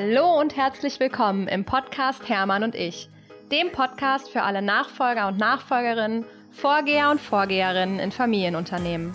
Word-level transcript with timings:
Hallo 0.00 0.38
und 0.38 0.56
herzlich 0.56 1.00
willkommen 1.00 1.48
im 1.48 1.64
Podcast 1.64 2.28
Hermann 2.28 2.62
und 2.62 2.76
ich, 2.76 3.08
dem 3.50 3.72
Podcast 3.72 4.30
für 4.30 4.42
alle 4.42 4.62
Nachfolger 4.62 5.26
und 5.26 5.38
Nachfolgerinnen, 5.38 6.24
Vorgeher 6.52 7.10
und 7.10 7.20
Vorgeherinnen 7.20 7.98
in 7.98 8.12
Familienunternehmen. 8.12 9.12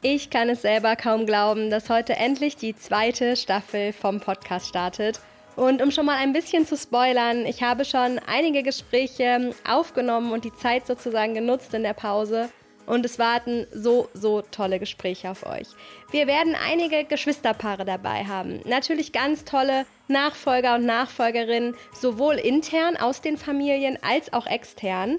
Ich 0.00 0.30
kann 0.30 0.48
es 0.48 0.62
selber 0.62 0.96
kaum 0.96 1.26
glauben, 1.26 1.68
dass 1.68 1.90
heute 1.90 2.16
endlich 2.16 2.56
die 2.56 2.74
zweite 2.74 3.36
Staffel 3.36 3.92
vom 3.92 4.20
Podcast 4.20 4.66
startet. 4.66 5.20
Und 5.54 5.82
um 5.82 5.90
schon 5.90 6.06
mal 6.06 6.16
ein 6.16 6.32
bisschen 6.32 6.64
zu 6.64 6.78
spoilern, 6.78 7.44
ich 7.44 7.62
habe 7.62 7.84
schon 7.84 8.18
einige 8.26 8.62
Gespräche 8.62 9.54
aufgenommen 9.68 10.32
und 10.32 10.46
die 10.46 10.54
Zeit 10.54 10.86
sozusagen 10.86 11.34
genutzt 11.34 11.74
in 11.74 11.82
der 11.82 11.92
Pause 11.92 12.48
und 12.86 13.04
es 13.04 13.18
warten 13.18 13.66
so, 13.72 14.08
so 14.14 14.42
tolle 14.42 14.78
Gespräche 14.78 15.30
auf 15.30 15.44
euch. 15.44 15.68
Wir 16.10 16.26
werden 16.26 16.54
einige 16.54 17.04
Geschwisterpaare 17.04 17.84
dabei 17.84 18.24
haben. 18.24 18.60
Natürlich 18.64 19.12
ganz 19.12 19.44
tolle 19.44 19.86
Nachfolger 20.08 20.76
und 20.76 20.86
Nachfolgerinnen, 20.86 21.74
sowohl 21.92 22.36
intern 22.36 22.96
aus 22.96 23.20
den 23.20 23.36
Familien 23.36 23.98
als 24.02 24.32
auch 24.32 24.46
extern. 24.46 25.18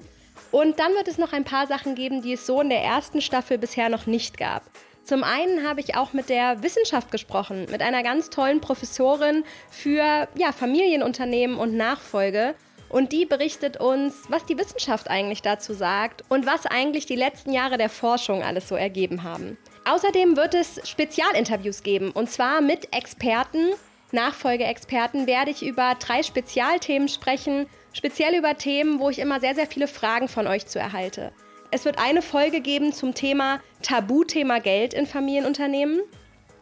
Und 0.52 0.80
dann 0.80 0.94
wird 0.94 1.08
es 1.08 1.18
noch 1.18 1.34
ein 1.34 1.44
paar 1.44 1.68
Sachen 1.68 1.96
geben, 1.96 2.22
die 2.22 2.34
es 2.34 2.46
so 2.46 2.62
in 2.62 2.70
der 2.70 2.82
ersten 2.82 3.22
Staffel 3.22 3.58
bisher 3.58 3.90
noch 3.90 4.06
nicht 4.06 4.38
gab. 4.38 4.64
Zum 5.04 5.24
einen 5.24 5.66
habe 5.66 5.80
ich 5.80 5.96
auch 5.96 6.12
mit 6.12 6.28
der 6.28 6.64
Wissenschaft 6.64 7.12
gesprochen, 7.12 7.66
mit 7.72 7.82
einer 7.82 8.04
ganz 8.04 8.30
tollen 8.30 8.60
Professorin 8.60 9.46
für 9.70 10.28
ja, 10.36 10.52
Familienunternehmen 10.52 11.58
und 11.58 11.78
Nachfolge. 11.78 12.56
Und 12.90 13.12
die 13.12 13.26
berichtet 13.26 13.78
uns, 13.78 14.24
was 14.30 14.46
die 14.46 14.58
Wissenschaft 14.58 15.10
eigentlich 15.10 15.42
dazu 15.42 15.74
sagt 15.74 16.24
und 16.30 16.46
was 16.46 16.66
eigentlich 16.66 17.06
die 17.06 17.16
letzten 17.16 17.52
Jahre 17.52 17.78
der 17.78 17.90
Forschung 17.90 18.44
alles 18.44 18.68
so 18.68 18.76
ergeben 18.76 19.24
haben. 19.24 19.58
Außerdem 19.86 20.36
wird 20.36 20.54
es 20.54 20.82
Spezialinterviews 20.88 21.84
geben 21.84 22.12
und 22.12 22.30
zwar 22.30 22.62
mit 22.62 22.94
Experten. 22.94 23.72
Nachfolgeexperten 24.12 25.28
werde 25.28 25.52
ich 25.52 25.66
über 25.66 25.96
drei 26.00 26.24
Spezialthemen 26.24 27.10
sprechen, 27.10 27.68
speziell 27.92 28.36
über 28.36 28.58
Themen, 28.58 29.00
wo 29.00 29.10
ich 29.10 29.20
immer 29.20 29.40
sehr, 29.40 29.56
sehr 29.56 29.68
viele 29.68 29.88
Fragen 29.88 30.28
von 30.28 30.48
euch 30.48 30.66
zu 30.66 30.80
erhalte. 30.80 31.34
Es 31.72 31.84
wird 31.84 32.00
eine 32.00 32.22
Folge 32.22 32.62
geben 32.62 32.94
zum 32.94 33.14
Thema 33.14 33.60
Tabuthema 33.82 34.60
Geld 34.60 34.94
in 34.94 35.06
Familienunternehmen. 35.06 36.02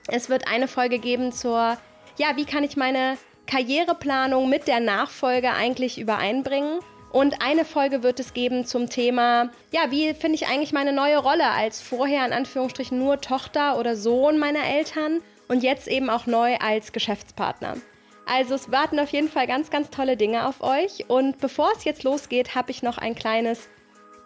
Es 0.07 0.29
wird 0.29 0.47
eine 0.47 0.67
Folge 0.67 0.97
geben 0.97 1.31
zur, 1.31 1.77
ja, 2.17 2.35
wie 2.35 2.45
kann 2.45 2.63
ich 2.63 2.75
meine 2.75 3.17
Karriereplanung 3.47 4.49
mit 4.49 4.67
der 4.67 4.79
Nachfolge 4.79 5.51
eigentlich 5.51 5.99
übereinbringen. 5.99 6.79
Und 7.11 7.41
eine 7.41 7.63
Folge 7.63 8.03
wird 8.03 8.19
es 8.19 8.33
geben 8.33 8.65
zum 8.65 8.89
Thema, 8.89 9.49
ja, 9.71 9.89
wie 9.89 10.13
finde 10.13 10.35
ich 10.35 10.47
eigentlich 10.47 10.73
meine 10.73 10.91
neue 10.91 11.17
Rolle 11.17 11.49
als 11.49 11.81
vorher 11.81 12.25
in 12.25 12.33
Anführungsstrichen 12.33 12.99
nur 12.99 13.21
Tochter 13.21 13.79
oder 13.79 13.95
Sohn 13.95 14.37
meiner 14.37 14.65
Eltern 14.65 15.21
und 15.47 15.63
jetzt 15.63 15.87
eben 15.87 16.09
auch 16.09 16.25
neu 16.25 16.57
als 16.57 16.91
Geschäftspartner. 16.91 17.77
Also 18.25 18.55
es 18.55 18.71
warten 18.71 18.99
auf 18.99 19.09
jeden 19.09 19.29
Fall 19.29 19.47
ganz, 19.47 19.69
ganz 19.69 19.89
tolle 19.91 20.17
Dinge 20.17 20.47
auf 20.47 20.61
euch. 20.61 21.05
Und 21.07 21.39
bevor 21.39 21.71
es 21.77 21.83
jetzt 21.83 22.03
losgeht, 22.03 22.55
habe 22.55 22.71
ich 22.71 22.83
noch 22.83 22.97
ein 22.97 23.15
kleines 23.15 23.69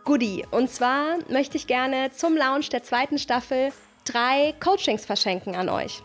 Goodie. 0.05 0.45
Und 0.49 0.71
zwar 0.71 1.17
möchte 1.29 1.57
ich 1.57 1.67
gerne 1.67 2.11
zum 2.11 2.35
Launch 2.35 2.69
der 2.69 2.83
zweiten 2.83 3.19
Staffel 3.19 3.71
drei 4.05 4.55
Coachings 4.59 5.05
verschenken 5.05 5.55
an 5.55 5.69
euch. 5.69 6.01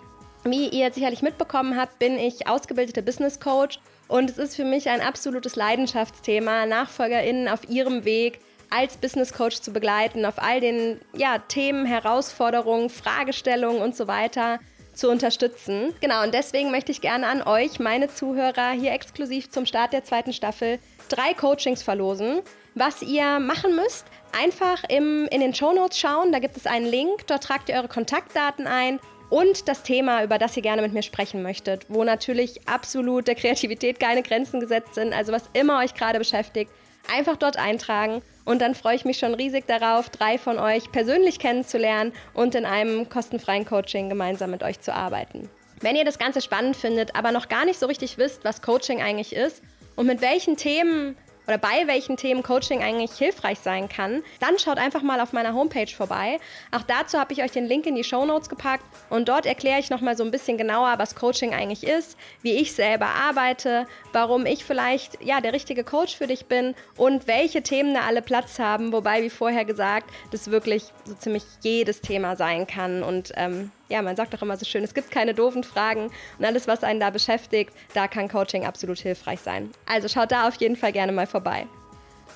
Wie 0.47 0.69
ihr 0.69 0.93
sicherlich 0.93 1.23
mitbekommen 1.23 1.77
habt, 1.79 1.99
bin 1.99 2.19
ich 2.19 2.47
ausgebildete 2.47 3.03
Business 3.03 3.41
Coach 3.41 3.79
und 4.09 4.29
es 4.29 4.37
ist 4.37 4.57
für 4.57 4.65
mich 4.65 4.91
ein 4.91 5.01
absolutes 5.01 5.57
Leidenschaftsthema, 5.57 6.67
NachfolgerInnen 6.67 7.49
auf 7.49 7.69
ihrem 7.71 8.05
Weg 8.05 8.41
als 8.69 8.99
Business 8.99 9.33
Coach 9.33 9.63
zu 9.63 9.73
begleiten, 9.73 10.27
auf 10.27 10.35
all 10.37 10.61
den 10.61 11.01
ja, 11.15 11.39
Themen, 11.39 11.87
Herausforderungen, 11.87 12.91
Fragestellungen 12.91 13.81
und 13.81 13.97
so 13.97 14.07
weiter 14.07 14.61
zu 14.93 15.11
unterstützen. 15.11 15.95
Genau, 16.03 16.23
und 16.23 16.35
deswegen 16.35 16.71
möchte 16.71 16.93
ich 16.93 17.01
gerne 17.01 17.27
an 17.27 17.43
euch, 17.43 17.81
meine 17.81 18.09
Zuhörer, 18.09 18.73
hier 18.73 18.93
exklusiv 18.93 19.51
zum 19.51 19.65
Start 19.65 19.95
der 19.95 20.05
zweiten 20.05 20.35
Staffel 20.35 20.79
drei 21.09 21.33
Coachings 21.33 21.83
verlosen. 21.83 22.43
Was 22.75 23.01
ihr 23.01 23.39
machen 23.39 23.77
müsst, 23.77 24.05
einfach 24.39 24.85
im, 24.89 25.27
in 25.31 25.41
den 25.41 25.55
Show 25.55 25.73
Notes 25.73 25.99
schauen, 25.99 26.33
da 26.33 26.39
gibt 26.39 26.57
es 26.57 26.67
einen 26.67 26.87
Link, 26.87 27.27
dort 27.29 27.45
tragt 27.45 27.69
ihr 27.69 27.77
eure 27.77 27.89
Kontaktdaten 27.89 28.67
ein 28.67 29.01
und 29.31 29.69
das 29.69 29.83
Thema, 29.83 30.23
über 30.23 30.39
das 30.39 30.57
ihr 30.57 30.63
gerne 30.63 30.83
mit 30.83 30.93
mir 30.93 31.03
sprechen 31.03 31.43
möchtet, 31.43 31.87
wo 31.89 32.05
natürlich 32.05 32.69
absolut 32.69 33.27
der 33.27 33.35
Kreativität 33.35 34.01
keine 34.01 34.23
Grenzen 34.23 34.61
gesetzt 34.61 34.95
sind, 34.95 35.13
also 35.13 35.33
was 35.33 35.49
immer 35.53 35.81
euch 35.81 35.95
gerade 35.95 36.19
beschäftigt, 36.19 36.71
einfach 37.13 37.37
dort 37.37 37.57
eintragen 37.57 38.23
und 38.45 38.61
dann 38.61 38.75
freue 38.75 38.97
ich 38.97 39.05
mich 39.05 39.19
schon 39.19 39.35
riesig 39.35 39.67
darauf, 39.67 40.09
drei 40.09 40.39
von 40.39 40.59
euch 40.59 40.91
persönlich 40.93 41.39
kennenzulernen 41.39 42.13
und 42.35 42.55
in 42.55 42.65
einem 42.65 43.09
kostenfreien 43.09 43.65
Coaching 43.65 44.09
gemeinsam 44.09 44.51
mit 44.51 44.63
euch 44.63 44.81
zu 44.81 44.95
arbeiten. 44.95 45.49
Wenn 45.81 45.97
ihr 45.97 46.05
das 46.05 46.19
Ganze 46.19 46.41
spannend 46.41 46.77
findet, 46.77 47.15
aber 47.15 47.33
noch 47.33 47.49
gar 47.49 47.65
nicht 47.65 47.79
so 47.79 47.87
richtig 47.87 48.17
wisst, 48.19 48.45
was 48.45 48.63
Coaching 48.63 49.03
eigentlich 49.03 49.35
ist 49.35 49.63
und 49.97 50.07
mit 50.07 50.21
welchen 50.21 50.57
Themen 50.57 51.17
oder 51.47 51.59
bei 51.59 51.87
welchen 51.87 52.17
Themen 52.17 52.43
Coaching 52.43 52.83
eigentlich 52.83 53.13
hilfreich 53.13 53.59
sein 53.59 53.89
kann, 53.89 54.23
dann 54.41 54.59
schaut 54.59 54.79
einfach 54.79 55.03
mal 55.03 55.21
auf 55.21 55.33
meiner 55.33 55.55
Homepage 55.55 55.87
vorbei. 55.87 56.39
Auch 56.73 56.83
dazu 56.83 57.19
habe 57.19 57.33
ich 57.33 57.43
euch 57.43 57.53
den 57.53 57.67
Link 57.67 57.87
in 57.87 57.95
die 57.95 58.05
Show 58.05 58.25
Notes 58.25 58.49
gepackt 58.49 58.85
und 59.11 59.29
dort 59.29 59.47
erkläre 59.47 59.81
ich 59.81 59.91
nochmal 59.91 60.17
so 60.17 60.25
ein 60.25 60.31
bisschen 60.31 60.59
genauer, 60.59 60.95
was 60.99 61.15
Coaching 61.15 61.55
eigentlich 61.55 61.85
ist, 61.85 62.17
wie 62.43 62.53
ich 62.53 62.73
selber 62.73 63.07
arbeite, 63.07 63.87
warum 64.13 64.47
ich 64.47 64.65
vielleicht 64.65 65.23
ja 65.23 65.41
der 65.41 65.53
richtige 65.53 65.85
Coach 65.85 66.17
für 66.17 66.27
dich 66.27 66.47
bin 66.47 66.75
und 66.97 67.27
welche 67.27 67.63
Themen 67.63 67.95
da 67.95 68.03
alle 68.03 68.23
Platz 68.23 68.59
haben, 68.59 68.93
wobei 68.93 69.23
wie 69.23 69.31
vorher 69.31 69.65
gesagt, 69.65 70.11
das 70.31 70.51
wirklich 70.51 70.85
so 71.05 71.15
ziemlich 71.15 71.45
jedes 71.63 72.01
Thema 72.01 72.37
sein 72.37 72.67
kann 72.67 73.03
und 73.03 73.33
ähm, 73.37 73.71
ja, 73.89 74.03
man 74.03 74.17
sagt 74.17 74.35
doch 74.35 74.43
immer 74.43 74.57
so 74.57 74.65
schön, 74.65 74.85
es 74.85 74.95
gibt 74.95 75.11
keine 75.11 75.35
doofen 75.35 75.65
Fragen 75.65 76.11
und 76.39 76.45
alles, 76.45 76.67
was 76.67 76.85
einen 76.85 77.01
da 77.01 77.11
beschäftigt, 77.11 77.73
da 77.93 78.09
kann 78.09 78.29
Coaching 78.29 78.65
absolut 78.65 78.99
hilfreich 78.99 79.41
sein. 79.41 79.71
Also 79.87 80.09
schaut 80.09 80.33
da 80.33 80.49
auf 80.49 80.57
jeden 80.57 80.77
Fall 80.77 80.93
gerne 80.93 81.13
mal 81.13 81.27
vorbei. 81.27 81.67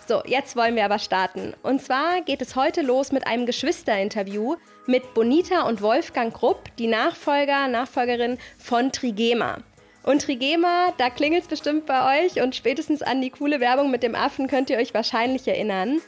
So, 0.06 0.22
jetzt 0.24 0.56
wollen 0.56 0.74
wir 0.74 0.84
aber 0.84 0.98
starten. 0.98 1.54
Und 1.62 1.82
zwar 1.82 2.22
geht 2.22 2.40
es 2.40 2.56
heute 2.56 2.82
los 2.82 3.12
mit 3.12 3.26
einem 3.26 3.44
Geschwisterinterview 3.44 4.56
mit 4.86 5.12
Bonita 5.12 5.68
und 5.68 5.82
Wolfgang 5.82 6.32
Grupp, 6.32 6.74
die 6.78 6.86
Nachfolger, 6.86 7.68
Nachfolgerin 7.68 8.38
von 8.56 8.90
Trigema. 8.90 9.58
Und 10.04 10.22
Trigema, 10.22 10.94
da 10.96 11.10
klingelt 11.10 11.42
es 11.42 11.48
bestimmt 11.48 11.84
bei 11.84 12.24
euch 12.24 12.40
und 12.40 12.56
spätestens 12.56 13.02
an 13.02 13.20
die 13.20 13.28
coole 13.28 13.60
Werbung 13.60 13.90
mit 13.90 14.02
dem 14.02 14.14
Affen 14.14 14.46
könnt 14.48 14.70
ihr 14.70 14.78
euch 14.78 14.94
wahrscheinlich 14.94 15.46
erinnern. 15.46 16.00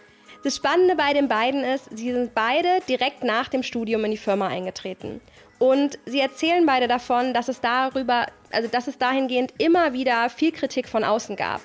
Das 0.43 0.57
Spannende 0.57 0.97
bei 0.97 1.13
den 1.13 1.29
beiden 1.29 1.65
ist, 1.65 1.97
sie 1.97 2.13
sind 2.13 2.35
beide 2.35 2.81
direkt 2.89 3.25
nach 3.25 3.49
dem 3.49 3.63
Studium 3.63 4.05
in 4.07 4.11
die 4.11 4.17
Firma 4.17 4.47
eingetreten. 4.49 5.21
Und 5.59 5.99
sie 6.07 6.21
erzählen 6.21 6.65
beide 6.65 6.89
davon, 6.89 7.35
dass 7.35 7.49
es 7.49 7.61
darüber, 7.61 8.27
also 8.51 8.67
dass 8.69 8.89
es 8.89 8.97
dahingehend 8.97 9.53
immer 9.59 9.93
wieder 9.93 10.31
viel 10.31 10.53
Kritik 10.53 10.89
von 10.89 11.05
außen 11.05 11.37
gab. 11.37 11.61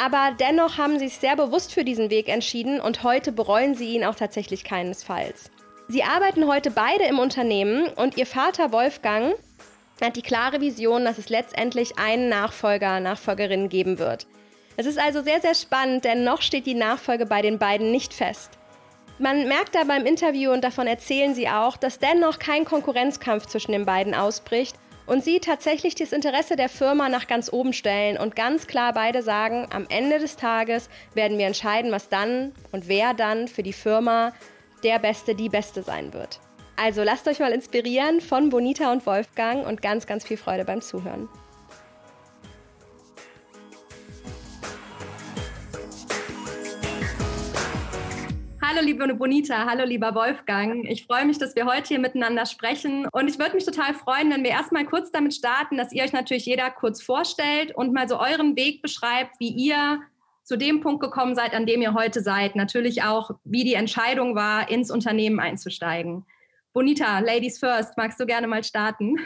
Aber 0.00 0.36
dennoch 0.38 0.78
haben 0.78 1.00
sie 1.00 1.08
sich 1.08 1.18
sehr 1.18 1.34
bewusst 1.34 1.74
für 1.74 1.84
diesen 1.84 2.10
Weg 2.10 2.28
entschieden 2.28 2.80
und 2.80 3.02
heute 3.02 3.32
bereuen 3.32 3.74
sie 3.74 3.94
ihn 3.94 4.04
auch 4.04 4.14
tatsächlich 4.14 4.62
keinesfalls. 4.62 5.50
Sie 5.88 6.04
arbeiten 6.04 6.46
heute 6.46 6.70
beide 6.70 7.04
im 7.04 7.18
Unternehmen 7.18 7.88
und 7.88 8.16
ihr 8.16 8.26
Vater 8.26 8.70
Wolfgang 8.72 9.34
hat 10.00 10.16
die 10.16 10.22
klare 10.22 10.60
Vision, 10.60 11.04
dass 11.04 11.18
es 11.18 11.28
letztendlich 11.28 11.98
einen 11.98 12.28
Nachfolger, 12.28 13.00
Nachfolgerin 13.00 13.68
geben 13.68 13.98
wird. 13.98 14.26
Es 14.76 14.86
ist 14.86 14.98
also 14.98 15.22
sehr, 15.22 15.40
sehr 15.40 15.54
spannend, 15.54 16.04
denn 16.04 16.24
noch 16.24 16.40
steht 16.40 16.66
die 16.66 16.74
Nachfolge 16.74 17.26
bei 17.26 17.42
den 17.42 17.58
beiden 17.58 17.90
nicht 17.90 18.14
fest. 18.14 18.58
Man 19.18 19.46
merkt 19.46 19.74
da 19.74 19.84
beim 19.84 20.06
Interview 20.06 20.50
und 20.50 20.64
davon 20.64 20.86
erzählen 20.86 21.34
sie 21.34 21.48
auch, 21.48 21.76
dass 21.76 21.98
dennoch 21.98 22.38
kein 22.38 22.64
Konkurrenzkampf 22.64 23.46
zwischen 23.46 23.72
den 23.72 23.84
beiden 23.84 24.14
ausbricht 24.14 24.76
und 25.06 25.22
sie 25.22 25.40
tatsächlich 25.40 25.94
das 25.94 26.12
Interesse 26.12 26.56
der 26.56 26.68
Firma 26.68 27.08
nach 27.08 27.26
ganz 27.26 27.52
oben 27.52 27.72
stellen 27.72 28.16
und 28.16 28.34
ganz 28.34 28.66
klar 28.66 28.92
beide 28.94 29.22
sagen, 29.22 29.68
am 29.70 29.86
Ende 29.90 30.18
des 30.18 30.36
Tages 30.36 30.88
werden 31.14 31.38
wir 31.38 31.46
entscheiden, 31.46 31.92
was 31.92 32.08
dann 32.08 32.52
und 32.72 32.88
wer 32.88 33.12
dann 33.12 33.48
für 33.48 33.62
die 33.62 33.72
Firma 33.72 34.32
der 34.82 34.98
Beste, 34.98 35.34
die 35.34 35.48
Beste 35.48 35.82
sein 35.82 36.12
wird. 36.12 36.40
Also 36.76 37.02
lasst 37.02 37.28
euch 37.28 37.38
mal 37.38 37.52
inspirieren 37.52 38.20
von 38.20 38.48
Bonita 38.48 38.90
und 38.90 39.04
Wolfgang 39.06 39.66
und 39.66 39.82
ganz, 39.82 40.06
ganz 40.06 40.24
viel 40.24 40.36
Freude 40.38 40.64
beim 40.64 40.80
Zuhören. 40.80 41.28
Hallo 48.74 48.86
liebe 48.86 49.14
Bonita, 49.14 49.66
hallo 49.66 49.84
lieber 49.84 50.14
Wolfgang. 50.14 50.86
Ich 50.88 51.04
freue 51.04 51.26
mich, 51.26 51.36
dass 51.36 51.54
wir 51.54 51.66
heute 51.66 51.88
hier 51.88 51.98
miteinander 51.98 52.46
sprechen 52.46 53.06
und 53.12 53.28
ich 53.28 53.38
würde 53.38 53.54
mich 53.54 53.66
total 53.66 53.92
freuen, 53.92 54.32
wenn 54.32 54.44
wir 54.44 54.50
erstmal 54.52 54.86
kurz 54.86 55.12
damit 55.12 55.34
starten, 55.34 55.76
dass 55.76 55.92
ihr 55.92 56.02
euch 56.02 56.14
natürlich 56.14 56.46
jeder 56.46 56.70
kurz 56.70 57.02
vorstellt 57.02 57.74
und 57.74 57.92
mal 57.92 58.08
so 58.08 58.18
euren 58.18 58.56
Weg 58.56 58.80
beschreibt, 58.80 59.38
wie 59.40 59.50
ihr 59.50 60.00
zu 60.42 60.56
dem 60.56 60.80
Punkt 60.80 61.02
gekommen 61.02 61.34
seid, 61.34 61.52
an 61.52 61.66
dem 61.66 61.82
ihr 61.82 61.92
heute 61.92 62.22
seid. 62.22 62.56
Natürlich 62.56 63.02
auch, 63.02 63.32
wie 63.44 63.62
die 63.62 63.74
Entscheidung 63.74 64.36
war, 64.36 64.70
ins 64.70 64.90
Unternehmen 64.90 65.38
einzusteigen. 65.38 66.24
Bonita, 66.72 67.18
Ladies 67.18 67.58
First, 67.58 67.98
magst 67.98 68.18
du 68.20 68.24
gerne 68.24 68.46
mal 68.46 68.64
starten? 68.64 69.16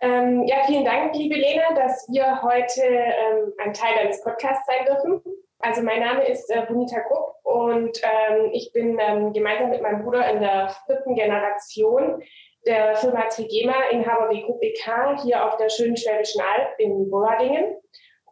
Ähm, 0.00 0.44
ja, 0.46 0.58
vielen 0.66 0.84
Dank, 0.84 1.16
liebe 1.16 1.34
Lena, 1.34 1.74
dass 1.74 2.06
wir 2.12 2.42
heute 2.42 2.82
ähm, 2.82 3.52
ein 3.64 3.72
Teil 3.72 3.96
deines 3.96 4.22
Podcasts 4.22 4.66
sein 4.66 4.84
dürfen. 4.84 5.20
Also 5.58 5.82
mein 5.82 6.00
Name 6.00 6.26
ist 6.28 6.50
äh, 6.50 6.66
Bonita 6.66 7.00
Grupp 7.00 7.34
und 7.42 8.00
ähm, 8.02 8.50
ich 8.52 8.72
bin 8.72 8.98
ähm, 9.00 9.32
gemeinsam 9.32 9.70
mit 9.70 9.82
meinem 9.82 10.04
Bruder 10.04 10.28
in 10.30 10.40
der 10.40 10.74
vierten 10.86 11.14
Generation 11.14 12.22
der 12.66 12.96
Firma 12.96 13.22
Trigema 13.28 13.74
Inhaber 13.90 14.28
wie 14.30 14.44
BK 14.60 15.22
hier 15.22 15.46
auf 15.46 15.56
der 15.56 15.68
schönen 15.68 15.96
Schwäbischen 15.96 16.42
Alb 16.42 16.78
in 16.78 17.08
Boradingen 17.10 17.76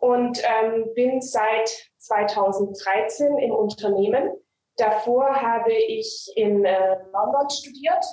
und 0.00 0.42
ähm, 0.44 0.92
bin 0.94 1.20
seit 1.22 1.70
2013 1.96 3.38
im 3.38 3.52
Unternehmen. 3.52 4.32
Davor 4.76 5.40
habe 5.40 5.72
ich 5.72 6.32
in 6.34 6.64
äh, 6.64 6.96
London 7.12 7.48
studiert 7.48 8.04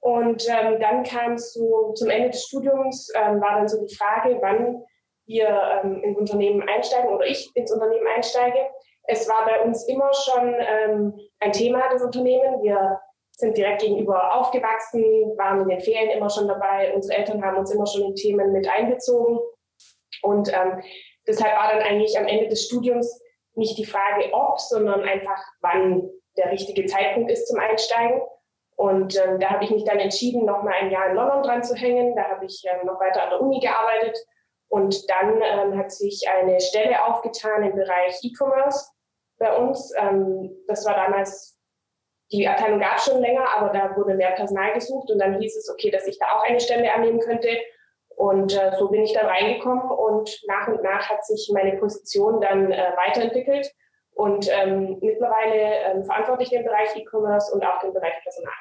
und 0.00 0.46
ähm, 0.48 0.78
dann 0.78 1.02
kam 1.02 1.32
es 1.32 1.54
so 1.54 1.92
zum 1.94 2.10
Ende 2.10 2.30
des 2.30 2.44
Studiums, 2.44 3.10
ähm, 3.14 3.40
war 3.40 3.56
dann 3.56 3.68
so 3.68 3.84
die 3.84 3.94
Frage, 3.94 4.38
wann 4.40 4.84
wir 5.26 5.82
ähm, 5.82 6.02
ins 6.02 6.18
Unternehmen 6.18 6.68
einsteigen 6.68 7.10
oder 7.10 7.26
ich 7.26 7.50
ins 7.54 7.72
Unternehmen 7.72 8.06
einsteige. 8.14 8.58
Es 9.04 9.28
war 9.28 9.44
bei 9.44 9.62
uns 9.62 9.86
immer 9.88 10.10
schon 10.12 10.54
ähm, 10.58 11.20
ein 11.40 11.52
Thema, 11.52 11.88
das 11.90 12.02
Unternehmen. 12.02 12.62
Wir 12.62 13.00
sind 13.32 13.56
direkt 13.56 13.82
gegenüber 13.82 14.34
aufgewachsen, 14.34 15.02
waren 15.36 15.62
in 15.62 15.68
den 15.68 15.80
Ferien 15.80 16.10
immer 16.10 16.30
schon 16.30 16.48
dabei. 16.48 16.92
Unsere 16.94 17.18
Eltern 17.18 17.44
haben 17.44 17.58
uns 17.58 17.70
immer 17.70 17.86
schon 17.86 18.04
in 18.04 18.14
Themen 18.14 18.52
mit 18.52 18.68
einbezogen. 18.68 19.38
Und 20.22 20.52
ähm, 20.52 20.82
deshalb 21.26 21.54
war 21.56 21.72
dann 21.72 21.82
eigentlich 21.82 22.18
am 22.18 22.26
Ende 22.26 22.48
des 22.48 22.66
Studiums 22.66 23.22
nicht 23.54 23.78
die 23.78 23.84
Frage, 23.84 24.32
ob, 24.32 24.58
sondern 24.58 25.02
einfach, 25.02 25.42
wann 25.60 26.10
der 26.36 26.50
richtige 26.50 26.86
Zeitpunkt 26.86 27.30
ist 27.30 27.48
zum 27.48 27.58
Einsteigen. 27.58 28.20
Und 28.76 29.16
ähm, 29.16 29.40
da 29.40 29.50
habe 29.50 29.64
ich 29.64 29.70
mich 29.70 29.84
dann 29.84 29.98
entschieden, 29.98 30.44
noch 30.44 30.62
mal 30.62 30.74
ein 30.74 30.90
Jahr 30.90 31.08
in 31.08 31.16
London 31.16 31.42
dran 31.42 31.62
zu 31.62 31.74
hängen. 31.74 32.14
Da 32.14 32.24
habe 32.24 32.44
ich 32.44 32.62
ähm, 32.66 32.86
noch 32.86 33.00
weiter 33.00 33.22
an 33.22 33.30
der 33.30 33.40
Uni 33.40 33.60
gearbeitet. 33.60 34.18
Und 34.68 35.08
dann 35.10 35.40
ähm, 35.42 35.78
hat 35.78 35.92
sich 35.92 36.28
eine 36.28 36.60
Stelle 36.60 37.04
aufgetan 37.04 37.62
im 37.62 37.76
Bereich 37.76 38.18
E-Commerce 38.22 38.90
bei 39.38 39.56
uns. 39.56 39.92
Ähm, 39.96 40.56
das 40.66 40.84
war 40.84 40.94
damals, 40.94 41.58
die 42.32 42.48
Abteilung 42.48 42.80
gab 42.80 43.00
schon 43.00 43.20
länger, 43.20 43.46
aber 43.56 43.70
da 43.70 43.96
wurde 43.96 44.14
mehr 44.14 44.32
Personal 44.32 44.72
gesucht. 44.74 45.10
Und 45.10 45.18
dann 45.18 45.38
hieß 45.38 45.56
es, 45.56 45.70
okay, 45.70 45.90
dass 45.90 46.06
ich 46.06 46.18
da 46.18 46.26
auch 46.36 46.44
eine 46.44 46.60
Stelle 46.60 46.92
annehmen 46.92 47.20
könnte. 47.20 47.48
Und 48.16 48.56
äh, 48.56 48.72
so 48.78 48.88
bin 48.88 49.02
ich 49.02 49.12
dann 49.12 49.26
reingekommen 49.26 49.90
und 49.90 50.42
nach 50.48 50.68
und 50.68 50.82
nach 50.82 51.08
hat 51.08 51.24
sich 51.24 51.50
meine 51.52 51.76
Position 51.76 52.40
dann 52.40 52.72
äh, 52.72 52.92
weiterentwickelt. 52.96 53.70
Und 54.14 54.48
ähm, 54.50 54.98
mittlerweile 55.02 55.74
ähm, 55.84 56.04
verantworte 56.04 56.42
ich 56.42 56.48
den 56.48 56.64
Bereich 56.64 56.96
E-Commerce 56.96 57.54
und 57.54 57.64
auch 57.64 57.78
den 57.80 57.92
Bereich 57.92 58.14
Personal 58.22 58.54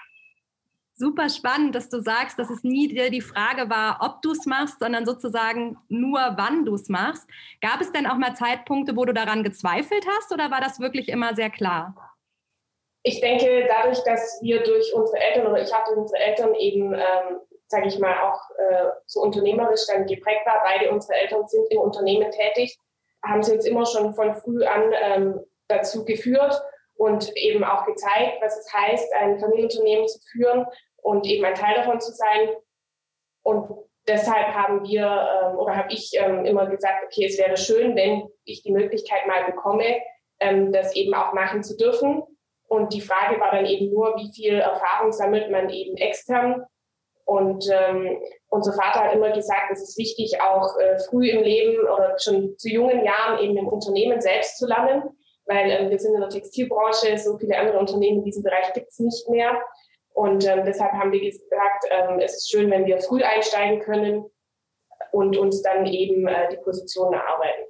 super 0.96 1.30
spannend, 1.30 1.76
dass 1.76 1.90
du 1.90 2.00
sagst, 2.00 2.40
dass 2.40 2.50
es 2.50 2.64
nie 2.64 2.88
die 2.88 3.22
Frage 3.22 3.70
war, 3.70 4.00
ob 4.02 4.22
du 4.22 4.32
es 4.32 4.46
machst, 4.46 4.80
sondern 4.80 5.06
sozusagen 5.06 5.78
nur, 5.90 6.20
wann 6.38 6.66
du 6.66 6.76
es 6.76 6.90
machst. 6.90 7.28
Gab 7.62 7.82
es 7.82 7.92
denn 7.92 8.08
auch 8.08 8.16
mal 8.16 8.36
Zeitpunkte, 8.36 8.96
wo 8.96 9.06
du 9.06 9.14
daran 9.14 9.44
gezweifelt 9.44 10.06
hast 10.18 10.32
oder 10.32 10.52
war 10.52 10.62
das 10.62 10.80
wirklich 10.80 11.10
immer 11.10 11.36
sehr 11.36 11.50
klar? 11.50 11.96
Ich 13.04 13.20
denke, 13.20 13.68
dadurch, 13.68 14.02
dass 14.04 14.40
wir 14.42 14.64
durch 14.64 14.94
unsere 14.96 15.20
Eltern 15.20 15.48
oder 15.48 15.62
ich 15.62 15.72
hatte 15.72 15.92
unsere 15.92 16.20
Eltern 16.24 16.56
eben, 16.56 16.94
ähm, 16.94 17.40
sage 17.68 17.88
ich 17.88 18.00
mal, 18.00 18.18
auch 18.24 18.42
äh, 18.58 18.88
so 19.06 19.22
unternehmerisch 19.22 19.86
dann 19.88 20.08
geprägt 20.08 20.46
war, 20.46 20.64
beide 20.64 20.90
unsere 20.92 21.20
Eltern 21.20 21.46
sind 21.48 21.68
im 21.70 21.80
Unternehmen 21.80 22.32
tätig, 22.32 22.78
haben 23.24 23.44
sie 23.44 23.54
uns 23.54 23.66
immer 23.66 23.86
schon 23.86 24.16
von 24.16 24.34
früh 24.34 24.64
an 24.64 24.92
ähm, 24.94 25.40
dazu 25.68 26.06
geführt 26.06 26.60
und 26.98 27.36
eben 27.36 27.64
auch 27.64 27.86
gezeigt, 27.86 28.42
was 28.42 28.58
es 28.58 28.74
heißt, 28.74 29.14
ein 29.14 29.40
Familienunternehmen 29.40 30.08
zu 30.08 30.20
führen 30.32 30.66
und 31.02 31.26
eben 31.26 31.46
ein 31.46 31.56
Teil 31.56 31.76
davon 31.76 32.00
zu 32.00 32.12
sein. 32.12 32.50
Und 33.44 33.70
deshalb 34.08 34.48
haben 34.54 34.84
wir 34.84 35.06
ähm, 35.06 35.58
oder 35.58 35.76
habe 35.76 35.92
ich 35.92 36.12
ähm, 36.16 36.46
immer 36.46 36.68
gesagt, 36.68 37.06
okay, 37.06 37.26
es 37.26 37.38
wäre 37.38 37.58
schön, 37.58 37.96
wenn 37.96 38.28
ich 38.44 38.64
die 38.64 38.72
Möglichkeit 38.72 39.28
mal 39.28 39.44
bekomme, 39.46 40.00
ähm, 40.40 40.72
das 40.72 40.96
eben 40.96 41.14
auch 41.14 41.34
machen 41.34 41.64
zu 41.64 41.76
dürfen. 41.76 42.24
Und 42.68 42.94
die 42.94 43.02
Frage 43.02 43.40
war 43.40 43.52
dann 43.52 43.66
eben 43.66 43.94
nur, 43.94 44.16
wie 44.16 44.32
viel 44.34 44.56
Erfahrung 44.56 45.12
sammelt 45.12 45.52
man 45.52 45.70
eben 45.70 45.98
extern. 45.98 46.66
Und 47.26 47.68
ähm, 47.72 48.20
unser 48.50 48.74
Vater 48.74 49.02
hat 49.02 49.14
immer 49.14 49.32
gesagt, 49.32 49.72
es 49.72 49.82
ist 49.82 49.98
wichtig, 49.98 50.40
auch 50.42 50.78
äh, 50.80 50.98
früh 51.00 51.30
im 51.30 51.44
Leben 51.44 51.80
oder 51.88 52.18
schon 52.20 52.58
zu 52.58 52.70
jungen 52.70 53.04
Jahren 53.04 53.40
eben 53.40 53.58
im 53.58 53.68
Unternehmen 53.68 54.22
selbst 54.22 54.58
zu 54.58 54.68
lernen 54.68 55.16
weil 55.46 55.70
ähm, 55.70 55.90
wir 55.90 56.00
sind 56.00 56.16
in 56.16 56.22
der 56.22 56.30
Textilbranche, 56.30 57.18
so 57.18 57.38
viele 57.38 57.58
andere 57.58 57.80
Unternehmen 57.80 58.20
in 58.20 58.26
diesem 58.26 58.44
Bereich 58.44 58.74
gibt 58.74 58.90
es 58.90 59.00
nicht 59.00 59.30
mehr. 59.30 59.62
Und 60.14 60.48
ähm, 60.48 60.64
deshalb 60.66 60.94
haben 60.94 61.12
wir 61.12 61.20
gesagt, 61.20 61.86
ähm, 61.90 62.20
es 62.20 62.38
ist 62.38 62.50
schön, 62.50 62.72
wenn 62.72 62.86
wir 62.86 63.00
früh 63.00 63.22
einsteigen 63.22 63.80
können 63.80 64.26
und 65.12 65.38
uns 65.38 65.62
dann 65.62 65.86
eben 65.86 66.28
äh, 66.28 66.50
die 66.52 66.58
Position 66.58 67.14
erarbeiten. 67.14 67.64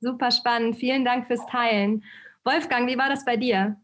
Super 0.00 0.30
spannend. 0.30 0.76
Vielen 0.76 1.04
Dank 1.04 1.26
fürs 1.26 1.44
Teilen. 1.46 2.02
Wolfgang, 2.44 2.88
wie 2.88 2.98
war 2.98 3.08
das 3.08 3.24
bei 3.24 3.36
dir? 3.36 3.76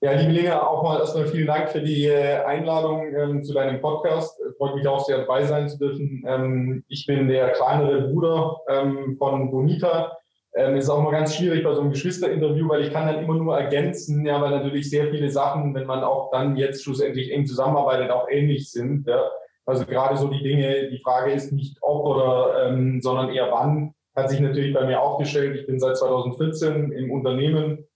Ja, 0.00 0.12
liebe 0.12 0.32
Lena, 0.32 0.66
auch 0.66 0.82
mal 0.82 0.98
erstmal 0.98 1.26
vielen 1.28 1.46
Dank 1.46 1.70
für 1.70 1.80
die 1.80 2.04
äh, 2.04 2.44
Einladung 2.44 3.06
ähm, 3.14 3.42
zu 3.42 3.54
deinem 3.54 3.80
Podcast. 3.80 4.38
Freut 4.58 4.74
mich 4.74 4.86
auch 4.86 5.02
sehr 5.02 5.18
dabei 5.18 5.44
sein 5.44 5.66
zu 5.66 5.78
dürfen. 5.78 6.22
Ähm, 6.26 6.84
ich 6.88 7.06
bin 7.06 7.26
der 7.26 7.52
kleinere 7.52 8.08
Bruder 8.08 8.60
ähm, 8.68 9.16
von 9.18 9.50
Bonita. 9.50 10.18
Ähm, 10.56 10.76
ist 10.76 10.88
auch 10.88 11.02
mal 11.02 11.10
ganz 11.10 11.34
schwierig 11.34 11.64
bei 11.64 11.72
so 11.72 11.80
einem 11.80 11.90
Geschwisterinterview, 11.90 12.68
weil 12.68 12.82
ich 12.82 12.92
kann 12.92 13.06
dann 13.06 13.24
immer 13.24 13.34
nur 13.34 13.58
ergänzen, 13.58 14.24
ja, 14.24 14.40
weil 14.40 14.50
natürlich 14.50 14.88
sehr 14.88 15.10
viele 15.10 15.28
Sachen, 15.28 15.74
wenn 15.74 15.86
man 15.86 16.04
auch 16.04 16.30
dann 16.30 16.56
jetzt 16.56 16.84
schlussendlich 16.84 17.32
eng 17.32 17.44
zusammenarbeitet, 17.44 18.10
auch 18.10 18.28
ähnlich 18.28 18.70
sind. 18.70 19.08
Ja. 19.08 19.30
Also 19.66 19.84
gerade 19.84 20.16
so 20.16 20.28
die 20.28 20.42
Dinge, 20.42 20.90
die 20.90 21.00
Frage 21.00 21.32
ist 21.32 21.52
nicht 21.52 21.78
ob 21.80 22.06
oder, 22.06 22.68
ähm, 22.68 23.00
sondern 23.00 23.30
eher 23.30 23.50
wann, 23.50 23.94
hat 24.14 24.30
sich 24.30 24.38
natürlich 24.38 24.72
bei 24.72 24.86
mir 24.86 25.00
auch 25.00 25.18
gestellt. 25.18 25.56
Ich 25.56 25.66
bin 25.66 25.80
seit 25.80 25.96
2014 25.96 26.92
im 26.92 27.10
Unternehmen. 27.10 27.88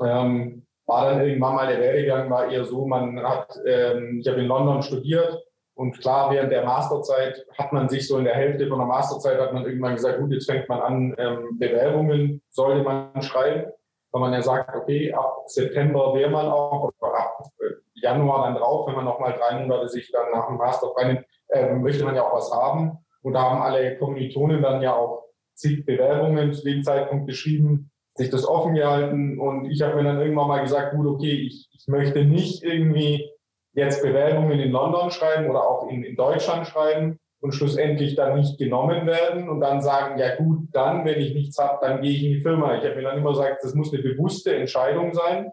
Ähm, 0.00 0.66
war 0.86 1.10
dann 1.10 1.26
irgendwann 1.26 1.54
mal 1.54 1.66
der 1.66 1.80
Werdegang, 1.80 2.30
war 2.30 2.50
eher 2.50 2.64
so, 2.64 2.86
man 2.86 3.20
hat, 3.22 3.58
ähm, 3.66 4.20
ich 4.20 4.28
habe 4.28 4.40
in 4.40 4.46
London 4.46 4.82
studiert, 4.82 5.42
und 5.74 5.98
klar, 6.00 6.30
während 6.30 6.52
der 6.52 6.64
Masterzeit 6.64 7.46
hat 7.56 7.72
man 7.72 7.88
sich 7.88 8.06
so 8.06 8.18
in 8.18 8.24
der 8.24 8.34
Hälfte 8.34 8.68
von 8.68 8.78
der 8.78 8.86
Masterzeit 8.86 9.40
hat 9.40 9.54
man 9.54 9.64
irgendwann 9.64 9.94
gesagt, 9.94 10.18
gut, 10.18 10.32
jetzt 10.32 10.50
fängt 10.50 10.68
man 10.68 10.80
an, 10.80 11.14
ähm, 11.18 11.58
Bewerbungen 11.58 12.42
sollte 12.50 12.82
man 12.82 13.22
schreiben, 13.22 13.72
weil 14.10 14.20
man 14.20 14.32
ja 14.34 14.42
sagt, 14.42 14.76
okay, 14.76 15.12
ab 15.12 15.44
September 15.46 16.14
wäre 16.14 16.30
man 16.30 16.46
auch, 16.46 16.92
oder 17.00 17.14
ab 17.14 17.38
äh, 17.60 17.74
Januar 17.94 18.44
dann 18.44 18.56
drauf, 18.56 18.86
wenn 18.86 18.96
man 18.96 19.06
nochmal 19.06 19.34
drei 19.38 19.60
Monate 19.60 19.88
sich 19.88 20.10
dann 20.12 20.30
nach 20.32 20.48
dem 20.48 20.58
Master 20.58 20.88
freinimmt, 20.94 21.24
äh, 21.48 21.72
möchte 21.74 22.04
man 22.04 22.16
ja 22.16 22.22
auch 22.22 22.36
was 22.36 22.52
haben. 22.52 22.98
Und 23.22 23.32
da 23.32 23.42
haben 23.42 23.62
alle 23.62 23.96
Kommilitonen 23.98 24.60
dann 24.60 24.82
ja 24.82 24.94
auch 24.94 25.24
zig 25.54 25.86
Bewerbungen 25.86 26.52
zu 26.52 26.64
dem 26.64 26.82
Zeitpunkt 26.82 27.28
geschrieben, 27.28 27.90
sich 28.14 28.28
das 28.28 28.46
offen 28.46 28.74
gehalten. 28.74 29.38
Und 29.38 29.70
ich 29.70 29.80
habe 29.80 29.96
mir 29.96 30.04
dann 30.04 30.20
irgendwann 30.20 30.48
mal 30.48 30.62
gesagt, 30.62 30.94
gut, 30.94 31.06
okay, 31.06 31.46
ich, 31.46 31.68
ich 31.72 31.86
möchte 31.88 32.24
nicht 32.24 32.62
irgendwie 32.62 33.30
jetzt 33.74 34.02
Bewerbungen 34.02 34.60
in 34.60 34.70
London 34.70 35.10
schreiben 35.10 35.48
oder 35.48 35.66
auch 35.66 35.88
in, 35.88 36.04
in 36.04 36.16
Deutschland 36.16 36.66
schreiben 36.66 37.18
und 37.40 37.52
schlussendlich 37.52 38.14
dann 38.14 38.38
nicht 38.38 38.58
genommen 38.58 39.06
werden 39.06 39.48
und 39.48 39.60
dann 39.60 39.82
sagen, 39.82 40.18
ja 40.18 40.36
gut, 40.36 40.68
dann, 40.72 41.04
wenn 41.04 41.20
ich 41.20 41.34
nichts 41.34 41.58
habe, 41.58 41.78
dann 41.80 42.00
gehe 42.00 42.12
ich 42.12 42.24
in 42.24 42.32
die 42.34 42.40
Firma. 42.40 42.76
Ich 42.76 42.84
habe 42.84 42.96
mir 42.96 43.02
dann 43.02 43.18
immer 43.18 43.30
gesagt, 43.30 43.64
das 43.64 43.74
muss 43.74 43.92
eine 43.92 44.02
bewusste 44.02 44.54
Entscheidung 44.54 45.12
sein 45.12 45.50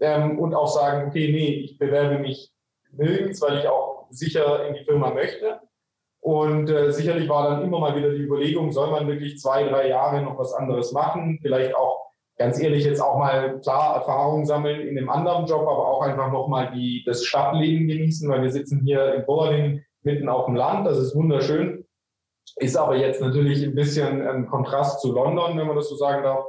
ähm, 0.00 0.38
und 0.38 0.54
auch 0.54 0.68
sagen, 0.68 1.08
okay, 1.08 1.32
nee, 1.32 1.54
ich 1.64 1.78
bewerbe 1.78 2.18
mich 2.18 2.52
nirgends, 2.92 3.40
weil 3.40 3.58
ich 3.58 3.68
auch 3.68 4.06
sicher 4.10 4.66
in 4.66 4.74
die 4.74 4.84
Firma 4.84 5.10
möchte. 5.12 5.60
Und 6.20 6.70
äh, 6.70 6.92
sicherlich 6.92 7.28
war 7.28 7.50
dann 7.50 7.64
immer 7.64 7.80
mal 7.80 7.96
wieder 7.96 8.10
die 8.10 8.22
Überlegung, 8.22 8.70
soll 8.70 8.90
man 8.92 9.08
wirklich 9.08 9.40
zwei, 9.40 9.64
drei 9.64 9.88
Jahre 9.88 10.22
noch 10.22 10.38
was 10.38 10.52
anderes 10.52 10.92
machen, 10.92 11.40
vielleicht 11.42 11.74
auch 11.74 12.01
ganz 12.38 12.60
ehrlich 12.60 12.84
jetzt 12.84 13.00
auch 13.00 13.18
mal 13.18 13.60
klar 13.60 13.96
Erfahrungen 13.96 14.46
sammeln 14.46 14.80
in 14.80 14.98
einem 14.98 15.10
anderen 15.10 15.46
Job, 15.46 15.62
aber 15.62 15.88
auch 15.88 16.02
einfach 16.02 16.30
nochmal 16.32 16.72
die, 16.74 17.02
das 17.06 17.24
Stadtleben 17.24 17.88
genießen, 17.88 18.28
weil 18.28 18.42
wir 18.42 18.50
sitzen 18.50 18.82
hier 18.84 19.14
in 19.14 19.26
Borling 19.26 19.84
mitten 20.02 20.28
auf 20.28 20.46
dem 20.46 20.56
Land, 20.56 20.86
das 20.86 20.98
ist 20.98 21.14
wunderschön, 21.14 21.84
ist 22.56 22.76
aber 22.76 22.96
jetzt 22.96 23.20
natürlich 23.20 23.62
ein 23.62 23.74
bisschen 23.74 24.26
ein 24.26 24.46
Kontrast 24.46 25.00
zu 25.00 25.12
London, 25.12 25.56
wenn 25.56 25.66
man 25.66 25.76
das 25.76 25.88
so 25.88 25.96
sagen 25.96 26.22
darf. 26.22 26.44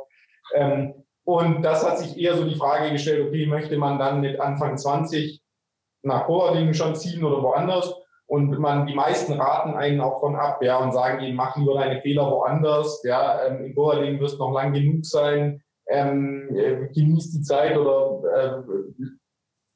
Ähm, 0.56 0.94
und 1.26 1.62
das 1.64 1.88
hat 1.88 2.00
sich 2.00 2.18
eher 2.18 2.36
so 2.36 2.44
die 2.44 2.56
Frage 2.56 2.92
gestellt, 2.92 3.26
okay, 3.26 3.46
möchte 3.46 3.78
man 3.78 3.98
dann 3.98 4.22
mit 4.22 4.40
Anfang 4.40 4.78
20 4.78 5.42
nach 6.04 6.28
Borling 6.28 6.74
schon 6.74 6.96
ziehen 6.96 7.24
oder 7.24 7.42
woanders? 7.42 7.94
Und 8.26 8.58
man, 8.60 8.88
die 8.88 8.96
meisten 8.96 9.34
raten 9.34 9.76
einen 9.76 10.02
auch 10.02 10.20
von 10.20 10.36
ab, 10.36 10.62
ja, 10.64 10.78
und 10.78 10.92
sagen 10.92 11.24
ihnen, 11.24 11.36
mach 11.36 11.56
lieber 11.56 11.76
deine 11.76 12.02
Fehler 12.02 12.30
woanders, 12.30 13.02
ja, 13.04 13.46
ähm, 13.46 13.64
in 13.64 13.76
Borling 13.76 14.20
wirst 14.20 14.40
noch 14.40 14.52
lang 14.52 14.74
genug 14.74 15.06
sein, 15.06 15.63
ähm, 15.94 16.50
äh, 16.56 16.88
genieß 16.88 17.32
die 17.32 17.42
Zeit 17.42 17.78
oder 17.78 18.66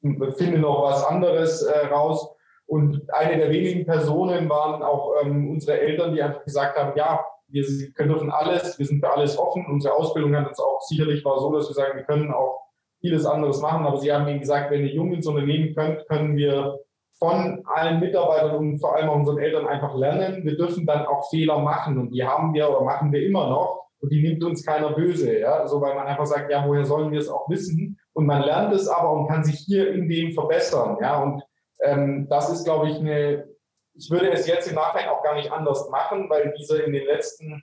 äh, 0.02 0.32
finde 0.32 0.58
noch 0.58 0.82
was 0.82 1.04
anderes 1.04 1.62
äh, 1.62 1.86
raus. 1.86 2.34
Und 2.66 3.02
eine 3.14 3.38
der 3.38 3.50
wenigen 3.50 3.86
Personen 3.86 4.48
waren 4.48 4.82
auch 4.82 5.14
ähm, 5.22 5.50
unsere 5.50 5.80
Eltern, 5.80 6.14
die 6.14 6.22
einfach 6.22 6.44
gesagt 6.44 6.76
haben, 6.76 6.92
ja, 6.96 7.24
wir 7.50 7.64
dürfen 7.98 8.30
alles, 8.30 8.78
wir 8.78 8.84
sind 8.84 9.00
für 9.00 9.10
alles 9.10 9.38
offen. 9.38 9.64
Unsere 9.70 9.94
Ausbildung 9.94 10.36
hat 10.36 10.48
uns 10.48 10.60
auch 10.60 10.82
sicherlich 10.82 11.24
war 11.24 11.38
so, 11.38 11.50
dass 11.52 11.68
wir 11.68 11.74
sagen, 11.74 11.96
wir 11.96 12.04
können 12.04 12.30
auch 12.30 12.60
vieles 13.00 13.24
anderes 13.24 13.62
machen. 13.62 13.86
Aber 13.86 13.96
sie 13.96 14.12
haben 14.12 14.28
eben 14.28 14.40
gesagt, 14.40 14.70
wenn 14.70 14.82
ihr 14.84 14.92
jung 14.92 15.12
ins 15.12 15.26
Unternehmen 15.26 15.74
könnt, 15.74 16.06
können 16.08 16.36
wir 16.36 16.78
von 17.18 17.62
allen 17.64 18.00
Mitarbeitern 18.00 18.56
und 18.56 18.80
vor 18.80 18.96
allem 18.96 19.08
auch 19.08 19.16
unseren 19.16 19.38
Eltern 19.38 19.66
einfach 19.66 19.94
lernen. 19.94 20.44
Wir 20.44 20.56
dürfen 20.56 20.84
dann 20.84 21.06
auch 21.06 21.30
Fehler 21.30 21.58
machen 21.60 21.96
und 21.96 22.10
die 22.10 22.24
haben 22.24 22.52
wir 22.52 22.68
oder 22.68 22.82
machen 22.82 23.12
wir 23.12 23.24
immer 23.24 23.48
noch. 23.48 23.87
Und 24.00 24.10
die 24.10 24.22
nimmt 24.22 24.44
uns 24.44 24.64
keiner 24.64 24.92
böse, 24.92 25.38
ja, 25.38 25.66
so 25.66 25.80
weil 25.80 25.94
man 25.94 26.06
einfach 26.06 26.26
sagt, 26.26 26.50
ja, 26.50 26.66
woher 26.66 26.84
sollen 26.84 27.10
wir 27.10 27.20
es 27.20 27.28
auch 27.28 27.48
wissen? 27.48 27.98
Und 28.12 28.26
man 28.26 28.42
lernt 28.42 28.72
es 28.72 28.88
aber 28.88 29.12
und 29.12 29.28
kann 29.28 29.44
sich 29.44 29.58
hier 29.60 29.92
in 29.92 30.08
dem 30.08 30.32
verbessern, 30.32 30.98
ja, 31.00 31.22
und 31.22 31.42
ähm, 31.82 32.28
das 32.28 32.50
ist, 32.50 32.64
glaube 32.64 32.88
ich, 32.88 32.96
eine, 32.96 33.48
ich 33.94 34.10
würde 34.10 34.30
es 34.30 34.46
jetzt 34.46 34.68
im 34.68 34.76
Nachhinein 34.76 35.08
auch 35.08 35.22
gar 35.22 35.34
nicht 35.34 35.50
anders 35.50 35.88
machen, 35.90 36.28
weil 36.30 36.54
diese 36.58 36.78
in 36.82 36.92
den 36.92 37.06
letzten 37.06 37.62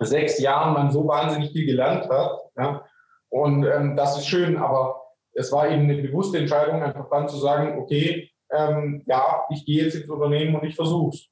sechs 0.00 0.38
Jahren 0.38 0.74
man 0.74 0.90
so 0.90 1.06
wahnsinnig 1.06 1.52
viel 1.52 1.66
gelernt 1.66 2.08
hat, 2.08 2.40
ja, 2.56 2.84
und 3.30 3.64
ähm, 3.64 3.96
das 3.96 4.18
ist 4.18 4.26
schön, 4.26 4.56
aber 4.56 5.02
es 5.32 5.52
war 5.52 5.68
eben 5.68 5.82
eine 5.82 6.02
bewusste 6.02 6.38
Entscheidung, 6.38 6.82
einfach 6.82 7.08
dann 7.10 7.28
zu 7.28 7.36
sagen, 7.36 7.78
okay, 7.78 8.30
ähm, 8.50 9.02
ja, 9.06 9.44
ich 9.50 9.64
gehe 9.64 9.84
jetzt 9.84 9.94
ins 9.94 10.08
Unternehmen 10.08 10.56
und 10.56 10.64
ich 10.64 10.74
versuche 10.74 11.14
es. 11.14 11.28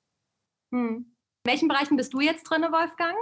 Hm. 0.72 1.16
In 1.44 1.50
welchen 1.50 1.68
Bereichen 1.68 1.96
bist 1.96 2.12
du 2.12 2.20
jetzt 2.20 2.44
drin, 2.44 2.62
Wolfgang? 2.62 3.16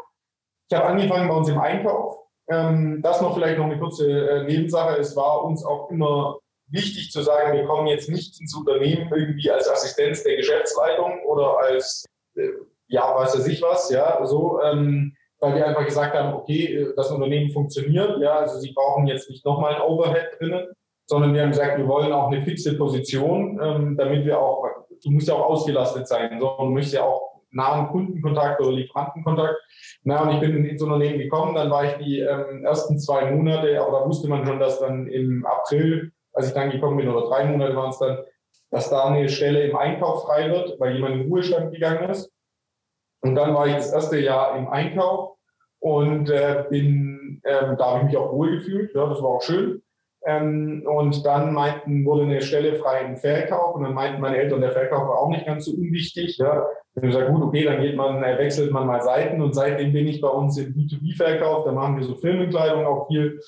Ich 0.69 0.77
habe 0.77 0.87
angefangen 0.87 1.29
bei 1.29 1.35
uns 1.35 1.49
im 1.49 1.59
Einkauf. 1.59 2.19
Ähm, 2.49 3.01
das 3.03 3.21
noch 3.21 3.35
vielleicht 3.35 3.59
noch 3.59 3.67
eine 3.67 3.79
kurze 3.79 4.07
äh, 4.11 4.45
Nebensache. 4.45 4.99
Es 4.99 5.17
war 5.17 5.45
uns 5.45 5.65
auch 5.65 5.91
immer 5.91 6.39
wichtig 6.69 7.11
zu 7.11 7.23
sagen, 7.23 7.57
wir 7.57 7.67
kommen 7.67 7.87
jetzt 7.87 8.09
nicht 8.09 8.41
ins 8.41 8.55
Unternehmen 8.55 9.11
irgendwie 9.15 9.51
als 9.51 9.69
Assistenz 9.69 10.23
der 10.23 10.37
Geschäftsleitung 10.37 11.21
oder 11.27 11.59
als, 11.59 12.05
äh, 12.37 12.49
ja, 12.89 13.15
weiß 13.15 13.35
er 13.35 13.41
sich 13.43 13.63
was, 13.63 13.91
ja, 13.91 14.25
so, 14.25 14.61
ähm, 14.63 15.15
weil 15.41 15.57
wir 15.57 15.67
einfach 15.67 15.85
gesagt 15.85 16.15
haben, 16.15 16.35
okay, 16.35 16.75
äh, 16.75 16.95
das 16.97 17.11
Unternehmen 17.11 17.51
funktioniert, 17.51 18.19
ja, 18.21 18.37
also 18.37 18.59
sie 18.59 18.73
brauchen 18.73 19.07
jetzt 19.07 19.31
nicht 19.31 19.45
nochmal 19.45 19.77
ein 19.77 19.83
Overhead 19.83 20.39
drinnen, 20.39 20.69
sondern 21.07 21.35
wir 21.35 21.43
haben 21.43 21.51
gesagt, 21.51 21.79
wir 21.79 21.87
wollen 21.87 22.13
auch 22.13 22.29
eine 22.29 22.43
fixe 22.43 22.77
Position, 22.77 23.61
ähm, 23.63 23.97
damit 23.97 24.25
wir 24.25 24.41
auch, 24.41 24.67
du 25.03 25.11
musst 25.11 25.29
ja 25.29 25.35
auch 25.35 25.51
ausgelastet 25.51 26.09
sein, 26.09 26.39
so, 26.41 26.57
du 26.59 26.65
möchtest 26.67 26.95
ja 26.95 27.05
auch 27.05 27.34
nahen 27.55 27.89
Kundenkontakt 27.89 28.61
oder 28.61 28.73
Lieferantenkontakt. 28.73 29.57
Na, 30.03 30.23
und 30.23 30.31
ich 30.31 30.41
bin 30.41 30.65
ins 30.65 30.83
Unternehmen 30.83 31.19
gekommen, 31.19 31.55
dann 31.55 31.71
war 31.71 31.85
ich 31.85 31.95
die 32.05 32.21
ähm, 32.21 32.65
ersten 32.65 32.99
zwei 32.99 33.31
Monate, 33.31 33.81
aber 33.81 34.01
da 34.01 34.07
wusste 34.07 34.29
man 34.29 34.47
schon, 34.47 34.61
dass 34.61 34.81
dann 34.81 35.07
im 35.07 35.47
April, 35.47 36.13
als 36.33 36.49
ich 36.49 36.55
dann 36.55 36.71
gekommen 36.71 36.97
bin, 36.97 37.09
oder 37.09 37.29
drei 37.29 37.45
Monate 37.45 37.75
waren 37.77 37.91
es 37.91 37.99
dann, 37.99 38.19
dass 38.71 38.91
da 38.91 39.05
eine 39.05 39.29
Stelle 39.29 39.63
im 39.63 39.77
Einkauf 39.77 40.25
frei 40.25 40.51
wird, 40.51 40.79
weil 40.81 40.95
jemand 40.95 41.15
in 41.15 41.21
den 41.21 41.29
Ruhestand 41.29 41.73
gegangen 41.73 42.11
ist. 42.11 42.33
Und 43.21 43.37
dann 43.37 43.55
war 43.55 43.67
ich 43.67 43.75
das 43.75 43.93
erste 43.93 44.19
Jahr 44.19 44.57
im 44.57 44.69
Einkauf 44.69 45.37
und 45.79 46.29
äh, 46.29 46.65
bin, 46.69 47.41
ähm, 47.45 47.77
da 47.79 47.87
habe 47.87 47.99
ich 48.01 48.05
mich 48.07 48.17
auch 48.17 48.33
wohl 48.33 48.57
gefühlt, 48.57 48.95
ja, 48.95 49.07
das 49.07 49.23
war 49.23 49.31
auch 49.31 49.43
schön. 49.43 49.84
Ähm, 50.27 50.83
und 50.87 51.25
dann 51.27 51.53
meinten, 51.53 52.05
wurde 52.07 52.23
eine 52.23 52.41
Stelle 52.41 52.77
frei 52.77 53.03
im 53.03 53.17
Verkauf 53.17 53.75
und 53.75 53.83
dann 53.83 53.93
meinten 53.93 54.23
meine 54.23 54.39
Eltern, 54.39 54.63
der 54.63 54.73
Verkauf 54.73 55.07
war 55.07 55.19
auch 55.19 55.29
nicht 55.29 55.45
ganz 55.45 55.67
so 55.67 55.73
unwichtig. 55.73 56.39
Ja. 56.39 56.67
Ich 56.95 57.03
gesagt, 57.03 57.29
gut, 57.29 57.43
okay, 57.43 57.65
dann 57.65 57.83
geht 57.83 57.97
man, 57.97 58.23
äh, 58.23 58.39
wechselt 58.39 58.71
man 58.71 58.87
mal 58.87 59.03
Seiten 59.03 59.43
und 59.43 59.55
seitdem 59.55 59.93
bin 59.93 60.07
ich 60.07 60.21
bei 60.21 60.29
uns 60.29 60.57
im 60.57 60.75
B2B-Verkauf, 60.75 61.65
da 61.65 61.73
machen 61.73 61.97
wir 61.97 62.05
so 62.05 62.15
Firmenkleidung 62.17 62.87
auch 62.87 63.09
viel. 63.09 63.41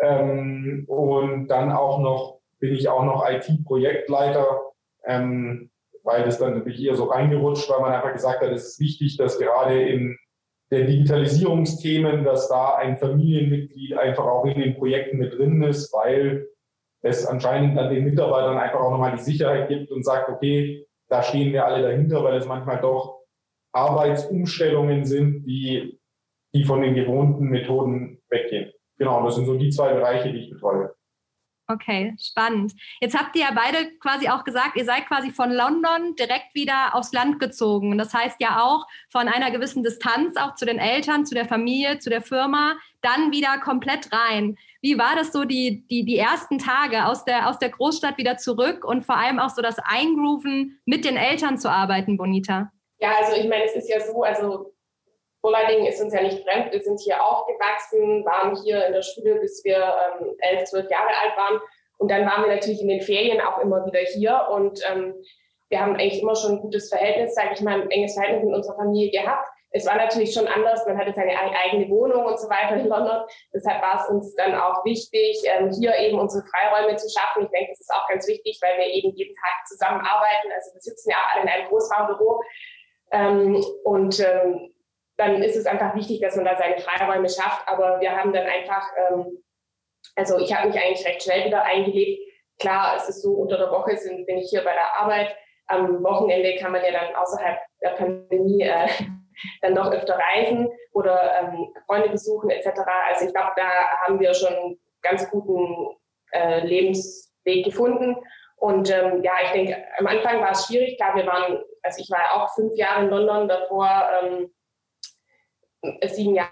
Ähm, 0.00 0.84
und 0.88 1.48
dann 1.48 1.72
auch 1.72 2.00
noch, 2.00 2.38
bin 2.58 2.72
ich 2.72 2.88
auch 2.88 3.04
noch 3.04 3.28
IT-Projektleiter, 3.28 4.60
ähm, 5.06 5.70
weil 6.04 6.24
das 6.24 6.38
dann 6.38 6.54
natürlich 6.54 6.82
eher 6.82 6.94
so 6.94 7.04
reingerutscht, 7.04 7.68
weil 7.68 7.80
man 7.80 7.92
einfach 7.92 8.12
gesagt 8.12 8.40
hat, 8.40 8.50
es 8.50 8.68
ist 8.68 8.80
wichtig, 8.80 9.16
dass 9.18 9.38
gerade 9.38 9.82
in 9.82 10.16
der 10.70 10.86
Digitalisierungsthemen, 10.86 12.24
dass 12.24 12.48
da 12.48 12.76
ein 12.76 12.96
Familienmitglied 12.96 13.94
einfach 13.94 14.24
auch 14.24 14.44
in 14.46 14.60
den 14.60 14.74
Projekten 14.76 15.18
mit 15.18 15.32
drin 15.32 15.62
ist, 15.62 15.92
weil 15.92 16.48
es 17.02 17.26
anscheinend 17.26 17.76
dann 17.76 17.92
den 17.92 18.04
Mitarbeitern 18.04 18.56
einfach 18.56 18.80
auch 18.80 18.90
nochmal 18.90 19.16
die 19.16 19.22
Sicherheit 19.22 19.68
gibt 19.68 19.90
und 19.90 20.04
sagt, 20.04 20.30
okay, 20.30 20.86
da 21.08 21.22
stehen 21.22 21.52
wir 21.52 21.66
alle 21.66 21.82
dahinter, 21.82 22.24
weil 22.24 22.38
es 22.38 22.46
manchmal 22.46 22.80
doch 22.80 23.20
Arbeitsumstellungen 23.72 25.04
sind, 25.04 25.44
die, 25.44 26.00
die 26.54 26.64
von 26.64 26.80
den 26.80 26.94
gewohnten 26.94 27.48
Methoden 27.48 28.22
weggehen. 28.30 28.72
Genau, 28.96 29.24
das 29.24 29.34
sind 29.34 29.46
so 29.46 29.56
die 29.58 29.70
zwei 29.70 29.92
Bereiche, 29.92 30.32
die 30.32 30.44
ich 30.44 30.50
betreue. 30.50 30.93
Okay, 31.66 32.14
spannend. 32.20 32.74
Jetzt 33.00 33.18
habt 33.18 33.34
ihr 33.36 33.42
ja 33.42 33.50
beide 33.54 33.90
quasi 33.98 34.28
auch 34.28 34.44
gesagt, 34.44 34.76
ihr 34.76 34.84
seid 34.84 35.06
quasi 35.06 35.30
von 35.30 35.50
London 35.50 36.14
direkt 36.14 36.54
wieder 36.54 36.94
aufs 36.94 37.12
Land 37.12 37.40
gezogen. 37.40 37.90
Und 37.92 37.98
das 37.98 38.12
heißt 38.12 38.38
ja 38.40 38.62
auch 38.62 38.86
von 39.08 39.28
einer 39.28 39.50
gewissen 39.50 39.82
Distanz 39.82 40.36
auch 40.36 40.56
zu 40.56 40.66
den 40.66 40.78
Eltern, 40.78 41.24
zu 41.24 41.34
der 41.34 41.46
Familie, 41.46 41.98
zu 41.98 42.10
der 42.10 42.20
Firma, 42.20 42.76
dann 43.00 43.32
wieder 43.32 43.58
komplett 43.58 44.12
rein. 44.12 44.58
Wie 44.82 44.98
war 44.98 45.16
das 45.16 45.32
so 45.32 45.44
die, 45.44 45.86
die, 45.88 46.04
die 46.04 46.18
ersten 46.18 46.58
Tage 46.58 47.06
aus 47.06 47.24
der, 47.24 47.48
aus 47.48 47.58
der 47.58 47.70
Großstadt 47.70 48.18
wieder 48.18 48.36
zurück 48.36 48.84
und 48.84 49.06
vor 49.06 49.16
allem 49.16 49.38
auch 49.38 49.48
so 49.48 49.62
das 49.62 49.78
Eingrooven 49.78 50.78
mit 50.84 51.06
den 51.06 51.16
Eltern 51.16 51.56
zu 51.56 51.70
arbeiten, 51.70 52.18
Bonita? 52.18 52.70
Ja, 52.98 53.12
also 53.22 53.40
ich 53.40 53.48
meine, 53.48 53.64
es 53.64 53.74
ist 53.74 53.88
ja 53.88 54.00
so, 54.00 54.22
also 54.22 54.73
Bollading 55.44 55.84
ist 55.84 56.00
uns 56.00 56.14
ja 56.14 56.22
nicht 56.22 56.42
fremd. 56.42 56.72
Wir 56.72 56.80
sind 56.80 56.98
hier 57.00 57.22
aufgewachsen, 57.22 58.24
waren 58.24 58.56
hier 58.64 58.86
in 58.86 58.94
der 58.94 59.02
Schule, 59.02 59.34
bis 59.40 59.62
wir 59.62 59.76
ähm, 59.76 60.34
elf, 60.38 60.64
zwölf 60.64 60.90
Jahre 60.90 61.10
alt 61.22 61.36
waren. 61.36 61.60
Und 61.98 62.10
dann 62.10 62.24
waren 62.24 62.44
wir 62.44 62.54
natürlich 62.54 62.80
in 62.80 62.88
den 62.88 63.02
Ferien 63.02 63.42
auch 63.42 63.58
immer 63.58 63.84
wieder 63.84 64.00
hier. 64.00 64.48
Und 64.50 64.80
ähm, 64.90 65.14
wir 65.68 65.80
haben 65.80 65.96
eigentlich 65.96 66.22
immer 66.22 66.34
schon 66.34 66.52
ein 66.52 66.60
gutes 66.60 66.88
Verhältnis, 66.88 67.34
sage 67.34 67.50
ich 67.52 67.60
mal, 67.60 67.78
ein 67.78 67.90
enges 67.90 68.14
Verhältnis 68.14 68.46
mit 68.46 68.54
unserer 68.54 68.76
Familie 68.76 69.10
gehabt. 69.10 69.46
Es 69.70 69.84
war 69.84 69.96
natürlich 69.96 70.32
schon 70.32 70.46
anders. 70.46 70.86
Man 70.86 70.96
hatte 70.96 71.12
seine 71.12 71.36
eigene 71.38 71.90
Wohnung 71.90 72.24
und 72.24 72.40
so 72.40 72.48
weiter 72.48 72.76
in 72.76 72.88
London. 72.88 73.26
Deshalb 73.52 73.82
war 73.82 74.00
es 74.00 74.08
uns 74.08 74.34
dann 74.36 74.54
auch 74.54 74.82
wichtig, 74.86 75.42
ähm, 75.44 75.70
hier 75.78 75.94
eben 75.98 76.18
unsere 76.18 76.42
Freiräume 76.46 76.96
zu 76.96 77.06
schaffen. 77.10 77.44
Ich 77.44 77.50
denke, 77.50 77.72
das 77.72 77.80
ist 77.80 77.92
auch 77.92 78.08
ganz 78.08 78.26
wichtig, 78.26 78.58
weil 78.62 78.78
wir 78.78 78.86
eben 78.86 79.14
jeden 79.14 79.34
Tag 79.34 79.66
zusammenarbeiten. 79.66 80.48
Also 80.54 80.72
wir 80.72 80.80
sitzen 80.80 81.10
ja 81.10 81.18
alle 81.30 81.42
in 81.42 81.48
einem 81.50 81.68
Großraumbüro. 81.68 82.40
Ähm, 83.12 83.62
und 83.84 84.20
ähm, 84.20 84.73
dann 85.16 85.42
ist 85.42 85.56
es 85.56 85.66
einfach 85.66 85.94
wichtig, 85.94 86.20
dass 86.20 86.36
man 86.36 86.44
da 86.44 86.56
seine 86.56 86.78
Freiräume 86.78 87.28
schafft. 87.28 87.66
Aber 87.68 88.00
wir 88.00 88.16
haben 88.16 88.32
dann 88.32 88.46
einfach, 88.46 88.86
ähm, 88.96 89.42
also 90.16 90.38
ich 90.38 90.54
habe 90.54 90.68
mich 90.68 90.78
eigentlich 90.78 91.06
recht 91.06 91.22
schnell 91.22 91.46
wieder 91.46 91.64
eingelebt. 91.64 92.20
Klar, 92.58 92.96
es 92.96 93.08
ist 93.08 93.22
so, 93.22 93.32
unter 93.32 93.56
der 93.56 93.70
Woche 93.70 93.96
sind, 93.96 94.26
bin 94.26 94.38
ich 94.38 94.50
hier 94.50 94.64
bei 94.64 94.72
der 94.72 95.00
Arbeit. 95.00 95.36
Am 95.66 96.02
Wochenende 96.02 96.56
kann 96.56 96.72
man 96.72 96.84
ja 96.84 96.92
dann 96.92 97.14
außerhalb 97.14 97.58
der 97.82 97.90
Pandemie 97.90 98.62
äh, 98.62 98.88
dann 99.62 99.74
doch 99.74 99.90
öfter 99.90 100.18
reisen 100.18 100.68
oder 100.92 101.40
ähm, 101.40 101.72
Freunde 101.86 102.10
besuchen 102.10 102.50
etc. 102.50 102.68
Also 103.08 103.26
ich 103.26 103.32
glaube, 103.32 103.52
da 103.56 103.68
haben 104.02 104.20
wir 104.20 104.34
schon 104.34 104.78
ganz 105.02 105.28
guten 105.30 105.96
äh, 106.32 106.66
Lebensweg 106.66 107.64
gefunden. 107.64 108.16
Und 108.56 108.90
ähm, 108.90 109.22
ja, 109.22 109.32
ich 109.44 109.50
denke, 109.50 109.76
am 109.98 110.06
Anfang 110.06 110.40
war 110.40 110.52
es 110.52 110.66
schwierig. 110.66 110.96
Klar, 110.96 111.16
wir 111.16 111.26
waren, 111.26 111.62
also 111.82 112.00
ich 112.00 112.10
war 112.10 112.34
auch 112.34 112.54
fünf 112.54 112.74
Jahre 112.76 113.04
in 113.04 113.10
London, 113.10 113.48
davor 113.48 114.08
ähm, 114.22 114.53
sieben 116.06 116.34
Jahre 116.34 116.50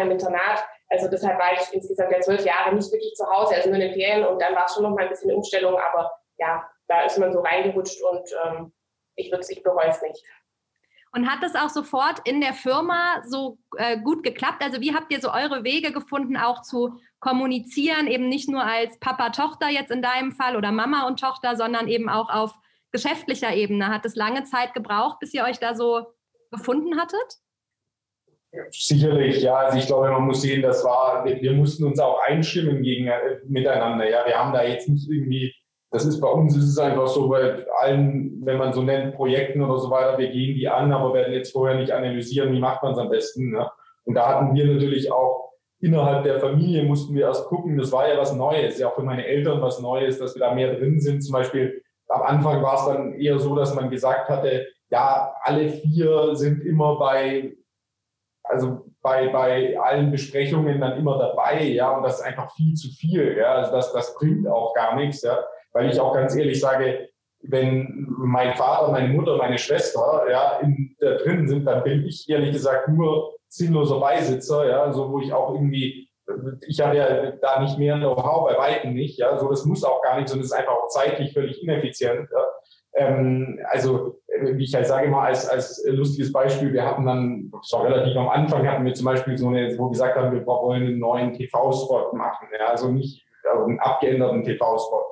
im 0.00 0.10
Internat. 0.10 0.64
Also 0.88 1.08
deshalb 1.08 1.38
war 1.38 1.52
ich 1.54 1.72
insgesamt 1.72 2.12
ja 2.12 2.20
zwölf 2.20 2.44
Jahre 2.44 2.74
nicht 2.74 2.92
wirklich 2.92 3.14
zu 3.14 3.26
Hause, 3.26 3.54
also 3.54 3.68
nur 3.70 3.78
in 3.78 3.88
den 3.88 3.94
Ferien 3.94 4.26
und 4.26 4.40
dann 4.40 4.54
war 4.54 4.66
es 4.66 4.74
schon 4.74 4.82
noch 4.82 4.90
mal 4.90 5.04
ein 5.04 5.08
bisschen 5.08 5.32
Umstellung, 5.32 5.74
aber 5.78 6.12
ja, 6.38 6.68
da 6.86 7.04
ist 7.04 7.18
man 7.18 7.32
so 7.32 7.40
reingerutscht 7.40 8.02
und 8.02 8.28
ähm, 8.44 8.72
ich 9.16 9.30
würde 9.30 9.46
ich 9.48 9.62
bereue 9.62 9.88
es 9.88 10.02
nicht. 10.02 10.22
Und 11.14 11.30
hat 11.30 11.42
das 11.42 11.54
auch 11.54 11.68
sofort 11.68 12.26
in 12.26 12.40
der 12.40 12.54
Firma 12.54 13.22
so 13.26 13.58
äh, 13.76 13.98
gut 13.98 14.22
geklappt? 14.22 14.62
Also 14.62 14.80
wie 14.80 14.94
habt 14.94 15.12
ihr 15.12 15.20
so 15.20 15.30
eure 15.30 15.62
Wege 15.62 15.92
gefunden, 15.92 16.38
auch 16.38 16.62
zu 16.62 16.98
kommunizieren, 17.20 18.06
eben 18.06 18.28
nicht 18.28 18.48
nur 18.48 18.64
als 18.64 18.98
Papa-Tochter 18.98 19.68
jetzt 19.68 19.90
in 19.90 20.00
deinem 20.00 20.32
Fall 20.32 20.56
oder 20.56 20.72
Mama 20.72 21.06
und 21.06 21.20
Tochter, 21.20 21.54
sondern 21.56 21.86
eben 21.86 22.08
auch 22.08 22.30
auf 22.30 22.54
geschäftlicher 22.92 23.54
Ebene? 23.54 23.88
Hat 23.88 24.06
es 24.06 24.16
lange 24.16 24.44
Zeit 24.44 24.72
gebraucht, 24.72 25.18
bis 25.20 25.34
ihr 25.34 25.44
euch 25.44 25.58
da 25.58 25.74
so 25.74 26.14
gefunden 26.50 26.98
hattet? 26.98 27.38
Sicherlich, 28.70 29.42
ja. 29.42 29.56
Also 29.56 29.78
ich 29.78 29.86
glaube, 29.86 30.10
man 30.10 30.26
muss 30.26 30.42
sehen, 30.42 30.62
das 30.62 30.84
war, 30.84 31.24
wir, 31.24 31.52
mussten 31.52 31.84
uns 31.84 31.98
auch 31.98 32.20
einstimmen 32.26 32.82
gegen, 32.82 33.06
äh, 33.06 33.38
miteinander. 33.46 34.08
Ja, 34.08 34.26
wir 34.26 34.38
haben 34.38 34.52
da 34.52 34.62
jetzt 34.62 34.88
nicht 34.88 35.10
irgendwie, 35.10 35.54
das 35.90 36.04
ist 36.04 36.20
bei 36.20 36.28
uns, 36.28 36.56
ist 36.56 36.68
es 36.68 36.78
einfach 36.78 37.06
so, 37.06 37.28
bei 37.28 37.64
allen, 37.80 38.44
wenn 38.44 38.58
man 38.58 38.72
so 38.72 38.82
nennt, 38.82 39.14
Projekten 39.14 39.62
oder 39.62 39.78
so 39.78 39.90
weiter, 39.90 40.18
wir 40.18 40.30
gehen 40.30 40.54
die 40.54 40.68
an, 40.68 40.92
aber 40.92 41.14
werden 41.14 41.32
jetzt 41.32 41.52
vorher 41.52 41.78
nicht 41.78 41.92
analysieren, 41.92 42.52
wie 42.52 42.60
macht 42.60 42.82
man 42.82 42.92
es 42.92 42.98
am 42.98 43.08
besten. 43.08 43.52
Ne? 43.52 43.70
Und 44.04 44.14
da 44.14 44.28
hatten 44.28 44.54
wir 44.54 44.66
natürlich 44.66 45.10
auch 45.10 45.52
innerhalb 45.80 46.22
der 46.22 46.38
Familie 46.38 46.84
mussten 46.84 47.14
wir 47.14 47.26
erst 47.26 47.46
gucken, 47.46 47.76
das 47.76 47.90
war 47.90 48.08
ja 48.08 48.16
was 48.16 48.34
Neues, 48.34 48.78
ja 48.78 48.88
auch 48.88 48.94
für 48.94 49.02
meine 49.02 49.26
Eltern 49.26 49.60
was 49.60 49.80
Neues, 49.80 50.18
dass 50.18 50.34
wir 50.34 50.40
da 50.40 50.54
mehr 50.54 50.74
drin 50.74 51.00
sind. 51.00 51.22
Zum 51.22 51.32
Beispiel 51.32 51.82
am 52.08 52.22
Anfang 52.22 52.62
war 52.62 52.74
es 52.74 52.86
dann 52.86 53.14
eher 53.14 53.38
so, 53.38 53.56
dass 53.56 53.74
man 53.74 53.90
gesagt 53.90 54.28
hatte, 54.28 54.66
ja, 54.90 55.34
alle 55.42 55.70
vier 55.70 56.36
sind 56.36 56.64
immer 56.64 56.98
bei 56.98 57.54
also 58.52 58.84
bei, 59.00 59.28
bei 59.28 59.78
allen 59.80 60.10
Besprechungen 60.10 60.80
dann 60.80 60.96
immer 60.96 61.18
dabei, 61.18 61.62
ja, 61.64 61.90
und 61.90 62.02
das 62.02 62.20
ist 62.20 62.24
einfach 62.24 62.54
viel 62.54 62.74
zu 62.74 62.88
viel, 62.88 63.36
ja, 63.36 63.54
also 63.54 63.72
das, 63.72 63.92
das 63.92 64.14
bringt 64.14 64.46
auch 64.46 64.74
gar 64.74 64.94
nichts, 64.96 65.22
ja, 65.22 65.38
weil 65.72 65.90
ich 65.90 65.98
auch 65.98 66.14
ganz 66.14 66.36
ehrlich 66.36 66.60
sage, 66.60 67.08
wenn 67.42 68.06
mein 68.08 68.54
Vater, 68.54 68.92
meine 68.92 69.08
Mutter, 69.08 69.36
meine 69.36 69.58
Schwester, 69.58 70.24
ja, 70.30 70.58
in, 70.58 70.94
da 71.00 71.14
drin 71.16 71.48
sind, 71.48 71.64
dann 71.64 71.82
bin 71.82 72.06
ich 72.06 72.28
ehrlich 72.28 72.52
gesagt 72.52 72.88
nur 72.88 73.34
sinnloser 73.48 73.98
Beisitzer, 73.98 74.68
ja, 74.68 74.92
so 74.92 75.10
wo 75.10 75.18
ich 75.18 75.32
auch 75.32 75.54
irgendwie, 75.54 76.08
ich 76.68 76.80
habe 76.80 76.96
ja 76.96 77.32
da 77.32 77.60
nicht 77.60 77.78
mehr 77.78 77.96
Know-how, 77.96 78.48
bei 78.48 78.56
Weitem 78.56 78.94
nicht, 78.94 79.18
ja, 79.18 79.36
so 79.38 79.50
das 79.50 79.64
muss 79.64 79.82
auch 79.82 80.00
gar 80.02 80.16
nicht, 80.16 80.28
sondern 80.28 80.44
es 80.44 80.52
ist 80.52 80.56
einfach 80.56 80.74
auch 80.74 80.88
zeitlich 80.88 81.32
völlig 81.32 81.62
ineffizient, 81.62 82.28
ja. 82.30 82.44
Ähm, 82.94 83.58
also 83.68 84.18
wie 84.40 84.64
ich 84.64 84.74
halt 84.74 84.86
sage 84.86 85.08
mal, 85.08 85.26
als, 85.26 85.48
als 85.48 85.82
lustiges 85.86 86.32
Beispiel, 86.32 86.72
wir 86.72 86.84
hatten 86.84 87.06
dann, 87.06 87.50
das 87.52 87.72
war 87.72 87.84
relativ 87.84 88.16
am 88.16 88.28
Anfang, 88.28 88.66
hatten 88.66 88.84
wir 88.84 88.94
zum 88.94 89.06
Beispiel 89.06 89.36
so 89.36 89.48
eine, 89.48 89.76
wo 89.78 89.86
wir 89.86 89.90
gesagt 89.90 90.16
haben, 90.16 90.32
wir 90.32 90.44
wollen 90.46 90.82
einen 90.82 90.98
neuen 90.98 91.32
TV-Spot 91.32 92.12
machen, 92.12 92.48
ja, 92.58 92.66
also 92.66 92.90
nicht 92.90 93.24
also 93.50 93.64
einen 93.64 93.80
abgeänderten 93.80 94.42
TV-Spot. 94.42 95.04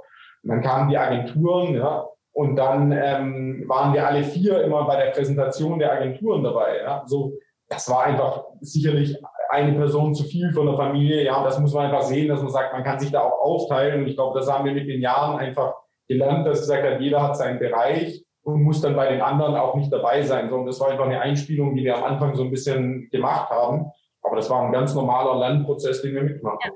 Und 0.43 0.51
dann 0.51 0.63
kamen 0.63 0.89
die 0.89 0.99
Agenturen, 0.99 1.75
ja, 1.75 2.07
und 2.33 2.57
dann 2.57 2.93
ähm, 2.93 3.65
waren 3.67 3.93
wir 3.93 4.07
alle 4.07 4.23
vier 4.23 4.63
immer 4.63 4.85
bei 4.87 4.97
der 4.97 5.11
Präsentation 5.11 5.79
der 5.79 5.93
Agenturen 5.93 6.43
dabei. 6.43 6.79
Ja. 6.83 7.03
So, 7.07 7.35
das 7.69 7.91
war 7.91 8.05
einfach 8.05 8.45
sicherlich 8.61 9.21
eine 9.49 9.77
Person 9.77 10.15
zu 10.15 10.25
viel 10.25 10.53
von 10.53 10.67
der 10.67 10.77
Familie. 10.77 11.25
Ja, 11.25 11.43
das 11.43 11.59
muss 11.59 11.75
man 11.75 11.87
einfach 11.87 12.03
sehen, 12.03 12.29
dass 12.29 12.41
man 12.41 12.51
sagt, 12.51 12.73
man 12.73 12.85
kann 12.85 13.01
sich 13.01 13.11
da 13.11 13.21
auch 13.21 13.41
aufteilen. 13.41 14.03
Und 14.03 14.09
ich 14.09 14.15
glaube, 14.15 14.39
das 14.39 14.51
haben 14.51 14.65
wir 14.65 14.73
mit 14.73 14.89
den 14.89 15.01
Jahren 15.01 15.39
einfach 15.39 15.75
gelernt, 16.11 16.47
dass 16.47 16.61
gesagt 16.61 16.85
hat, 16.85 17.01
jeder 17.01 17.23
hat 17.23 17.37
seinen 17.37 17.61
Bereich 17.61 18.25
und 18.43 18.63
muss 18.63 18.81
dann 18.81 18.97
bei 18.97 19.09
den 19.11 19.21
anderen 19.21 19.55
auch 19.55 19.77
nicht 19.77 19.93
dabei 19.93 20.23
sein, 20.23 20.51
sondern 20.51 20.67
das 20.67 20.81
war 20.81 20.91
einfach 20.91 21.07
eine 21.07 21.21
Einspielung, 21.21 21.77
die 21.77 21.85
wir 21.85 21.97
am 21.97 22.05
Anfang 22.05 22.35
so 22.35 22.43
ein 22.43 22.51
bisschen 22.51 23.09
gemacht 23.11 23.49
haben. 23.49 23.87
Aber 24.23 24.37
das 24.37 24.51
war 24.51 24.63
ein 24.63 24.73
ganz 24.73 24.93
normaler 24.95 25.39
Lernprozess, 25.39 26.03
den 26.03 26.15
wir 26.15 26.23
mitmachen. 26.25 26.59
Ja. 26.65 26.71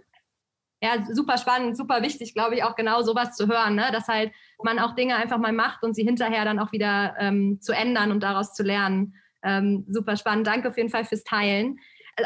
Ja, 0.83 1.03
super 1.11 1.39
spannend, 1.39 1.79
super 1.79 2.03
wichtig, 2.03 2.35
glaube 2.35 2.57
ich, 2.57 2.63
auch 2.63 2.77
genau 2.77 3.01
sowas 3.01 3.35
zu 3.35 3.49
hören, 3.49 3.75
ne? 3.75 3.87
dass 3.91 4.07
halt 4.07 4.33
man 4.63 4.79
auch 4.79 4.95
Dinge 4.95 5.17
einfach 5.17 5.39
mal 5.39 5.53
macht 5.53 5.83
und 5.83 5.95
sie 5.95 6.05
hinterher 6.05 6.45
dann 6.45 6.59
auch 6.59 6.73
wieder 6.73 7.15
ähm, 7.19 7.59
zu 7.63 7.73
ändern 7.73 8.11
und 8.11 8.23
daraus 8.23 8.53
zu 8.53 8.63
lernen. 8.63 9.15
Ähm, 9.43 9.87
super 9.89 10.17
spannend. 10.17 10.47
Danke 10.47 10.69
auf 10.69 10.77
jeden 10.77 10.91
Fall 10.91 11.07
fürs 11.07 11.25
Teilen. 11.25 11.79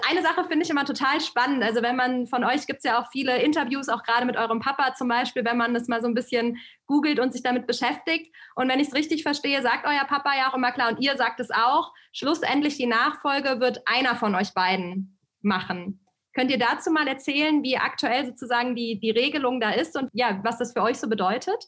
Eine 0.07 0.23
Sache 0.23 0.45
finde 0.45 0.65
ich 0.65 0.71
immer 0.71 0.85
total 0.85 1.21
spannend. 1.21 1.63
Also 1.63 1.83
wenn 1.83 1.97
man 1.97 2.27
von 2.27 2.45
euch 2.45 2.67
gibt 2.67 2.79
es 2.79 2.85
ja 2.85 3.01
auch 3.01 3.11
viele 3.11 3.41
Interviews, 3.41 3.89
auch 3.89 4.03
gerade 4.03 4.27
mit 4.27 4.37
eurem 4.37 4.61
Papa 4.61 4.95
zum 4.95 5.09
Beispiel, 5.09 5.45
wenn 5.45 5.57
man 5.57 5.73
das 5.73 5.89
mal 5.89 6.03
so 6.03 6.09
ein 6.09 6.15
bisschen 6.15 6.59
googelt 6.87 7.19
und 7.19 7.33
sich 7.33 7.43
damit 7.43 7.67
beschäftigt. 7.67 8.35
Und 8.55 8.69
wenn 8.69 8.81
ich 8.81 8.89
es 8.89 8.95
richtig 8.95 9.23
verstehe, 9.23 9.63
sagt 9.63 9.87
euer 9.87 10.05
Papa 10.05 10.37
ja 10.37 10.51
auch 10.51 10.55
immer 10.55 10.73
klar 10.73 10.91
und 10.91 11.01
ihr 11.01 11.17
sagt 11.17 11.41
es 11.41 11.51
auch, 11.51 11.93
schlussendlich 12.13 12.77
die 12.77 12.87
Nachfolge 12.87 13.61
wird 13.61 13.83
einer 13.87 14.17
von 14.17 14.35
euch 14.35 14.53
beiden 14.53 15.19
machen. 15.41 16.05
Könnt 16.35 16.51
ihr 16.51 16.59
dazu 16.59 16.91
mal 16.91 17.09
erzählen, 17.09 17.63
wie 17.63 17.79
aktuell 17.79 18.27
sozusagen 18.27 18.77
die, 18.77 19.01
die 19.01 19.11
Regelung 19.11 19.61
da 19.61 19.71
ist 19.71 19.97
und 19.97 20.11
ja, 20.13 20.39
was 20.45 20.59
das 20.59 20.73
für 20.73 20.83
euch 20.83 20.99
so 20.99 21.09
bedeutet? 21.09 21.65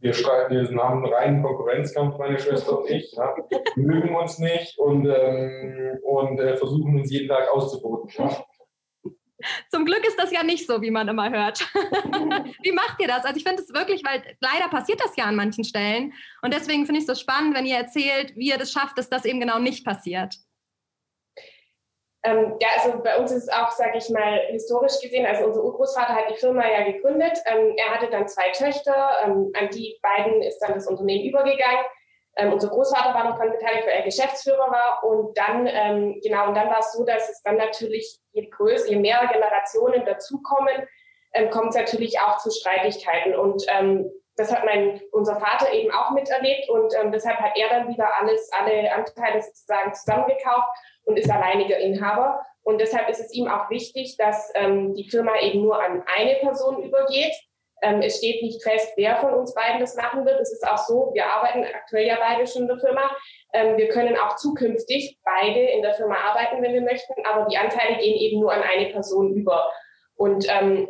Wir 0.00 0.14
wir 0.14 0.82
haben 0.82 1.04
einen 1.04 1.12
reinen 1.12 1.42
Konkurrenzkampf, 1.42 2.18
meine 2.18 2.38
Schwester 2.38 2.78
und 2.78 2.88
ich. 2.88 3.12
Ja. 3.12 3.34
Wir 3.74 3.84
mögen 3.84 4.14
uns 4.14 4.38
nicht 4.38 4.78
und, 4.78 5.06
ähm, 5.06 5.98
und 6.02 6.40
äh, 6.40 6.56
versuchen 6.56 6.98
uns 6.98 7.10
jeden 7.10 7.28
Tag 7.28 7.48
auszuboten. 7.50 8.10
Ja. 8.16 8.44
Zum 9.70 9.86
Glück 9.86 10.06
ist 10.06 10.18
das 10.18 10.32
ja 10.32 10.42
nicht 10.42 10.66
so, 10.66 10.82
wie 10.82 10.90
man 10.90 11.08
immer 11.08 11.30
hört. 11.30 11.60
wie 12.62 12.72
macht 12.72 13.00
ihr 13.00 13.08
das? 13.08 13.24
Also 13.24 13.36
ich 13.36 13.44
finde 13.44 13.62
es 13.62 13.72
wirklich, 13.72 14.02
weil 14.04 14.22
leider 14.40 14.68
passiert 14.68 15.00
das 15.00 15.16
ja 15.16 15.24
an 15.24 15.36
manchen 15.36 15.64
Stellen. 15.64 16.12
Und 16.42 16.52
deswegen 16.52 16.84
finde 16.84 17.00
ich 17.00 17.08
es 17.08 17.16
so 17.16 17.20
spannend, 17.20 17.56
wenn 17.56 17.66
ihr 17.66 17.76
erzählt, 17.76 18.36
wie 18.36 18.48
ihr 18.48 18.58
das 18.58 18.72
schafft, 18.72 18.98
dass 18.98 19.08
das 19.08 19.24
eben 19.24 19.40
genau 19.40 19.58
nicht 19.58 19.84
passiert. 19.84 20.36
Ähm, 22.22 22.56
ja, 22.60 22.68
also 22.76 23.02
bei 23.02 23.16
uns 23.18 23.32
ist 23.32 23.44
es 23.44 23.48
auch, 23.48 23.70
sage 23.70 23.96
ich 23.96 24.10
mal, 24.10 24.40
historisch 24.48 25.00
gesehen, 25.00 25.24
also 25.24 25.46
unser 25.46 25.64
Urgroßvater 25.64 26.14
hat 26.14 26.30
die 26.30 26.36
Firma 26.36 26.68
ja 26.68 26.84
gegründet. 26.84 27.38
Ähm, 27.46 27.74
er 27.76 27.94
hatte 27.94 28.10
dann 28.10 28.28
zwei 28.28 28.50
Töchter, 28.50 29.16
ähm, 29.24 29.52
an 29.58 29.70
die 29.70 29.98
beiden 30.02 30.42
ist 30.42 30.58
dann 30.58 30.74
das 30.74 30.86
Unternehmen 30.86 31.24
übergegangen. 31.24 31.84
Ähm, 32.36 32.52
unser 32.52 32.68
Großvater 32.68 33.14
war 33.14 33.24
noch 33.24 33.38
daran 33.38 33.52
beteiligt, 33.52 33.86
weil 33.86 33.94
er 33.94 34.02
Geschäftsführer 34.02 34.70
war. 34.70 35.02
Und 35.04 35.36
dann, 35.36 35.66
ähm, 35.66 36.20
genau, 36.22 36.48
und 36.48 36.54
dann 36.54 36.68
war 36.68 36.80
es 36.80 36.92
so, 36.92 37.04
dass 37.04 37.30
es 37.30 37.42
dann 37.42 37.56
natürlich, 37.56 38.20
je 38.32 38.48
größer, 38.50 38.90
je 38.90 38.96
mehr 38.96 39.26
Generationen 39.32 40.04
dazukommen, 40.04 40.86
ähm, 41.32 41.48
kommt 41.48 41.70
es 41.70 41.76
natürlich 41.76 42.20
auch 42.20 42.36
zu 42.36 42.50
Streitigkeiten. 42.50 43.34
Und 43.34 43.66
das 44.36 44.52
hat 44.52 44.64
mein, 44.64 45.00
unser 45.12 45.38
Vater 45.38 45.70
eben 45.72 45.92
auch 45.92 46.12
miterlebt 46.12 46.70
und 46.70 46.94
deshalb 47.12 47.36
hat 47.38 47.58
er 47.58 47.68
dann 47.68 47.88
wieder 47.88 48.08
alles, 48.18 48.50
alle 48.58 48.90
Anteile 48.90 49.42
sozusagen 49.42 49.92
zusammengekauft 49.92 50.66
und 51.10 51.18
ist 51.18 51.30
alleiniger 51.30 51.78
Inhaber. 51.78 52.40
Und 52.62 52.80
deshalb 52.80 53.08
ist 53.08 53.20
es 53.20 53.34
ihm 53.34 53.48
auch 53.48 53.68
wichtig, 53.70 54.16
dass 54.16 54.52
ähm, 54.54 54.94
die 54.94 55.08
Firma 55.08 55.32
eben 55.40 55.62
nur 55.62 55.82
an 55.82 56.04
eine 56.16 56.36
Person 56.36 56.82
übergeht. 56.82 57.34
Ähm, 57.82 58.02
es 58.02 58.18
steht 58.18 58.42
nicht 58.42 58.62
fest, 58.62 58.92
wer 58.96 59.16
von 59.16 59.32
uns 59.34 59.54
beiden 59.54 59.80
das 59.80 59.96
machen 59.96 60.24
wird. 60.24 60.40
Es 60.40 60.52
ist 60.52 60.66
auch 60.68 60.78
so, 60.78 61.10
wir 61.14 61.26
arbeiten 61.26 61.64
aktuell 61.64 62.06
ja 62.06 62.18
beide 62.20 62.46
schon 62.46 62.62
in 62.62 62.68
der 62.68 62.78
Firma. 62.78 63.10
Ähm, 63.54 63.76
wir 63.78 63.88
können 63.88 64.16
auch 64.16 64.36
zukünftig 64.36 65.18
beide 65.24 65.60
in 65.60 65.82
der 65.82 65.94
Firma 65.94 66.16
arbeiten, 66.16 66.62
wenn 66.62 66.74
wir 66.74 66.82
möchten, 66.82 67.14
aber 67.24 67.46
die 67.50 67.56
Anteile 67.56 67.96
gehen 67.98 68.16
eben 68.16 68.40
nur 68.40 68.52
an 68.52 68.62
eine 68.62 68.90
Person 68.90 69.32
über. 69.34 69.70
Und 70.16 70.46
ähm, 70.48 70.88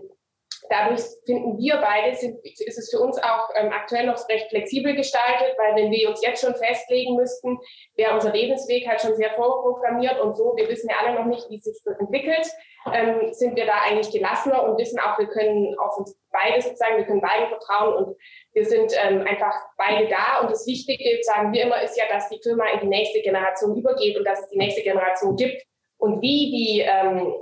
dadurch 0.71 1.03
finden 1.27 1.59
wir 1.59 1.79
beide, 1.79 2.17
sind, 2.17 2.39
ist 2.45 2.79
es 2.79 2.91
für 2.91 3.01
uns 3.01 3.19
auch 3.19 3.51
ähm, 3.57 3.73
aktuell 3.73 4.07
noch 4.07 4.17
recht 4.29 4.49
flexibel 4.49 4.95
gestaltet, 4.95 5.57
weil 5.59 5.75
wenn 5.75 5.91
wir 5.91 6.09
uns 6.09 6.23
jetzt 6.23 6.43
schon 6.43 6.55
festlegen 6.55 7.17
müssten, 7.17 7.59
wäre 7.97 8.15
unser 8.15 8.33
Lebensweg 8.33 8.89
halt 8.89 9.01
schon 9.01 9.17
sehr 9.17 9.33
vorprogrammiert 9.33 10.21
und 10.21 10.37
so, 10.37 10.55
wir 10.57 10.69
wissen 10.69 10.89
ja 10.89 10.97
alle 11.01 11.19
noch 11.19 11.27
nicht, 11.27 11.51
wie 11.51 11.57
es 11.57 11.65
sich 11.65 11.77
entwickelt, 11.99 12.47
ähm, 12.93 13.33
sind 13.33 13.57
wir 13.57 13.67
da 13.67 13.83
eigentlich 13.85 14.13
gelassener 14.13 14.63
und 14.63 14.79
wissen 14.79 15.01
auch, 15.01 15.19
wir 15.19 15.27
können 15.27 15.77
auf 15.79 15.99
uns 15.99 16.17
beide 16.31 16.63
sozusagen, 16.63 16.97
wir 16.99 17.05
können 17.05 17.21
beiden 17.21 17.49
vertrauen 17.49 18.05
und 18.05 18.17
wir 18.53 18.65
sind 18.65 18.93
ähm, 19.05 19.27
einfach 19.27 19.55
beide 19.77 20.09
da. 20.09 20.41
Und 20.41 20.51
das 20.51 20.67
Wichtige, 20.67 21.19
sagen 21.23 21.53
wir 21.53 21.65
immer, 21.65 21.83
ist 21.83 21.99
ja, 21.99 22.05
dass 22.09 22.29
die 22.31 22.41
Firma 22.43 22.65
in 22.73 22.81
die 22.81 22.87
nächste 22.87 23.21
Generation 23.21 23.77
übergeht 23.77 24.17
und 24.17 24.25
dass 24.25 24.41
es 24.41 24.51
die 24.51 24.59
nächste 24.59 24.83
Generation 24.83 25.37
gibt. 25.37 25.63
Und 25.99 26.23
wie 26.23 26.51
die 26.51 26.81
ähm, 26.81 27.35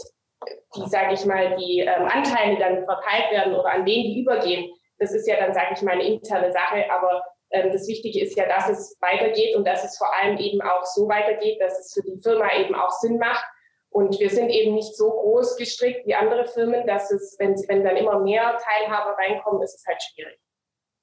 die, 0.77 0.88
sage 0.88 1.14
ich 1.14 1.24
mal, 1.24 1.57
die 1.57 1.81
ähm, 1.81 2.07
Anteile 2.07 2.59
dann 2.59 2.85
verteilt 2.85 3.31
werden 3.31 3.55
oder 3.55 3.70
an 3.70 3.85
wen 3.85 4.05
die 4.05 4.20
übergehen, 4.20 4.70
das 4.98 5.12
ist 5.12 5.27
ja 5.27 5.37
dann, 5.37 5.55
sage 5.55 5.74
ich 5.74 5.83
mal, 5.83 5.92
eine 5.92 6.05
interne 6.05 6.53
Sache. 6.53 6.90
Aber 6.90 7.22
ähm, 7.51 7.72
das 7.72 7.87
Wichtige 7.87 8.22
ist 8.22 8.37
ja, 8.37 8.46
dass 8.46 8.68
es 8.68 8.98
weitergeht 9.01 9.57
und 9.57 9.66
dass 9.66 9.85
es 9.85 9.96
vor 9.96 10.12
allem 10.14 10.38
eben 10.38 10.61
auch 10.61 10.85
so 10.85 11.09
weitergeht, 11.09 11.61
dass 11.61 11.79
es 11.79 11.94
für 11.94 12.03
die 12.03 12.20
Firma 12.22 12.53
eben 12.55 12.74
auch 12.74 12.90
Sinn 12.90 13.18
macht. 13.18 13.44
Und 13.90 14.20
wir 14.20 14.29
sind 14.29 14.51
eben 14.51 14.74
nicht 14.74 14.96
so 14.96 15.11
groß 15.11 15.57
gestrickt 15.57 16.07
wie 16.07 16.14
andere 16.14 16.46
Firmen, 16.46 16.87
dass 16.87 17.11
es, 17.11 17.37
wenn, 17.38 17.55
wenn 17.68 17.85
dann 17.85 17.96
immer 17.96 18.18
mehr 18.18 18.59
Teilhaber 18.59 19.16
reinkommen, 19.16 19.62
ist 19.62 19.77
es 19.77 19.85
halt 19.87 20.03
schwierig. 20.03 20.38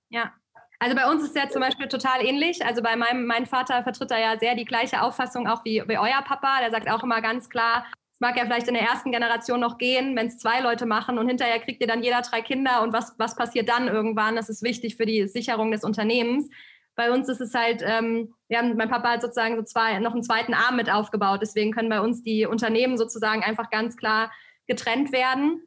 Ja, 0.09 0.31
also 0.79 0.95
bei 0.95 1.09
uns 1.09 1.23
ist 1.23 1.35
es 1.35 1.41
ja 1.41 1.49
zum 1.49 1.61
Beispiel 1.61 1.87
total 1.87 2.23
ähnlich. 2.23 2.63
Also 2.63 2.83
bei 2.83 2.95
meinem 2.95 3.25
mein 3.25 3.47
Vater 3.47 3.81
vertritt 3.83 4.11
da 4.11 4.19
ja 4.19 4.37
sehr 4.37 4.55
die 4.55 4.65
gleiche 4.65 5.01
Auffassung 5.01 5.47
auch 5.47 5.65
wie, 5.65 5.83
wie 5.87 5.97
euer 5.97 6.21
Papa. 6.27 6.59
Der 6.61 6.69
sagt 6.69 6.89
auch 6.89 7.01
immer 7.01 7.21
ganz 7.21 7.49
klar, 7.49 7.85
es 8.15 8.21
mag 8.21 8.37
ja 8.37 8.45
vielleicht 8.45 8.69
in 8.69 8.75
der 8.75 8.83
ersten 8.83 9.11
Generation 9.11 9.59
noch 9.59 9.77
gehen, 9.77 10.15
wenn 10.15 10.27
es 10.27 10.37
zwei 10.37 10.61
Leute 10.61 10.85
machen 10.85 11.17
und 11.17 11.27
hinterher 11.27 11.59
kriegt 11.59 11.81
ihr 11.81 11.87
dann 11.87 12.01
jeder 12.01 12.21
drei 12.21 12.41
Kinder 12.41 12.81
und 12.81 12.93
was, 12.93 13.13
was 13.17 13.35
passiert 13.35 13.67
dann 13.67 13.89
irgendwann? 13.89 14.37
Das 14.37 14.47
ist 14.47 14.63
wichtig 14.63 14.95
für 14.95 15.05
die 15.05 15.27
Sicherung 15.27 15.69
des 15.71 15.83
Unternehmens. 15.83 16.49
Bei 16.95 17.11
uns 17.11 17.27
ist 17.27 17.41
es 17.41 17.53
halt, 17.53 17.83
ähm, 17.85 18.33
wir 18.47 18.59
haben, 18.59 18.77
mein 18.77 18.87
Papa 18.87 19.09
hat 19.09 19.21
sozusagen 19.21 19.57
so 19.57 19.63
zwei, 19.63 19.99
noch 19.99 20.13
einen 20.13 20.23
zweiten 20.23 20.53
Arm 20.53 20.77
mit 20.77 20.89
aufgebaut. 20.89 21.41
Deswegen 21.41 21.73
können 21.73 21.89
bei 21.89 21.99
uns 21.99 22.23
die 22.23 22.45
Unternehmen 22.45 22.97
sozusagen 22.97 23.43
einfach 23.43 23.69
ganz 23.69 23.97
klar 23.97 24.31
getrennt 24.65 25.11
werden. 25.11 25.61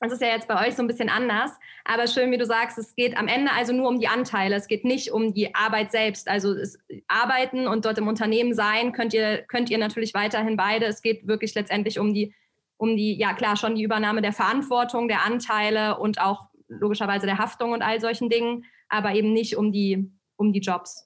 Das 0.00 0.12
ist 0.12 0.20
ja 0.20 0.28
jetzt 0.28 0.48
bei 0.48 0.66
euch 0.66 0.74
so 0.74 0.82
ein 0.82 0.86
bisschen 0.86 1.08
anders. 1.08 1.52
Aber 1.84 2.06
schön, 2.06 2.30
wie 2.30 2.38
du 2.38 2.44
sagst, 2.44 2.78
es 2.78 2.94
geht 2.94 3.16
am 3.16 3.28
Ende 3.28 3.52
also 3.52 3.72
nur 3.72 3.88
um 3.88 3.98
die 3.98 4.08
Anteile. 4.08 4.56
Es 4.56 4.68
geht 4.68 4.84
nicht 4.84 5.10
um 5.10 5.32
die 5.34 5.54
Arbeit 5.54 5.90
selbst. 5.90 6.28
Also 6.28 6.52
es, 6.52 6.78
arbeiten 7.08 7.66
und 7.66 7.84
dort 7.84 7.98
im 7.98 8.08
Unternehmen 8.08 8.54
sein 8.54 8.92
könnt 8.92 9.14
ihr, 9.14 9.38
könnt 9.42 9.70
ihr 9.70 9.78
natürlich 9.78 10.14
weiterhin 10.14 10.56
beide. 10.56 10.86
Es 10.86 11.02
geht 11.02 11.26
wirklich 11.26 11.54
letztendlich 11.54 11.98
um 11.98 12.12
die, 12.12 12.34
um 12.76 12.96
die, 12.96 13.16
ja 13.16 13.32
klar, 13.34 13.56
schon 13.56 13.74
die 13.74 13.82
Übernahme 13.82 14.22
der 14.22 14.32
Verantwortung, 14.32 15.08
der 15.08 15.24
Anteile 15.24 15.98
und 15.98 16.20
auch 16.20 16.48
logischerweise 16.68 17.26
der 17.26 17.38
Haftung 17.38 17.72
und 17.72 17.82
all 17.82 18.00
solchen 18.00 18.28
Dingen, 18.28 18.64
aber 18.88 19.14
eben 19.14 19.32
nicht 19.32 19.56
um 19.56 19.72
die, 19.72 20.10
um 20.36 20.52
die 20.52 20.60
Jobs. 20.60 21.05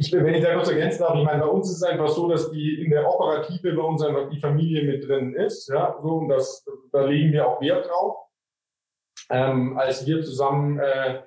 Ich, 0.00 0.12
wenn 0.12 0.32
ich 0.32 0.44
da 0.44 0.54
kurz 0.54 0.68
ergänzen 0.68 1.00
darf, 1.00 1.16
ich 1.16 1.24
meine, 1.24 1.42
bei 1.42 1.48
uns 1.48 1.68
ist 1.68 1.78
es 1.78 1.82
einfach 1.82 2.08
so, 2.08 2.28
dass 2.28 2.52
die 2.52 2.82
in 2.84 2.90
der 2.90 3.08
Operative 3.08 3.72
bei 3.72 3.82
uns 3.82 4.00
einfach 4.00 4.30
die 4.30 4.38
Familie 4.38 4.84
mit 4.84 5.08
drin 5.08 5.34
ist. 5.34 5.68
Ja, 5.68 5.98
so, 6.00 6.18
und 6.18 6.28
das, 6.28 6.64
da 6.92 7.04
legen 7.04 7.32
wir 7.32 7.48
auch 7.48 7.60
Wert 7.60 7.88
drauf. 7.88 8.16
Ähm, 9.28 9.76
als 9.76 10.06
wir 10.06 10.22
zusammen 10.22 10.78
äh, 10.78 11.22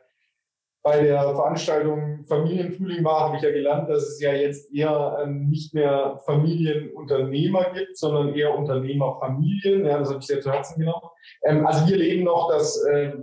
bei 0.84 1.04
der 1.04 1.22
Veranstaltung 1.36 2.26
Familienfrühling 2.26 3.04
war, 3.04 3.22
habe 3.22 3.38
ich 3.38 3.44
ja 3.44 3.52
gelernt, 3.52 3.88
dass 3.88 4.04
es 4.04 4.22
ja 4.22 4.34
jetzt 4.34 4.74
eher 4.74 5.20
ähm, 5.24 5.48
nicht 5.48 5.76
mehr 5.76 6.20
Familienunternehmer 6.26 7.72
gibt, 7.74 7.98
sondern 7.98 8.34
eher 8.34 8.58
Unternehmerfamilien. 8.58 9.86
Ja, 9.86 10.00
das 10.00 10.10
habe 10.10 10.20
ich 10.20 10.26
sehr 10.26 10.42
zu 10.42 10.52
Herzen 10.52 10.80
genommen. 10.80 11.08
Ähm, 11.44 11.68
also 11.68 11.88
wir 11.88 11.98
leben 11.98 12.24
noch 12.24 12.50
das, 12.50 12.84
äh, 12.86 13.14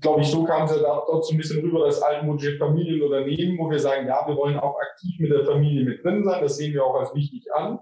glaube 0.00 0.20
ich, 0.20 0.28
so 0.28 0.44
kam 0.44 0.66
es 0.66 0.70
ja 0.70 0.78
dort 0.78 1.24
so 1.24 1.34
ein 1.34 1.38
bisschen 1.38 1.60
rüber, 1.60 1.86
das 1.86 2.00
altmodische 2.02 2.56
Familienunternehmen, 2.56 3.58
wo 3.58 3.68
wir 3.68 3.80
sagen, 3.80 4.06
ja, 4.06 4.24
wir 4.26 4.36
wollen 4.36 4.58
auch 4.58 4.76
aktiv 4.78 5.18
mit 5.18 5.32
der 5.32 5.44
Familie 5.44 5.84
mit 5.84 6.04
drin 6.04 6.24
sein. 6.24 6.40
Das 6.40 6.56
sehen 6.56 6.72
wir 6.72 6.84
auch 6.84 7.00
als 7.00 7.14
wichtig 7.14 7.52
an. 7.52 7.80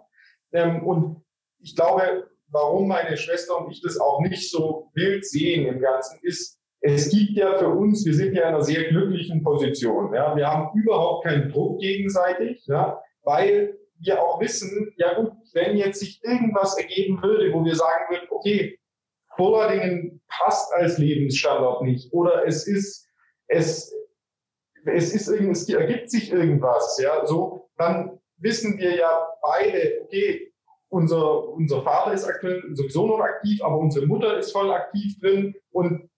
Ähm, 0.53 0.87
und 0.87 1.23
ich 1.61 1.77
glaube, 1.77 2.29
warum 2.49 2.89
meine 2.89 3.19
Schwester 3.19 3.59
und 3.59 3.71
ich 3.71 3.83
das 3.83 3.99
auch 3.99 4.21
nicht 4.21 4.51
so 4.51 4.91
wild 4.95 5.27
sehen 5.27 5.67
im 5.67 5.81
Ganzen, 5.81 6.19
ist, 6.23 6.59
es 6.87 7.11
gibt 7.11 7.37
ja 7.37 7.55
für 7.55 7.69
uns, 7.69 8.05
wir 8.07 8.15
sind 8.15 8.35
ja 8.35 8.43
in 8.43 8.49
einer 8.49 8.63
sehr 8.63 8.85
glücklichen 8.85 9.43
Position. 9.43 10.15
Ja. 10.15 10.37
Wir 10.37 10.47
haben 10.47 10.79
überhaupt 10.79 11.25
keinen 11.25 11.51
Druck 11.51 11.81
gegenseitig, 11.81 12.65
ja, 12.67 13.01
weil 13.25 13.77
wir 13.99 14.23
auch 14.23 14.41
wissen, 14.41 14.93
ja 14.97 15.15
gut, 15.15 15.33
wenn 15.53 15.77
jetzt 15.77 16.01
sich 16.01 16.23
irgendwas 16.23 16.79
ergeben 16.79 17.21
würde, 17.23 17.53
wo 17.53 17.65
wir 17.65 17.75
sagen 17.75 18.05
würden, 18.11 18.29
okay, 18.31 18.79
Bollardingen 19.37 20.23
passt 20.29 20.73
als 20.75 20.99
Lebensstandort 20.99 21.83
nicht 21.83 22.13
oder 22.13 22.47
es 22.47 22.67
ist, 22.67 23.09
es 23.49 23.93
es 24.85 25.13
ist 25.13 25.29
es 25.29 25.69
ergibt 25.69 26.11
sich 26.11 26.31
irgendwas, 26.31 27.01
ja, 27.03 27.27
so, 27.27 27.69
dann 27.77 28.21
wissen 28.37 28.79
wir 28.79 28.95
ja 28.95 29.27
beide, 29.43 30.03
okay, 30.05 30.53
unser, 30.89 31.49
unser 31.49 31.83
Vater 31.83 32.13
ist 32.13 32.25
aktuell 32.25 32.63
sowieso 32.73 33.09
noch 33.09 33.19
aktiv, 33.19 33.61
aber 33.65 33.79
unsere 33.79 34.07
Mutter 34.07 34.39
ist 34.39 34.53
voll 34.53 34.71
aktiv 34.71 35.19
drin 35.19 35.55
und 35.73 36.09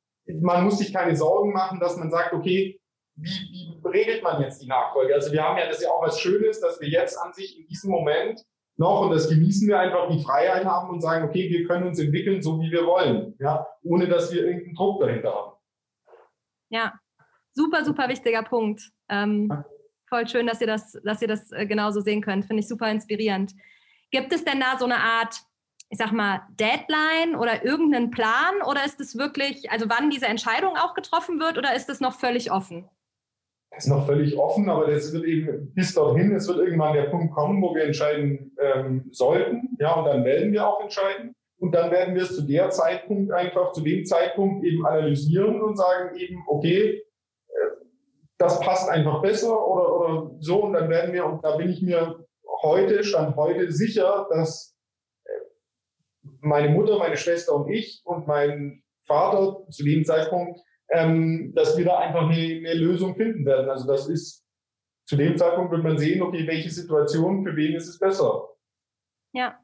man 0.41 0.65
muss 0.65 0.79
sich 0.79 0.93
keine 0.93 1.17
Sorgen 1.17 1.53
machen, 1.53 1.81
dass 1.81 1.97
man 1.97 2.11
sagt, 2.11 2.33
okay, 2.33 2.81
wie, 3.17 3.81
wie 3.83 3.89
regelt 3.89 4.23
man 4.23 4.41
jetzt 4.43 4.63
die 4.63 4.67
Nachfolge? 4.67 5.15
Also 5.15 5.33
wir 5.33 5.43
haben 5.43 5.59
ja 5.59 5.67
das 5.67 5.83
ja 5.83 5.91
auch 5.91 6.03
was 6.03 6.21
Schönes, 6.21 6.61
dass 6.61 6.81
wir 6.81 6.89
jetzt 6.89 7.17
an 7.17 7.33
sich 7.33 7.59
in 7.59 7.67
diesem 7.67 7.91
Moment 7.91 8.45
noch, 8.77 9.03
und 9.03 9.11
das 9.11 9.29
genießen 9.29 9.67
wir 9.67 9.81
einfach, 9.81 10.09
die 10.09 10.23
Freiheit 10.23 10.65
haben 10.65 10.89
und 10.91 11.01
sagen, 11.01 11.29
okay, 11.29 11.51
wir 11.51 11.67
können 11.67 11.89
uns 11.89 11.99
entwickeln, 11.99 12.43
so 12.43 12.61
wie 12.61 12.71
wir 12.71 12.87
wollen, 12.87 13.35
ja, 13.41 13.67
ohne 13.83 14.07
dass 14.07 14.33
wir 14.33 14.45
irgendeinen 14.45 14.77
Druck 14.77 15.01
dahinter 15.01 15.35
haben. 15.35 15.53
Ja, 16.71 16.95
super, 17.53 17.85
super 17.85 18.09
wichtiger 18.09 18.45
Punkt. 18.45 18.93
Ähm, 19.09 19.53
voll 20.09 20.29
schön, 20.29 20.47
dass 20.47 20.61
ihr 20.61 20.69
das, 20.69 20.93
dass 21.03 21.21
ihr 21.23 21.29
das 21.29 21.51
äh, 21.51 21.67
genauso 21.67 22.01
sehen 22.01 22.23
könnt. 22.23 22.45
Finde 22.45 22.61
ich 22.61 22.69
super 22.69 22.89
inspirierend. 22.89 23.53
Gibt 24.13 24.33
es 24.33 24.45
denn 24.45 24.61
da 24.61 24.79
so 24.79 24.85
eine 24.85 24.99
Art, 24.99 25.41
ich 25.91 25.99
sag 25.99 26.13
mal, 26.13 26.43
Deadline 26.59 27.37
oder 27.39 27.65
irgendeinen 27.65 28.11
Plan? 28.11 28.63
Oder 28.69 28.85
ist 28.85 29.01
es 29.01 29.17
wirklich, 29.17 29.71
also 29.71 29.87
wann 29.89 30.11
diese 30.11 30.27
Entscheidung 30.27 30.77
auch 30.77 30.95
getroffen 30.95 31.41
wird, 31.41 31.59
oder 31.59 31.75
ist 31.75 31.89
es 31.89 32.01
noch 32.01 32.19
völlig 32.19 32.53
offen? 32.53 32.89
Das 33.71 33.85
ist 33.85 33.91
noch 33.91 34.07
völlig 34.07 34.37
offen, 34.37 34.69
aber 34.71 34.91
das 34.91 35.13
wird 35.13 35.25
eben 35.25 35.73
bis 35.75 35.95
dorthin, 35.95 36.35
es 36.35 36.49
wird 36.49 36.59
irgendwann 36.59 36.95
der 36.95 37.05
Punkt 37.05 37.35
kommen, 37.35 37.63
wo 37.63 37.75
wir 37.75 37.85
entscheiden 37.85 38.57
ähm, 38.59 39.09
sollten. 39.13 39.77
Ja, 39.79 39.95
und 39.95 40.07
dann 40.07 40.25
werden 40.25 40.53
wir 40.53 40.67
auch 40.67 40.81
entscheiden. 40.81 41.35
Und 41.61 41.75
dann 41.75 41.91
werden 41.91 42.15
wir 42.15 42.23
es 42.23 42.35
zu 42.35 42.43
der 42.43 42.71
Zeitpunkt 42.71 43.33
einfach, 43.33 43.73
zu 43.73 43.83
dem 43.83 44.05
Zeitpunkt 44.05 44.65
eben 44.65 44.87
analysieren 44.87 45.61
und 45.61 45.77
sagen 45.77 46.17
eben, 46.17 46.43
okay, 46.47 47.03
äh, 47.49 47.53
das 48.39 48.61
passt 48.61 48.89
einfach 48.89 49.21
besser 49.23 49.67
oder, 49.67 49.97
oder 49.97 50.31
so. 50.41 50.63
Und 50.63 50.73
dann 50.75 50.89
werden 50.89 51.13
wir, 51.13 51.27
und 51.27 51.45
da 51.45 51.57
bin 51.57 51.69
ich 51.69 51.83
mir 51.83 52.25
heute, 52.63 53.05
stand 53.05 53.37
heute 53.37 53.71
sicher, 53.73 54.27
dass 54.31 54.78
meine 56.41 56.69
Mutter, 56.71 56.99
meine 56.99 57.17
Schwester 57.17 57.55
und 57.55 57.71
ich 57.71 58.03
und 58.05 58.27
mein 58.27 58.83
Vater 59.03 59.67
zu 59.71 59.85
dem 59.85 60.05
Zeitpunkt, 60.05 60.61
ähm, 60.91 61.53
dass 61.55 61.77
wir 61.77 61.85
da 61.85 61.99
einfach 61.99 62.29
eine, 62.29 62.35
eine 62.35 62.75
Lösung 62.75 63.17
finden 63.17 63.45
werden. 63.45 63.69
Also 63.69 63.87
das 63.87 64.09
ist, 64.09 64.45
zu 65.07 65.17
dem 65.17 65.37
Zeitpunkt 65.37 65.71
wird 65.71 65.83
man 65.83 65.99
sehen, 65.99 66.23
okay, 66.23 66.47
welche 66.47 66.71
Situation, 66.71 67.45
für 67.45 67.57
wen 67.57 67.75
ist 67.75 67.89
es 67.89 67.99
besser. 67.99 68.49
Ja. 69.33 69.59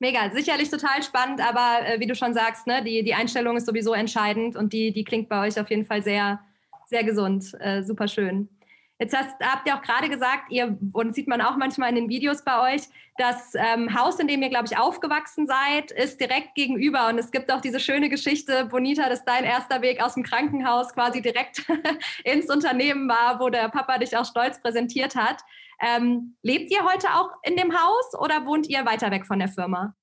Mega, 0.00 0.30
sicherlich 0.30 0.70
total 0.70 1.02
spannend, 1.02 1.40
aber 1.40 1.86
äh, 1.86 2.00
wie 2.00 2.06
du 2.06 2.14
schon 2.14 2.34
sagst, 2.34 2.66
ne, 2.66 2.82
die, 2.82 3.04
die 3.04 3.14
Einstellung 3.14 3.56
ist 3.56 3.66
sowieso 3.66 3.94
entscheidend 3.94 4.56
und 4.56 4.72
die, 4.72 4.92
die 4.92 5.04
klingt 5.04 5.28
bei 5.28 5.46
euch 5.46 5.58
auf 5.58 5.70
jeden 5.70 5.84
Fall 5.84 6.02
sehr, 6.02 6.40
sehr 6.86 7.04
gesund. 7.04 7.54
Äh, 7.60 7.82
super 7.82 8.08
schön. 8.08 8.48
Jetzt 8.98 9.16
hast, 9.16 9.34
habt 9.40 9.66
ihr 9.66 9.74
auch 9.74 9.82
gerade 9.82 10.08
gesagt, 10.08 10.50
ihr, 10.50 10.78
und 10.92 11.14
sieht 11.14 11.26
man 11.26 11.40
auch 11.40 11.56
manchmal 11.56 11.88
in 11.88 11.96
den 11.96 12.08
Videos 12.08 12.44
bei 12.44 12.74
euch, 12.74 12.82
das 13.16 13.52
ähm, 13.54 13.96
Haus, 13.98 14.18
in 14.18 14.28
dem 14.28 14.42
ihr, 14.42 14.50
glaube 14.50 14.66
ich, 14.66 14.76
aufgewachsen 14.76 15.46
seid, 15.46 15.90
ist 15.90 16.20
direkt 16.20 16.54
gegenüber. 16.54 17.08
Und 17.08 17.18
es 17.18 17.30
gibt 17.30 17.52
auch 17.52 17.60
diese 17.60 17.78
schöne 17.80 18.08
Geschichte, 18.08 18.66
Bonita, 18.66 19.08
dass 19.08 19.24
dein 19.24 19.44
erster 19.44 19.82
Weg 19.82 20.02
aus 20.02 20.14
dem 20.14 20.22
Krankenhaus 20.22 20.94
quasi 20.94 21.22
direkt 21.22 21.64
ins 22.24 22.50
Unternehmen 22.50 23.08
war, 23.08 23.40
wo 23.40 23.50
der 23.50 23.68
Papa 23.68 23.98
dich 23.98 24.16
auch 24.16 24.24
stolz 24.24 24.60
präsentiert 24.60 25.14
hat. 25.14 25.42
Ähm, 25.80 26.36
lebt 26.42 26.70
ihr 26.70 26.84
heute 26.84 27.08
auch 27.14 27.30
in 27.42 27.56
dem 27.56 27.72
Haus 27.72 28.18
oder 28.18 28.46
wohnt 28.46 28.68
ihr 28.68 28.84
weiter 28.84 29.10
weg 29.10 29.26
von 29.26 29.38
der 29.38 29.48
Firma? 29.48 29.94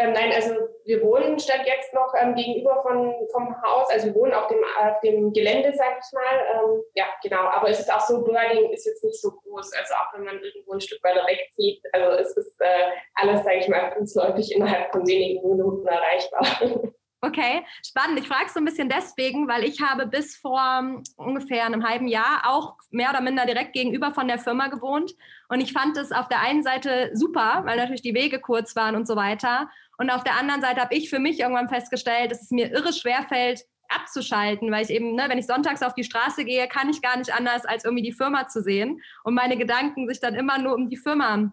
Ähm, 0.00 0.12
nein, 0.12 0.30
also 0.32 0.54
wir 0.84 1.02
wohnen 1.02 1.40
statt 1.40 1.62
jetzt 1.66 1.92
noch 1.92 2.14
ähm, 2.16 2.36
gegenüber 2.36 2.80
von, 2.82 3.12
vom 3.32 3.62
Haus, 3.62 3.90
also 3.90 4.06
wir 4.06 4.14
wohnen 4.14 4.32
auf 4.32 4.46
dem, 4.46 4.58
auf 4.80 5.00
dem 5.00 5.32
Gelände, 5.32 5.72
sag 5.76 5.98
ich 5.98 6.12
mal. 6.12 6.22
Ähm, 6.54 6.82
ja, 6.94 7.06
genau. 7.20 7.40
Aber 7.40 7.68
es 7.68 7.80
ist 7.80 7.92
auch 7.92 8.00
so, 8.00 8.22
Börding 8.22 8.70
ist 8.70 8.86
jetzt 8.86 9.02
nicht 9.02 9.20
so 9.20 9.32
groß. 9.32 9.72
Also 9.72 9.94
auch 9.94 10.14
wenn 10.14 10.24
man 10.24 10.38
irgendwo 10.40 10.74
ein 10.74 10.80
Stück 10.80 11.02
weiter 11.02 11.26
wegzieht, 11.26 11.82
also 11.92 12.16
es 12.16 12.36
ist 12.36 12.60
äh, 12.60 12.90
alles, 13.14 13.42
sage 13.42 13.58
ich 13.58 13.68
mal, 13.68 13.92
fußläufig 13.98 14.54
innerhalb 14.54 14.92
von 14.92 15.04
wenigen 15.04 15.48
Minuten 15.48 15.86
erreichbar. 15.86 16.46
Okay, 17.20 17.64
spannend. 17.84 18.20
Ich 18.20 18.28
frage 18.28 18.48
so 18.48 18.60
ein 18.60 18.64
bisschen 18.64 18.88
deswegen, 18.88 19.48
weil 19.48 19.64
ich 19.64 19.80
habe 19.82 20.06
bis 20.06 20.36
vor 20.36 20.78
um, 20.78 21.02
ungefähr 21.16 21.66
einem 21.66 21.84
halben 21.84 22.06
Jahr 22.06 22.42
auch 22.44 22.76
mehr 22.90 23.10
oder 23.10 23.20
minder 23.20 23.44
direkt 23.44 23.72
gegenüber 23.72 24.12
von 24.12 24.28
der 24.28 24.38
Firma 24.38 24.68
gewohnt. 24.68 25.14
Und 25.48 25.60
ich 25.60 25.72
fand 25.72 25.96
es 25.96 26.12
auf 26.12 26.28
der 26.28 26.40
einen 26.40 26.62
Seite 26.62 27.10
super, 27.14 27.62
weil 27.64 27.76
natürlich 27.76 28.02
die 28.02 28.14
Wege 28.14 28.38
kurz 28.38 28.76
waren 28.76 28.94
und 28.94 29.08
so 29.08 29.16
weiter. 29.16 29.68
Und 29.98 30.10
auf 30.10 30.24
der 30.24 30.38
anderen 30.38 30.62
Seite 30.62 30.80
habe 30.80 30.94
ich 30.94 31.10
für 31.10 31.18
mich 31.18 31.40
irgendwann 31.40 31.68
festgestellt, 31.68 32.30
dass 32.30 32.42
es 32.42 32.50
mir 32.50 32.70
irre 32.72 32.92
schwer 32.92 33.24
fällt, 33.28 33.64
abzuschalten, 33.88 34.70
weil 34.70 34.84
ich 34.84 34.90
eben, 34.90 35.14
ne, 35.14 35.24
wenn 35.28 35.38
ich 35.38 35.46
sonntags 35.46 35.82
auf 35.82 35.94
die 35.94 36.04
Straße 36.04 36.44
gehe, 36.44 36.68
kann 36.68 36.88
ich 36.90 37.02
gar 37.02 37.16
nicht 37.16 37.32
anders, 37.32 37.64
als 37.64 37.84
irgendwie 37.84 38.04
die 38.04 38.12
Firma 38.12 38.46
zu 38.46 38.62
sehen 38.62 39.00
und 39.24 39.34
meine 39.34 39.56
Gedanken 39.56 40.08
sich 40.08 40.20
dann 40.20 40.34
immer 40.34 40.58
nur 40.58 40.74
um 40.74 40.88
die 40.88 40.96
Firma 40.96 41.50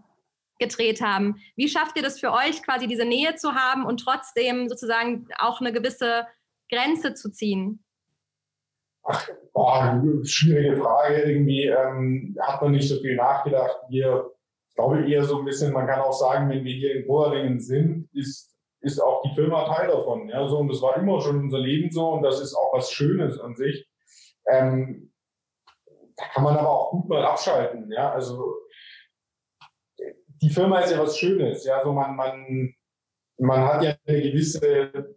gedreht 0.60 1.02
haben. 1.02 1.42
Wie 1.56 1.68
schafft 1.68 1.98
ihr 1.98 2.04
das 2.04 2.20
für 2.20 2.32
euch, 2.32 2.62
quasi 2.64 2.88
diese 2.88 3.06
Nähe 3.06 3.36
zu 3.36 3.56
haben 3.56 3.86
und 3.86 4.00
trotzdem 4.00 4.70
sozusagen 4.70 5.28
auch 5.38 5.60
eine 5.60 5.74
gewisse 5.74 6.28
Grenze 6.70 7.14
zu 7.14 7.32
ziehen? 7.32 7.84
Ach, 9.04 9.28
boah, 9.54 10.02
schwierige 10.24 10.78
Frage. 10.78 11.22
Irgendwie 11.24 11.68
ähm, 11.68 12.38
hat 12.42 12.62
man 12.62 12.72
nicht 12.72 12.90
so 12.90 13.00
viel 13.02 13.16
nachgedacht. 13.16 13.78
Wir 13.90 14.32
glaube 14.76 15.10
eher 15.10 15.24
so 15.24 15.40
ein 15.40 15.46
bisschen, 15.46 15.74
man 15.74 15.88
kann 15.88 16.02
auch 16.02 16.14
sagen, 16.14 16.50
wenn 16.50 16.64
wir 16.64 16.74
hier 16.74 16.96
in 16.96 17.08
Bohringen 17.08 17.60
sind, 17.60 18.10
ist, 18.14 18.56
ist 18.82 19.00
auch 19.00 19.22
die 19.24 19.34
Firma 19.34 19.66
Teil 19.66 19.88
davon. 19.88 20.30
Ja, 20.30 20.46
so, 20.48 20.60
und 20.60 20.68
das 20.68 20.82
war 20.82 20.98
immer 20.98 21.22
schon 21.22 21.40
unser 21.40 21.60
Leben 21.60 21.92
so 21.92 22.10
und 22.10 22.24
das 22.24 22.42
ist 22.42 22.54
auch 22.54 22.74
was 22.74 22.92
Schönes 22.92 23.40
an 23.40 23.56
sich. 23.56 23.88
Ähm, 24.48 25.14
da 26.16 26.26
kann 26.28 26.44
man 26.44 26.56
aber 26.58 26.70
auch 26.70 26.92
gut 26.92 27.10
mal 27.10 27.26
abschalten. 27.26 27.92
Ja, 27.92 28.12
also 28.12 28.56
die 30.42 30.50
Firma 30.50 30.80
ist 30.80 30.92
ja 30.92 31.00
was 31.00 31.18
Schönes. 31.18 31.66
Ja, 31.66 31.84
so 31.84 31.92
man, 31.94 32.16
man, 32.16 32.76
man 33.38 33.62
hat 33.62 33.84
ja 33.84 33.96
eine 34.06 34.22
gewisse 34.22 35.15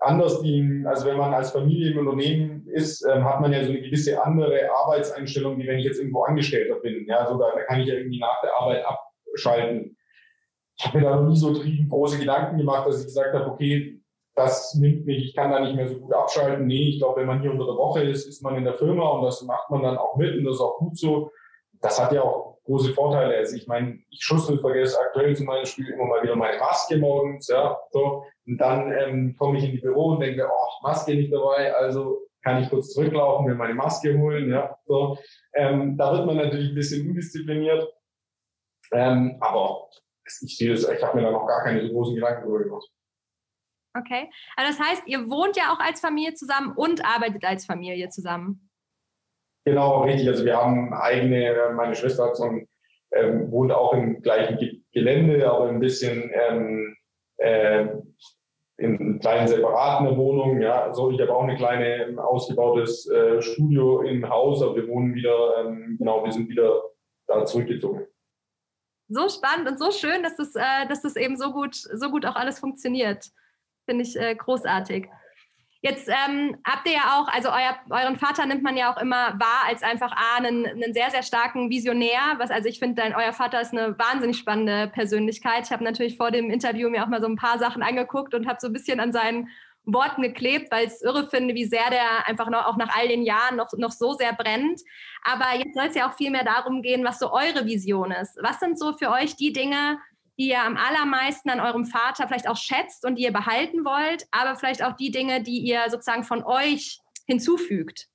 anders 0.00 0.40
die, 0.40 0.82
also 0.86 1.06
wenn 1.06 1.18
man 1.18 1.34
als 1.34 1.50
Familie 1.52 1.92
im 1.92 1.98
Unternehmen 1.98 2.66
ist, 2.68 3.04
ähm, 3.04 3.24
hat 3.24 3.40
man 3.40 3.52
ja 3.52 3.62
so 3.62 3.70
eine 3.70 3.82
gewisse 3.82 4.22
andere 4.22 4.70
Arbeitseinstellung, 4.74 5.58
wie 5.58 5.66
wenn 5.66 5.78
ich 5.78 5.84
jetzt 5.84 5.98
irgendwo 5.98 6.22
Angestellter 6.22 6.76
bin. 6.76 7.06
Ja, 7.06 7.26
so 7.26 7.38
da, 7.38 7.52
da 7.54 7.62
kann 7.62 7.80
ich 7.80 7.86
ja 7.86 7.94
irgendwie 7.94 8.18
nach 8.18 8.40
der 8.42 8.54
Arbeit 8.54 8.84
abschalten. 8.84 9.96
Ich 10.78 10.86
habe 10.86 10.98
mir 10.98 11.04
da 11.04 11.16
noch 11.16 11.28
nie 11.28 11.36
so 11.36 11.52
große 11.88 12.18
Gedanken 12.18 12.56
gemacht, 12.56 12.86
dass 12.86 13.00
ich 13.00 13.06
gesagt 13.06 13.34
habe, 13.34 13.50
okay, 13.50 14.00
das 14.34 14.74
nimmt 14.74 15.04
mich, 15.04 15.26
ich 15.26 15.34
kann 15.34 15.50
da 15.50 15.60
nicht 15.60 15.76
mehr 15.76 15.88
so 15.88 15.98
gut 15.98 16.14
abschalten. 16.14 16.66
Nee, 16.66 16.88
ich 16.88 16.98
glaube, 16.98 17.20
wenn 17.20 17.26
man 17.26 17.42
hier 17.42 17.50
unter 17.50 17.66
der 17.66 17.76
Woche 17.76 18.02
ist, 18.02 18.26
ist 18.26 18.42
man 18.42 18.56
in 18.56 18.64
der 18.64 18.74
Firma 18.74 19.06
und 19.10 19.24
das 19.24 19.42
macht 19.42 19.70
man 19.70 19.82
dann 19.82 19.98
auch 19.98 20.16
mit 20.16 20.36
und 20.38 20.44
das 20.44 20.54
ist 20.54 20.62
auch 20.62 20.78
gut 20.78 20.96
so. 20.96 21.30
Das 21.82 22.02
hat 22.02 22.12
ja 22.12 22.22
auch 22.22 22.58
große 22.70 22.94
Vorteile. 22.94 23.36
Also 23.36 23.56
ich 23.56 23.66
meine, 23.66 23.98
ich 24.10 24.22
schussel, 24.22 24.60
vergesse 24.60 24.98
aktuell 25.00 25.34
zum 25.34 25.46
Beispiel 25.46 25.88
immer 25.88 26.04
mal 26.04 26.22
wieder 26.22 26.36
meine 26.36 26.58
Maske 26.58 26.96
morgens, 26.98 27.48
ja, 27.48 27.76
so. 27.90 28.24
Und 28.46 28.58
dann 28.58 28.92
ähm, 28.92 29.36
komme 29.36 29.58
ich 29.58 29.64
in 29.64 29.72
die 29.72 29.80
Büro 29.80 30.12
und 30.12 30.20
denke, 30.20 30.48
oh, 30.48 30.82
Maske 30.82 31.14
nicht 31.14 31.32
dabei, 31.32 31.74
also 31.74 32.20
kann 32.42 32.62
ich 32.62 32.70
kurz 32.70 32.92
zurücklaufen, 32.92 33.46
mir 33.46 33.54
meine 33.54 33.74
Maske 33.74 34.16
holen, 34.16 34.50
ja, 34.50 34.76
so. 34.86 35.18
Ähm, 35.54 35.96
da 35.96 36.12
wird 36.12 36.26
man 36.26 36.36
natürlich 36.36 36.70
ein 36.70 36.74
bisschen 36.76 37.08
undiszipliniert. 37.08 37.92
Ähm, 38.92 39.36
aber 39.40 39.88
ich 40.24 40.56
sehe 40.56 40.70
das, 40.70 40.88
ich 40.88 41.02
habe 41.02 41.16
mir 41.16 41.24
da 41.24 41.32
noch 41.32 41.46
gar 41.46 41.64
keine 41.64 41.88
großen 41.88 42.14
Gedanken 42.14 42.42
darüber 42.42 42.64
gemacht. 42.64 42.88
Okay. 43.96 44.30
Also 44.56 44.78
das 44.78 44.88
heißt, 44.88 45.02
ihr 45.06 45.28
wohnt 45.28 45.56
ja 45.56 45.72
auch 45.72 45.80
als 45.80 46.00
Familie 46.00 46.34
zusammen 46.34 46.72
und 46.76 47.04
arbeitet 47.04 47.44
als 47.44 47.66
Familie 47.66 48.08
zusammen. 48.08 48.69
Genau, 49.64 50.02
richtig. 50.02 50.28
Also 50.28 50.44
wir 50.44 50.56
haben 50.56 50.92
eigene, 50.94 51.72
meine 51.76 51.94
Schwester 51.94 52.26
hat 52.26 52.36
so 52.36 52.44
ein, 52.44 52.68
ähm, 53.12 53.50
wohnt 53.50 53.72
auch 53.72 53.92
im 53.92 54.22
gleichen 54.22 54.84
Gelände, 54.92 55.50
aber 55.50 55.68
ein 55.68 55.80
bisschen 55.80 56.30
ähm, 56.32 56.96
äh, 57.36 57.88
in 58.78 59.18
kleinen 59.20 59.46
separaten 59.46 60.16
Wohnung. 60.16 60.60
Ja, 60.60 60.84
also 60.84 61.10
ich 61.10 61.20
habe 61.20 61.34
auch 61.34 61.42
eine 61.42 61.56
kleine 61.56 62.04
ähm, 62.04 62.18
ausgebautes 62.18 63.08
äh, 63.10 63.42
Studio 63.42 64.00
im 64.02 64.28
Haus, 64.28 64.62
aber 64.62 64.76
wir 64.76 64.88
wohnen 64.88 65.14
wieder, 65.14 65.58
ähm, 65.58 65.96
genau, 65.98 66.24
wir 66.24 66.32
sind 66.32 66.48
wieder 66.48 66.82
da 67.26 67.44
zurückgezogen. 67.44 68.06
So 69.08 69.28
spannend 69.28 69.68
und 69.68 69.78
so 69.78 69.90
schön, 69.90 70.22
dass 70.22 70.36
das, 70.36 70.54
äh, 70.54 70.86
dass 70.88 71.02
das 71.02 71.16
eben 71.16 71.36
so 71.36 71.52
gut, 71.52 71.74
so 71.74 72.10
gut 72.10 72.24
auch 72.24 72.36
alles 72.36 72.58
funktioniert. 72.58 73.26
Finde 73.84 74.04
ich 74.04 74.16
äh, 74.16 74.34
großartig. 74.34 75.08
Jetzt 75.82 76.08
ähm, 76.08 76.58
habt 76.66 76.86
ihr 76.86 76.92
ja 76.92 77.16
auch, 77.18 77.28
also 77.28 77.48
euer, 77.48 77.74
euren 77.88 78.16
Vater 78.16 78.44
nimmt 78.44 78.62
man 78.62 78.76
ja 78.76 78.92
auch 78.92 79.00
immer 79.00 79.34
wahr 79.40 79.64
als 79.66 79.82
einfach 79.82 80.12
A, 80.12 80.36
einen, 80.36 80.66
einen 80.66 80.92
sehr, 80.92 81.10
sehr 81.10 81.22
starken 81.22 81.70
Visionär. 81.70 82.20
Was, 82.36 82.50
also 82.50 82.68
ich 82.68 82.78
finde, 82.78 83.02
euer 83.16 83.32
Vater 83.32 83.62
ist 83.62 83.72
eine 83.72 83.98
wahnsinnig 83.98 84.36
spannende 84.36 84.88
Persönlichkeit. 84.88 85.64
Ich 85.64 85.72
habe 85.72 85.82
natürlich 85.82 86.18
vor 86.18 86.30
dem 86.30 86.50
Interview 86.50 86.90
mir 86.90 87.02
auch 87.02 87.08
mal 87.08 87.22
so 87.22 87.28
ein 87.28 87.36
paar 87.36 87.58
Sachen 87.58 87.82
angeguckt 87.82 88.34
und 88.34 88.46
habe 88.46 88.60
so 88.60 88.66
ein 88.66 88.74
bisschen 88.74 89.00
an 89.00 89.12
seinen 89.12 89.48
Worten 89.86 90.20
geklebt, 90.20 90.70
weil 90.70 90.86
ich 90.86 90.92
es 90.92 91.02
irre 91.02 91.28
finde, 91.28 91.54
wie 91.54 91.64
sehr 91.64 91.88
der 91.90 92.26
einfach 92.26 92.50
noch, 92.50 92.66
auch 92.66 92.76
nach 92.76 92.94
all 92.94 93.08
den 93.08 93.22
Jahren 93.22 93.56
noch, 93.56 93.72
noch 93.78 93.92
so 93.92 94.12
sehr 94.12 94.34
brennt. 94.34 94.82
Aber 95.22 95.56
jetzt 95.56 95.74
soll 95.74 95.86
es 95.86 95.94
ja 95.94 96.10
auch 96.10 96.14
viel 96.14 96.30
mehr 96.30 96.44
darum 96.44 96.82
gehen, 96.82 97.04
was 97.04 97.18
so 97.18 97.32
eure 97.32 97.64
Vision 97.64 98.10
ist. 98.10 98.38
Was 98.42 98.60
sind 98.60 98.78
so 98.78 98.92
für 98.92 99.10
euch 99.10 99.36
die 99.36 99.54
Dinge, 99.54 99.98
die 100.40 100.48
ihr 100.48 100.62
am 100.62 100.78
allermeisten 100.78 101.50
an 101.50 101.60
eurem 101.60 101.84
Vater 101.84 102.26
vielleicht 102.26 102.48
auch 102.48 102.56
schätzt 102.56 103.04
und 103.04 103.16
die 103.16 103.24
ihr 103.24 103.32
behalten 103.32 103.84
wollt, 103.84 104.26
aber 104.30 104.56
vielleicht 104.56 104.82
auch 104.82 104.96
die 104.96 105.10
Dinge, 105.10 105.42
die 105.42 105.58
ihr 105.58 105.82
sozusagen 105.90 106.24
von 106.24 106.42
euch 106.44 106.98
hinzufügt? 107.26 108.06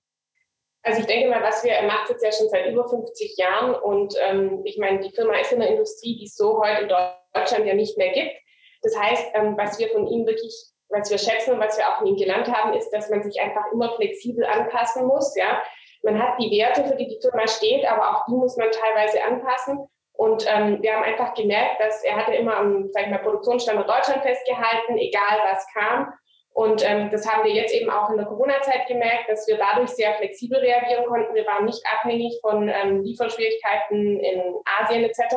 Also 0.81 1.01
ich 1.01 1.05
denke 1.05 1.29
mal, 1.29 1.43
was 1.43 1.63
wir, 1.63 1.73
er 1.73 1.85
macht 1.85 2.09
jetzt 2.09 2.23
ja 2.23 2.31
schon 2.31 2.49
seit 2.49 2.65
über 2.71 2.89
50 2.89 3.37
Jahren 3.37 3.75
und 3.75 4.15
ähm, 4.19 4.61
ich 4.65 4.79
meine, 4.79 5.01
die 5.01 5.11
Firma 5.11 5.37
ist 5.39 5.51
in 5.51 5.61
einer 5.61 5.69
Industrie, 5.69 6.17
die 6.17 6.25
es 6.25 6.35
so 6.35 6.59
heute 6.59 6.83
in 6.83 6.89
Deutschland 7.33 7.67
ja 7.67 7.75
nicht 7.75 7.95
mehr 7.97 8.11
gibt. 8.11 8.35
Das 8.81 8.97
heißt, 8.99 9.27
ähm, 9.35 9.55
was 9.55 9.77
wir 9.77 9.89
von 9.89 10.07
ihm 10.07 10.25
wirklich, 10.25 10.53
was 10.89 11.11
wir 11.11 11.19
schätzen 11.19 11.53
und 11.53 11.59
was 11.59 11.77
wir 11.77 11.87
auch 11.87 11.99
von 11.99 12.07
ihm 12.07 12.17
gelernt 12.17 12.51
haben, 12.51 12.73
ist, 12.73 12.89
dass 12.89 13.09
man 13.11 13.21
sich 13.21 13.39
einfach 13.39 13.71
immer 13.71 13.95
flexibel 13.97 14.45
anpassen 14.45 15.05
muss. 15.05 15.35
Ja, 15.35 15.61
man 16.01 16.21
hat 16.21 16.39
die 16.39 16.49
Werte, 16.57 16.85
für 16.85 16.95
die 16.95 17.07
die 17.07 17.19
Firma 17.21 17.47
steht, 17.47 17.85
aber 17.85 18.09
auch 18.17 18.25
die 18.25 18.33
muss 18.33 18.57
man 18.57 18.69
teilweise 18.71 19.23
anpassen. 19.23 19.87
Und 20.17 20.45
ähm, 20.47 20.81
wir 20.81 20.95
haben 20.95 21.03
einfach 21.03 21.33
gemerkt, 21.33 21.81
dass 21.81 22.03
er 22.03 22.15
hatte 22.15 22.33
immer 22.33 22.57
am 22.57 22.89
sag 22.91 23.03
ich 23.03 23.09
mal, 23.09 23.19
Produktionsstandort 23.19 23.89
Deutschland 23.89 24.23
festgehalten, 24.23 24.97
egal 24.97 25.39
was 25.51 25.65
kam. 25.73 26.13
Und 26.53 26.89
ähm, 26.89 27.09
das 27.11 27.29
haben 27.29 27.43
wir 27.43 27.53
jetzt 27.53 27.73
eben 27.73 27.89
auch 27.89 28.09
in 28.09 28.15
der 28.15 28.27
Corona-Zeit 28.27 28.87
gemerkt, 28.87 29.29
dass 29.29 29.45
wir 29.45 29.57
dadurch 29.57 29.89
sehr 29.89 30.13
flexibel 30.13 30.57
reagieren 30.57 31.05
konnten. 31.05 31.35
Wir 31.35 31.45
waren 31.45 31.65
nicht 31.65 31.83
abhängig 31.99 32.39
von 32.41 32.69
ähm, 32.69 33.03
Lieferschwierigkeiten 33.03 34.21
in 34.21 34.55
Asien 34.79 35.03
etc. 35.03 35.35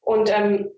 Und 0.00 0.30
ähm, 0.32 0.70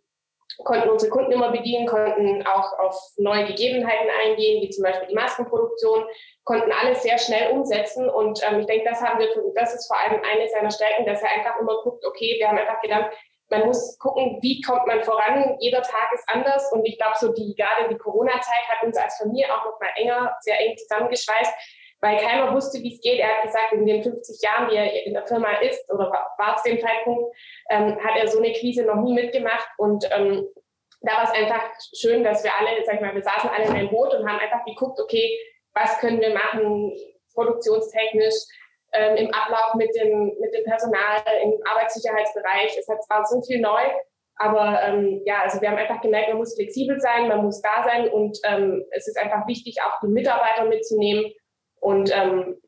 konnten 0.65 0.89
unsere 0.89 1.11
Kunden 1.11 1.33
immer 1.33 1.51
bedienen, 1.51 1.87
konnten 1.87 2.47
auch 2.47 2.79
auf 2.79 2.97
neue 3.17 3.47
Gegebenheiten 3.47 4.09
eingehen, 4.25 4.63
wie 4.63 4.71
zum 4.71 4.85
Beispiel 4.85 5.09
die 5.09 5.15
Maskenproduktion, 5.15 6.05
konnten 6.45 6.73
alles 6.73 7.03
sehr 7.03 7.19
schnell 7.19 7.53
umsetzen. 7.53 8.09
Und 8.09 8.41
ähm, 8.47 8.61
ich 8.61 8.67
denke, 8.67 8.89
das 8.89 9.01
haben 9.01 9.19
wir, 9.19 9.29
das 9.55 9.75
ist 9.75 9.87
vor 9.87 9.99
allem 9.99 10.21
eine 10.23 10.49
seiner 10.49 10.71
Stärken, 10.71 11.07
dass 11.07 11.23
er 11.23 11.31
einfach 11.31 11.59
immer 11.61 11.83
guckt, 11.83 12.05
okay, 12.05 12.37
wir 12.39 12.49
haben 12.49 12.59
einfach 12.59 12.81
gedacht, 12.81 13.13
man 13.51 13.67
muss 13.67 13.99
gucken, 13.99 14.39
wie 14.43 14.61
kommt 14.61 14.87
man 14.87 15.03
voran. 15.03 15.57
Jeder 15.59 15.83
Tag 15.83 16.13
ist 16.15 16.29
anders. 16.29 16.71
Und 16.73 16.85
ich 16.87 16.97
glaube, 16.99 17.17
so 17.19 17.33
die, 17.33 17.55
gerade 17.57 17.89
die 17.89 17.99
Corona-Zeit 17.99 18.69
hat 18.69 18.85
uns 18.85 18.97
als 18.97 19.17
Familie 19.19 19.53
auch 19.53 19.65
noch 19.65 19.81
mal 19.81 19.91
enger, 19.97 20.37
sehr 20.41 20.61
eng 20.61 20.77
zusammengeschweißt, 20.77 21.53
weil 22.01 22.19
keiner 22.19 22.55
wusste, 22.55 22.81
wie 22.81 22.95
es 22.95 23.01
geht. 23.01 23.21
Er 23.21 23.37
hat 23.37 23.43
gesagt, 23.45 23.73
in 23.73 23.87
den 23.87 24.03
50 24.03 24.43
Jahren, 24.43 24.71
wie 24.71 24.77
er 24.77 25.07
in 25.07 25.15
der 25.15 25.27
Firma 25.27 25.53
ist 25.61 25.89
oder 25.93 26.11
war 26.39 26.57
zu 26.57 26.71
dem 26.71 26.81
Zeitpunkt, 26.81 27.35
ähm, 27.71 27.99
hat 28.03 28.17
er 28.19 28.29
so 28.29 28.39
eine 28.39 28.53
Krise 28.53 28.85
noch 28.85 29.03
nie 29.03 29.13
mitgemacht. 29.13 29.69
Und 29.77 30.05
ähm, 30.11 30.47
da 31.03 31.13
war 31.13 31.25
es 31.25 31.31
einfach 31.31 31.63
schön, 31.95 32.25
dass 32.25 32.45
wir 32.45 32.53
alle, 32.55 32.85
sag 32.85 32.97
ich 32.97 33.01
mal, 33.01 33.15
wir 33.15 33.23
saßen 33.23 33.51
alle 33.51 33.65
in 33.67 33.73
einem 33.73 33.91
Boot 33.91 34.15
und 34.15 34.29
haben 34.29 34.39
einfach 34.39 34.65
geguckt, 34.65 34.99
okay, 35.01 35.39
was 35.75 35.99
können 35.99 36.21
wir 36.21 36.35
machen, 36.35 36.93
produktionstechnisch, 37.35 38.35
ähm, 38.93 39.17
im 39.17 39.35
Ablauf 39.35 39.75
mit 39.75 39.95
dem, 39.95 40.33
mit 40.41 40.53
dem 40.55 40.65
Personal, 40.65 41.23
im 41.43 41.55
Arbeitssicherheitsbereich. 41.65 42.77
Es 42.79 42.89
hat 42.89 43.03
zwar 43.05 43.25
so 43.25 43.41
viel 43.43 43.61
neu, 43.61 43.83
aber 44.37 44.83
ähm, 44.83 45.23
ja, 45.25 45.43
also 45.43 45.61
wir 45.61 45.71
haben 45.71 45.77
einfach 45.77 46.01
gemerkt, 46.01 46.29
man 46.29 46.39
muss 46.39 46.55
flexibel 46.55 46.99
sein, 46.99 47.29
man 47.29 47.45
muss 47.45 47.61
da 47.61 47.85
sein 47.85 48.09
und 48.09 48.39
ähm, 48.45 48.85
es 48.91 49.07
ist 49.07 49.19
einfach 49.19 49.47
wichtig, 49.47 49.77
auch 49.83 50.01
die 50.01 50.09
Mitarbeiter 50.09 50.65
mitzunehmen. 50.65 51.31
Und 51.81 52.11
ähm, 52.15 52.61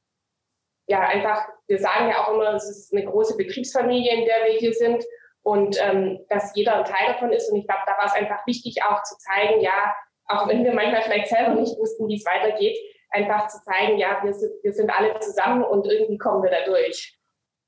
ja, 0.86 1.00
einfach, 1.00 1.48
wir 1.68 1.78
sagen 1.78 2.10
ja 2.10 2.24
auch 2.24 2.34
immer, 2.34 2.54
es 2.54 2.68
ist 2.68 2.92
eine 2.92 3.04
große 3.04 3.36
Betriebsfamilie, 3.36 4.12
in 4.12 4.24
der 4.24 4.44
wir 4.44 4.58
hier 4.58 4.72
sind 4.72 5.04
und 5.42 5.76
ähm, 5.80 6.20
dass 6.28 6.54
jeder 6.54 6.76
ein 6.76 6.84
Teil 6.84 7.12
davon 7.12 7.32
ist. 7.32 7.50
Und 7.50 7.58
ich 7.58 7.66
glaube, 7.66 7.82
da 7.86 7.92
war 7.92 8.06
es 8.06 8.12
einfach 8.12 8.46
wichtig, 8.46 8.82
auch 8.82 9.02
zu 9.02 9.16
zeigen, 9.18 9.60
ja, 9.60 9.94
auch 10.26 10.48
wenn 10.48 10.64
wir 10.64 10.72
manchmal 10.72 11.02
vielleicht 11.02 11.28
selber 11.28 11.54
nicht 11.54 11.78
wussten, 11.78 12.08
wie 12.08 12.16
es 12.16 12.24
weitergeht, 12.24 12.78
einfach 13.10 13.48
zu 13.48 13.60
zeigen, 13.62 13.98
ja, 13.98 14.20
wir 14.22 14.32
sind, 14.32 14.52
wir 14.62 14.72
sind 14.72 14.90
alle 14.90 15.18
zusammen 15.20 15.62
und 15.62 15.86
irgendwie 15.86 16.18
kommen 16.18 16.42
wir 16.42 16.50
da 16.50 16.64
durch. 16.64 17.18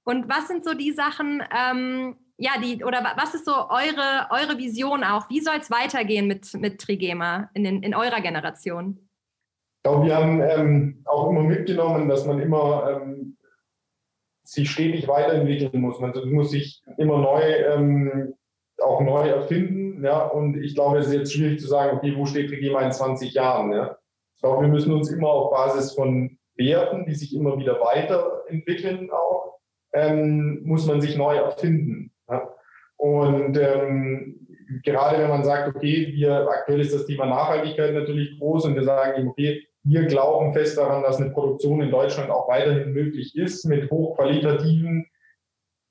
Und 0.05 0.29
was 0.29 0.49
sind 0.49 0.65
so 0.65 0.75
die 0.75 0.93
Sachen, 0.93 1.43
ähm, 1.55 2.17
ja, 2.37 2.53
die, 2.63 2.85
oder 2.85 3.15
was 3.17 3.35
ist 3.35 3.45
so 3.45 3.53
eure, 3.53 4.29
eure 4.31 4.59
Vision 4.59 5.05
auch? 5.05 5.29
Wie 5.31 5.41
soll 5.41 5.57
es 5.57 5.71
weitergehen 5.71 6.27
mit, 6.27 6.53
mit 6.55 6.81
Trigema 6.81 7.51
in, 7.55 7.65
den, 7.65 7.83
in 7.83 7.95
eurer 7.95 8.21
Generation? 8.21 9.04
Ich 9.85 9.91
glaube, 9.91 10.07
wir 10.07 10.17
haben 10.17 10.41
ähm, 10.41 11.03
auch 11.05 11.29
immer 11.29 11.43
mitgenommen, 11.43 12.09
dass 12.09 12.25
man 12.25 12.41
immer 12.41 13.03
ähm, 13.03 13.37
sich 14.43 14.71
stetig 14.71 15.07
weiterentwickeln 15.09 15.79
muss. 15.79 16.01
Man 16.01 16.13
muss 16.33 16.53
sich 16.53 16.83
immer 16.97 17.19
neu, 17.19 17.43
ähm, 17.43 18.35
auch 18.81 19.03
neu 19.03 19.29
erfinden. 19.29 20.03
Ja? 20.03 20.27
Und 20.27 20.57
ich 20.57 20.75
glaube, 20.75 21.01
es 21.01 21.09
ist 21.09 21.13
jetzt 21.13 21.35
schwierig 21.35 21.61
zu 21.61 21.67
sagen, 21.67 21.99
okay, 21.99 22.15
wo 22.17 22.25
steht 22.25 22.49
Trigema 22.49 22.81
in 22.81 22.93
20 22.93 23.35
Jahren? 23.35 23.73
Ja? 23.73 23.99
glaube, 24.45 24.63
wir 24.63 24.69
müssen 24.69 24.93
uns 24.93 25.11
immer 25.11 25.29
auf 25.29 25.51
Basis 25.51 25.95
von 25.95 26.39
Werten, 26.57 27.07
die 27.07 27.15
sich 27.15 27.35
immer 27.35 27.59
wieder 27.59 27.81
weiterentwickeln, 27.81 29.11
auch, 29.11 29.59
ähm, 29.93 30.61
muss 30.65 30.87
man 30.87 31.01
sich 31.01 31.17
neu 31.17 31.37
erfinden. 31.37 32.13
Ja? 32.29 32.55
Und 32.97 33.59
ähm, 33.59 34.47
gerade 34.83 35.19
wenn 35.19 35.31
man 35.31 35.45
sagt, 35.45 35.75
okay, 35.75 36.09
wir, 36.13 36.49
aktuell 36.49 36.81
ist 36.81 36.95
das 36.95 37.07
Thema 37.07 37.27
Nachhaltigkeit 37.27 37.95
natürlich 37.95 38.39
groß 38.39 38.67
und 38.67 38.75
wir 38.75 38.85
sagen, 38.85 39.29
okay, 39.29 39.67
wir 39.85 40.07
glauben 40.07 40.55
fest 40.55 40.79
daran, 40.79 41.03
dass 41.03 41.21
eine 41.21 41.31
Produktion 41.31 41.83
in 41.83 41.91
Deutschland 41.91 42.31
auch 42.31 42.49
weiterhin 42.49 42.93
möglich 42.93 43.37
ist 43.37 43.67
mit 43.67 43.91
hochqualitativen, 43.91 45.07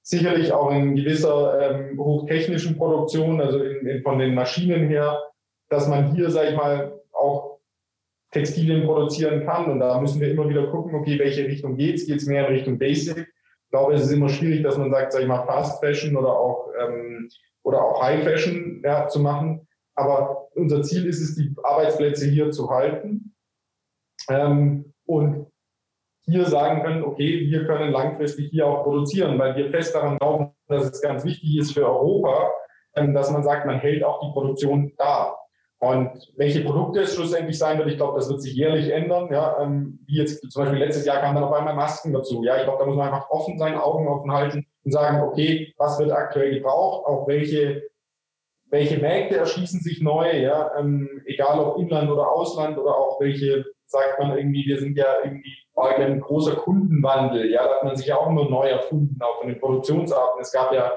sicherlich 0.02 0.52
auch 0.52 0.72
in 0.72 0.96
gewisser 0.96 1.62
ähm, 1.62 2.00
hochtechnischen 2.00 2.76
Produktion, 2.76 3.40
also 3.40 3.64
in, 3.64 3.86
in, 3.86 4.02
von 4.02 4.18
den 4.18 4.34
Maschinen 4.34 4.90
her, 4.90 5.22
dass 5.70 5.88
man 5.88 6.16
hier, 6.16 6.32
sage 6.32 6.50
ich 6.50 6.56
mal, 6.56 7.00
auch 7.12 7.60
Textilien 8.32 8.86
produzieren 8.86 9.46
kann. 9.46 9.72
Und 9.72 9.80
da 9.80 10.02
müssen 10.02 10.20
wir 10.20 10.32
immer 10.32 10.50
wieder 10.50 10.68
gucken, 10.68 10.96
okay, 10.96 11.20
welche 11.20 11.46
Richtung 11.46 11.78
geht's? 11.78 12.08
Geht's 12.08 12.26
mehr 12.26 12.48
in 12.48 12.54
Richtung 12.56 12.80
Basic? 12.80 13.18
Ich 13.18 13.70
glaube, 13.70 13.94
es 13.94 14.02
ist 14.02 14.12
immer 14.12 14.30
schwierig, 14.30 14.64
dass 14.64 14.78
man 14.78 14.92
sagt, 14.92 15.14
sag 15.14 15.22
ich 15.22 15.28
mal, 15.28 15.46
Fast 15.46 15.84
Fashion 15.84 16.18
oder 16.18 16.36
auch, 16.36 16.70
ähm, 16.80 17.30
oder 17.62 17.84
auch 17.84 18.02
High 18.02 18.24
Fashion 18.24 18.82
ja, 18.84 19.08
zu 19.08 19.20
machen. 19.20 19.68
Aber 19.96 20.48
unser 20.56 20.82
Ziel 20.82 21.06
ist 21.06 21.22
es, 21.22 21.36
die 21.36 21.56
Arbeitsplätze 21.64 22.26
hier 22.28 22.50
zu 22.50 22.72
halten 22.72 23.33
ähm, 24.30 24.94
und 25.06 25.48
hier 26.26 26.46
sagen 26.46 26.84
können, 26.84 27.04
okay, 27.04 27.42
wir 27.50 27.66
können 27.66 27.92
langfristig 27.92 28.50
hier 28.50 28.68
auch 28.68 28.84
produzieren, 28.84 29.38
weil 29.38 29.56
wir 29.56 29.70
fest 29.70 29.94
daran 29.94 30.18
glauben, 30.18 30.52
dass 30.68 30.86
es 30.86 31.02
ganz 31.02 31.26
wichtig 31.26 31.58
ist 31.58 31.74
für 31.74 31.86
Europa, 31.86 32.52
ähm, 32.96 33.14
dass 33.14 33.32
man 33.32 33.44
sagt, 33.44 33.66
man 33.66 33.80
hält 33.80 34.04
auch 34.04 34.22
die 34.22 34.32
Produktion 34.32 34.94
da. 34.98 35.36
Und 35.80 36.32
welche 36.38 36.64
Produkte 36.64 37.02
es 37.02 37.14
schlussendlich 37.14 37.58
sein 37.58 37.78
wird, 37.78 37.90
ich 37.90 37.98
glaube, 37.98 38.18
das 38.18 38.30
wird 38.30 38.42
sich 38.42 38.54
jährlich 38.54 38.90
ändern. 38.90 39.28
Ja, 39.30 39.58
ähm, 39.60 40.00
wie 40.08 40.16
jetzt 40.16 40.50
zum 40.50 40.64
Beispiel 40.64 40.80
letztes 40.80 41.06
Jahr 41.06 41.20
kamen 41.20 41.36
dann 41.36 41.44
auf 41.44 41.52
einmal 41.52 41.76
Masken 41.76 42.14
dazu. 42.14 42.42
Ja, 42.42 42.56
ich 42.56 42.64
glaube, 42.64 42.80
da 42.80 42.86
muss 42.86 42.96
man 42.96 43.08
einfach 43.08 43.30
offen 43.30 43.58
sein, 43.58 43.76
Augen 43.76 44.08
offen 44.08 44.32
halten 44.32 44.66
und 44.86 44.92
sagen, 44.92 45.22
okay, 45.22 45.74
was 45.78 46.00
wird 46.00 46.12
aktuell 46.12 46.54
gebraucht, 46.54 47.06
auch 47.06 47.28
welche, 47.28 47.84
welche 48.70 48.98
Märkte 48.98 49.36
erschließen 49.36 49.82
sich 49.82 50.02
neu, 50.02 50.32
ja, 50.38 50.72
ähm, 50.80 51.22
egal 51.26 51.60
ob 51.60 51.78
Inland 51.78 52.10
oder 52.10 52.32
Ausland 52.32 52.78
oder 52.78 52.96
auch 52.96 53.20
welche, 53.20 53.66
sagt 53.94 54.20
man 54.20 54.38
irgendwie, 54.38 54.66
wir 54.66 54.80
sind 54.80 54.98
ja 54.98 55.06
irgendwie 55.24 55.56
ein 55.76 56.20
großer 56.20 56.56
Kundenwandel. 56.58 57.50
Ja, 57.52 57.64
da 57.64 57.76
hat 57.76 57.84
man 57.84 57.96
sich 57.96 58.08
ja 58.08 58.18
auch 58.18 58.28
immer 58.28 58.50
neu 58.50 58.68
erfunden, 58.68 59.18
auch 59.22 59.40
von 59.40 59.48
den 59.48 59.60
Produktionsarten. 59.60 60.42
Es 60.42 60.52
gab 60.52 60.74
ja, 60.74 60.92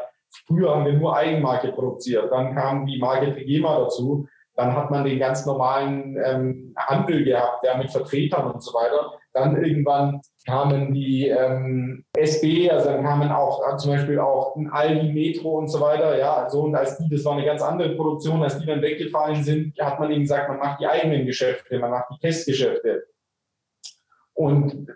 früher 0.47 0.75
haben 0.75 0.85
wir 0.85 0.95
nur 0.95 1.17
Eigenmarke 1.17 1.73
produziert, 1.73 2.33
dann 2.33 2.55
kam 2.55 2.87
die 2.87 2.99
Marke 2.99 3.33
Trigema 3.33 3.79
dazu 3.79 4.27
dann 4.57 4.75
hat 4.75 4.91
man 4.91 5.05
den 5.05 5.19
ganz 5.19 5.45
normalen 5.45 6.17
ähm, 6.25 6.75
Handel 6.77 7.25
gehabt, 7.25 7.65
ja, 7.65 7.77
mit 7.77 7.91
Vertretern 7.91 8.51
und 8.51 8.63
so 8.63 8.73
weiter. 8.73 9.13
Dann 9.37 9.63
irgendwann 9.63 10.23
kamen 10.47 10.95
die 10.95 11.29
ähm, 11.29 12.07
SB, 12.17 12.71
also 12.71 12.89
dann 12.89 13.05
kamen 13.05 13.31
auch 13.31 13.61
äh, 13.71 13.77
zum 13.77 13.91
Beispiel 13.91 14.19
auch 14.19 14.57
ein 14.57 14.71
Aldi, 14.71 15.13
Metro 15.13 15.59
und 15.59 15.69
so 15.69 15.79
weiter. 15.79 16.19
Ja, 16.19 16.49
so 16.49 16.63
und 16.63 16.75
als 16.75 16.97
die, 16.97 17.07
das 17.11 17.23
war 17.27 17.35
eine 17.35 17.45
ganz 17.45 17.61
andere 17.61 17.95
Produktion, 17.97 18.43
als 18.43 18.59
die 18.59 18.65
dann 18.65 18.81
weggefallen 18.81 19.45
sind, 19.45 19.79
hat 19.79 20.01
man 20.01 20.11
eben 20.11 20.23
gesagt, 20.23 20.49
man 20.49 20.59
macht 20.59 20.81
die 20.81 20.87
eigenen 20.87 21.27
Geschäfte, 21.27 21.79
man 21.79 21.91
macht 21.91 22.07
die 22.15 22.19
Testgeschäfte. 22.19 23.05
Und 24.33 24.89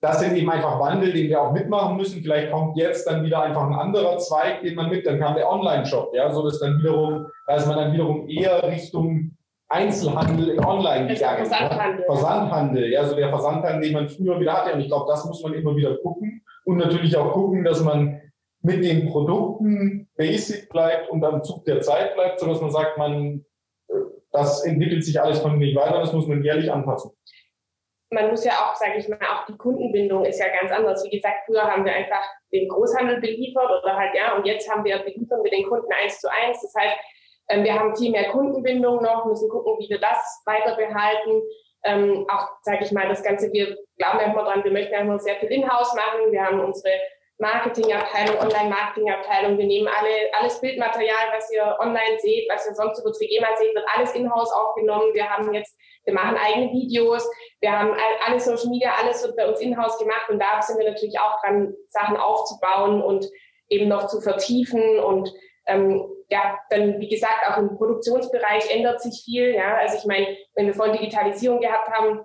das 0.00 0.20
sind 0.20 0.34
eben 0.34 0.48
einfach 0.48 0.80
Wandel, 0.80 1.12
den 1.12 1.28
wir 1.28 1.42
auch 1.42 1.52
mitmachen 1.52 1.98
müssen. 1.98 2.22
Vielleicht 2.22 2.50
kommt 2.50 2.78
jetzt 2.78 3.06
dann 3.06 3.22
wieder 3.22 3.42
einfach 3.42 3.66
ein 3.66 3.74
anderer 3.74 4.16
Zweig, 4.16 4.62
den 4.62 4.76
man 4.76 4.88
mit, 4.88 5.06
dann 5.06 5.18
kam 5.18 5.34
der 5.34 5.50
Online-Shop, 5.50 6.14
ja, 6.14 6.32
so 6.32 6.42
dass 6.42 6.58
dann 6.58 6.78
wiederum, 6.78 7.26
da 7.46 7.56
ist 7.56 7.66
man 7.66 7.76
dann 7.76 7.92
wiederum 7.92 8.26
eher 8.30 8.66
Richtung 8.66 9.33
Einzelhandel 9.68 10.50
in 10.50 10.64
Online 10.64 11.06
gegangen. 11.06 11.46
Versandhandel. 11.46 12.04
Versandhandel, 12.06 12.92
ja, 12.92 13.04
so 13.04 13.16
der 13.16 13.30
Versandhandel, 13.30 13.82
den 13.82 13.92
man 13.92 14.08
früher 14.08 14.38
wieder 14.38 14.52
hatte. 14.52 14.74
Und 14.74 14.80
ich 14.80 14.88
glaube, 14.88 15.06
das 15.08 15.24
muss 15.24 15.42
man 15.42 15.54
immer 15.54 15.74
wieder 15.76 15.96
gucken. 15.98 16.44
Und 16.64 16.76
natürlich 16.78 17.16
auch 17.16 17.32
gucken, 17.32 17.64
dass 17.64 17.82
man 17.82 18.20
mit 18.62 18.82
den 18.84 19.08
Produkten 19.10 20.08
basic 20.16 20.68
bleibt 20.70 21.10
und 21.10 21.24
am 21.24 21.42
Zug 21.42 21.64
der 21.64 21.80
Zeit 21.80 22.14
bleibt, 22.14 22.40
sodass 22.40 22.60
man 22.60 22.70
sagt, 22.70 22.96
man, 22.96 23.44
äh, 23.88 23.94
das 24.32 24.64
entwickelt 24.64 25.04
sich 25.04 25.20
alles 25.20 25.42
kontinuierlich 25.42 25.76
weiter, 25.76 26.00
das 26.00 26.12
muss 26.12 26.26
man 26.26 26.42
jährlich 26.42 26.72
anpassen 26.72 27.10
man 28.14 28.30
muss 28.30 28.44
ja 28.44 28.52
auch, 28.52 28.74
sage 28.74 28.96
ich 28.96 29.08
mal, 29.08 29.18
auch 29.20 29.44
die 29.46 29.56
Kundenbindung 29.56 30.24
ist 30.24 30.38
ja 30.38 30.46
ganz 30.48 30.72
anders. 30.72 31.04
Wie 31.04 31.16
gesagt, 31.16 31.44
früher 31.46 31.62
haben 31.62 31.84
wir 31.84 31.92
einfach 31.92 32.22
den 32.52 32.68
Großhandel 32.68 33.20
beliefert 33.20 33.70
oder 33.82 33.96
halt, 33.96 34.14
ja, 34.14 34.36
und 34.36 34.46
jetzt 34.46 34.70
haben 34.70 34.84
wir 34.84 34.98
beliefern 34.98 35.42
wir 35.42 35.50
den 35.50 35.68
Kunden 35.68 35.92
eins 35.92 36.20
zu 36.20 36.30
eins. 36.30 36.62
Das 36.62 36.72
heißt, 36.80 36.96
wir 37.48 37.74
haben 37.74 37.96
viel 37.96 38.10
mehr 38.10 38.30
Kundenbindung 38.30 39.02
noch, 39.02 39.26
müssen 39.26 39.48
gucken, 39.48 39.74
wie 39.78 39.88
wir 39.88 40.00
das 40.00 40.42
weiter 40.46 40.76
behalten. 40.76 41.42
Ähm, 41.84 42.26
auch, 42.30 42.48
sage 42.62 42.84
ich 42.84 42.92
mal, 42.92 43.08
das 43.08 43.22
Ganze, 43.22 43.52
wir 43.52 43.76
glauben 43.98 44.18
ja 44.20 44.32
immer 44.32 44.44
dran, 44.44 44.64
wir 44.64 44.72
möchten 44.72 44.94
ja 44.94 45.00
immer 45.00 45.18
sehr 45.18 45.36
viel 45.36 45.52
in-house 45.52 45.94
machen. 45.94 46.32
Wir 46.32 46.42
haben 46.42 46.60
unsere 46.60 46.90
Marketingabteilung, 47.38 48.38
Online-Marketingabteilung. 48.38 49.58
Wir 49.58 49.66
nehmen 49.66 49.88
alle, 49.88 50.32
alles 50.38 50.60
Bildmaterial, 50.60 51.32
was 51.34 51.52
ihr 51.52 51.76
online 51.80 52.18
seht, 52.18 52.48
was 52.50 52.66
ihr 52.66 52.74
sonst 52.74 53.00
über 53.00 53.12
Trigema 53.12 53.48
seht, 53.56 53.74
wird 53.74 53.84
alles 53.94 54.14
in-house 54.14 54.52
aufgenommen. 54.52 55.12
Wir 55.12 55.28
haben 55.28 55.52
jetzt, 55.52 55.76
wir 56.04 56.14
machen 56.14 56.36
eigene 56.36 56.72
Videos. 56.72 57.28
wir 57.60 57.72
haben 57.72 57.94
alle 58.24 58.38
Social 58.38 58.70
Media, 58.70 58.92
alles 59.00 59.22
wird 59.22 59.36
bei 59.36 59.48
uns 59.48 59.60
in-house 59.60 59.98
gemacht 59.98 60.28
und 60.28 60.38
da 60.38 60.62
sind 60.62 60.78
wir 60.78 60.88
natürlich 60.88 61.18
auch 61.18 61.40
dran, 61.40 61.74
Sachen 61.88 62.16
aufzubauen 62.16 63.02
und 63.02 63.28
eben 63.68 63.88
noch 63.88 64.06
zu 64.06 64.20
vertiefen 64.20 65.00
und 65.00 65.32
ähm, 65.66 66.08
ja, 66.30 66.58
dann 66.70 67.00
wie 67.00 67.08
gesagt 67.08 67.48
auch 67.48 67.58
im 67.58 67.76
Produktionsbereich 67.76 68.74
ändert 68.74 69.00
sich 69.00 69.22
viel. 69.24 69.54
Ja, 69.54 69.76
also 69.76 69.98
ich 69.98 70.04
meine, 70.04 70.36
wenn 70.54 70.66
wir 70.66 70.74
vorhin 70.74 70.96
Digitalisierung 70.96 71.60
gehabt 71.60 71.88
haben, 71.88 72.24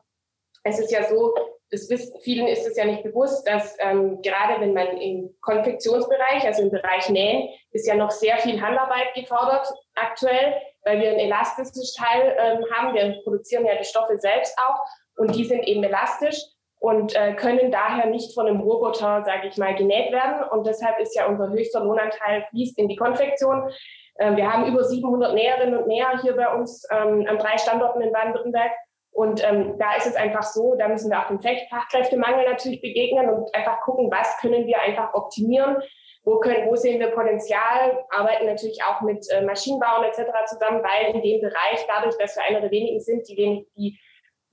es 0.64 0.80
ist 0.80 0.92
ja 0.92 1.04
so, 1.04 1.34
das 1.72 1.90
wissen, 1.90 2.20
vielen 2.22 2.48
ist 2.48 2.66
es 2.66 2.76
ja 2.76 2.86
nicht 2.86 3.04
bewusst, 3.04 3.48
dass 3.48 3.78
ähm, 3.80 4.22
gerade 4.22 4.60
wenn 4.60 4.74
man 4.74 4.98
im 4.98 5.36
Konfektionsbereich, 5.42 6.44
also 6.46 6.64
im 6.64 6.72
Bereich 6.72 7.10
Nähen, 7.10 7.50
ist 7.72 7.88
ja 7.88 7.96
noch 7.96 8.12
sehr 8.12 8.38
viel 8.40 8.60
Handarbeit 8.60 9.14
gefordert 9.14 9.68
aktuell, 9.96 10.56
weil 10.84 11.00
wir 11.00 11.12
ein 11.12 11.20
elastisches 11.20 11.94
Teil 11.94 12.36
ähm, 12.40 12.66
haben. 12.74 12.96
Wir 12.96 13.22
produzieren 13.24 13.66
ja 13.66 13.76
die 13.76 13.86
Stoffe 13.86 14.18
selbst 14.18 14.58
auch 14.58 14.80
und 15.18 15.36
die 15.36 15.46
sind 15.46 15.64
eben 15.68 15.84
elastisch 15.84 16.44
und 16.80 17.14
äh, 17.16 17.34
können 17.34 17.72
daher 17.72 18.06
nicht 18.08 18.34
von 18.34 18.48
einem 18.48 18.62
Roboter, 18.62 19.22
sage 19.24 19.48
ich 19.48 19.58
mal, 19.58 19.76
genäht 19.76 20.12
werden. 20.14 20.48
Und 20.50 20.66
deshalb 20.66 20.98
ist 21.00 21.16
ja 21.16 21.28
unser 21.28 21.50
höchster 21.50 21.84
Lohnanteil 21.84 22.46
fließt 22.50 22.78
in 22.80 22.88
die 22.88 22.96
Konfektion. 22.96 23.70
Ähm, 24.18 24.38
wir 24.38 24.52
haben 24.52 24.66
über 24.66 24.84
700 24.84 25.34
Näherinnen 25.34 25.78
und 25.78 25.88
Näher 25.88 26.20
hier 26.22 26.36
bei 26.36 26.54
uns 26.54 26.88
ähm, 26.90 27.26
an 27.28 27.38
drei 27.38 27.58
Standorten 27.58 28.02
in 28.02 28.14
Baden-Württemberg. 28.14 28.72
Und 29.12 29.44
ähm, 29.46 29.78
da 29.78 29.96
ist 29.98 30.08
es 30.08 30.16
einfach 30.16 30.44
so, 30.44 30.76
da 30.76 30.88
müssen 30.88 31.12
wir 31.12 31.20
auch 31.20 31.28
dem 31.28 31.42
Fachkräftemangel 31.42 32.48
natürlich 32.48 32.80
begegnen 32.82 33.30
und 33.30 33.54
einfach 33.54 33.82
gucken, 33.82 34.10
was 34.10 34.38
können 34.38 34.66
wir 34.66 34.80
einfach 34.82 35.14
optimieren, 35.14 35.78
wo, 36.24 36.40
können, 36.40 36.70
wo 36.70 36.76
sehen 36.76 37.02
wir 37.02 37.08
Potenzial, 37.08 38.06
arbeiten 38.10 38.46
natürlich 38.46 38.80
auch 38.84 39.02
mit 39.02 39.26
äh, 39.32 39.42
Maschinenbauen 39.42 40.06
etc. 40.06 40.30
zusammen, 40.46 40.82
weil 40.84 41.14
in 41.14 41.22
dem 41.22 41.42
Bereich, 41.42 41.86
dadurch, 41.94 42.18
dass 42.18 42.38
wir 42.38 42.44
einer 42.44 42.62
der 42.62 42.72
wenigen 42.72 43.02
sind, 43.02 43.28
die, 43.28 43.68
die 43.76 44.00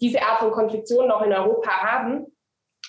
diese 0.01 0.23
Art 0.23 0.39
von 0.39 0.51
Konfektion 0.51 1.09
noch 1.09 1.23
in 1.23 1.33
Europa 1.33 1.71
haben, 1.71 2.27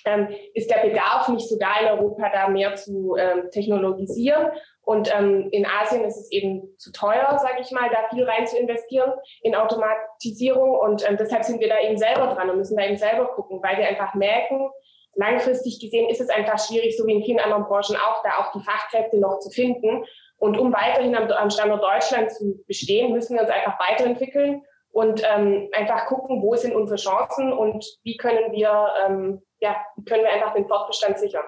ähm, 0.06 0.28
ist 0.54 0.70
der 0.70 0.88
Bedarf 0.88 1.28
nicht 1.30 1.48
so 1.48 1.58
da 1.60 1.80
in 1.82 1.88
Europa, 1.88 2.30
da 2.30 2.48
mehr 2.48 2.76
zu 2.76 3.15
ähm, 3.17 3.50
technologisieren. 3.52 4.52
Und 4.82 5.13
ähm, 5.13 5.50
in 5.52 5.65
Asien 5.65 6.06
ist 6.06 6.17
es 6.17 6.32
eben 6.32 6.78
zu 6.78 6.91
teuer, 6.91 7.38
sage 7.39 7.62
ich 7.62 7.72
mal, 7.72 7.89
da 7.89 8.08
viel 8.10 8.24
rein 8.24 8.48
zu 8.48 8.58
investieren 8.58 9.12
in 9.41 9.56
Automatisierung. 9.56 10.72
Und 10.72 11.08
ähm, 11.08 11.17
deshalb 11.17 11.43
sind 11.43 11.60
wir 11.60 11.67
da 11.67 11.80
eben 11.82 11.98
selber 11.98 12.28
dran 12.28 12.50
und 12.50 12.58
müssen 12.58 12.78
da 12.78 12.86
eben 12.86 12.98
selber 12.98 13.28
gucken, 13.36 13.62
weil 13.62 13.78
wir 13.78 13.88
einfach 13.88 14.13
merken, 14.13 14.70
langfristig 15.15 15.80
gesehen 15.80 16.10
ist 16.10 16.22
es 16.22 16.30
einfach 16.30 16.60
schwierig, 16.60 16.96
so 16.96 17.06
wie 17.06 17.13
in 17.13 17.24
vielen 17.24 17.39
anderen 17.39 17.65
Branchen 17.65 17.98
auch, 17.98 18.24
da 18.24 18.38
auch 18.38 18.52
die 18.54 18.63
Fachkräfte 18.63 19.20
noch 19.20 19.39
zu 19.39 19.50
finden. 19.50 20.06
Und 20.38 20.58
um 20.58 20.72
weiterhin 20.72 21.15
am, 21.15 21.30
am 21.32 21.50
Standort 21.50 21.84
Deutschland 21.84 22.32
zu 22.32 22.63
bestehen, 22.67 23.12
müssen 23.12 23.36
wir 23.36 23.41
uns 23.41 23.50
einfach 23.52 23.78
weiterentwickeln 23.80 24.63
und 24.91 25.21
ähm, 25.23 25.69
einfach 25.73 26.06
gucken, 26.08 26.41
wo 26.41 26.56
sind 26.56 26.76
unsere 26.76 26.97
Chancen 26.97 27.54
und 27.54 27.86
wie 28.04 28.17
können 28.17 28.52
wir, 28.52 28.93
ähm, 29.06 29.41
ja, 29.60 29.76
können 30.08 30.23
wir 30.23 30.32
einfach 30.32 30.54
den 30.54 30.67
Fortbestand 30.67 31.19
sichern. 31.19 31.45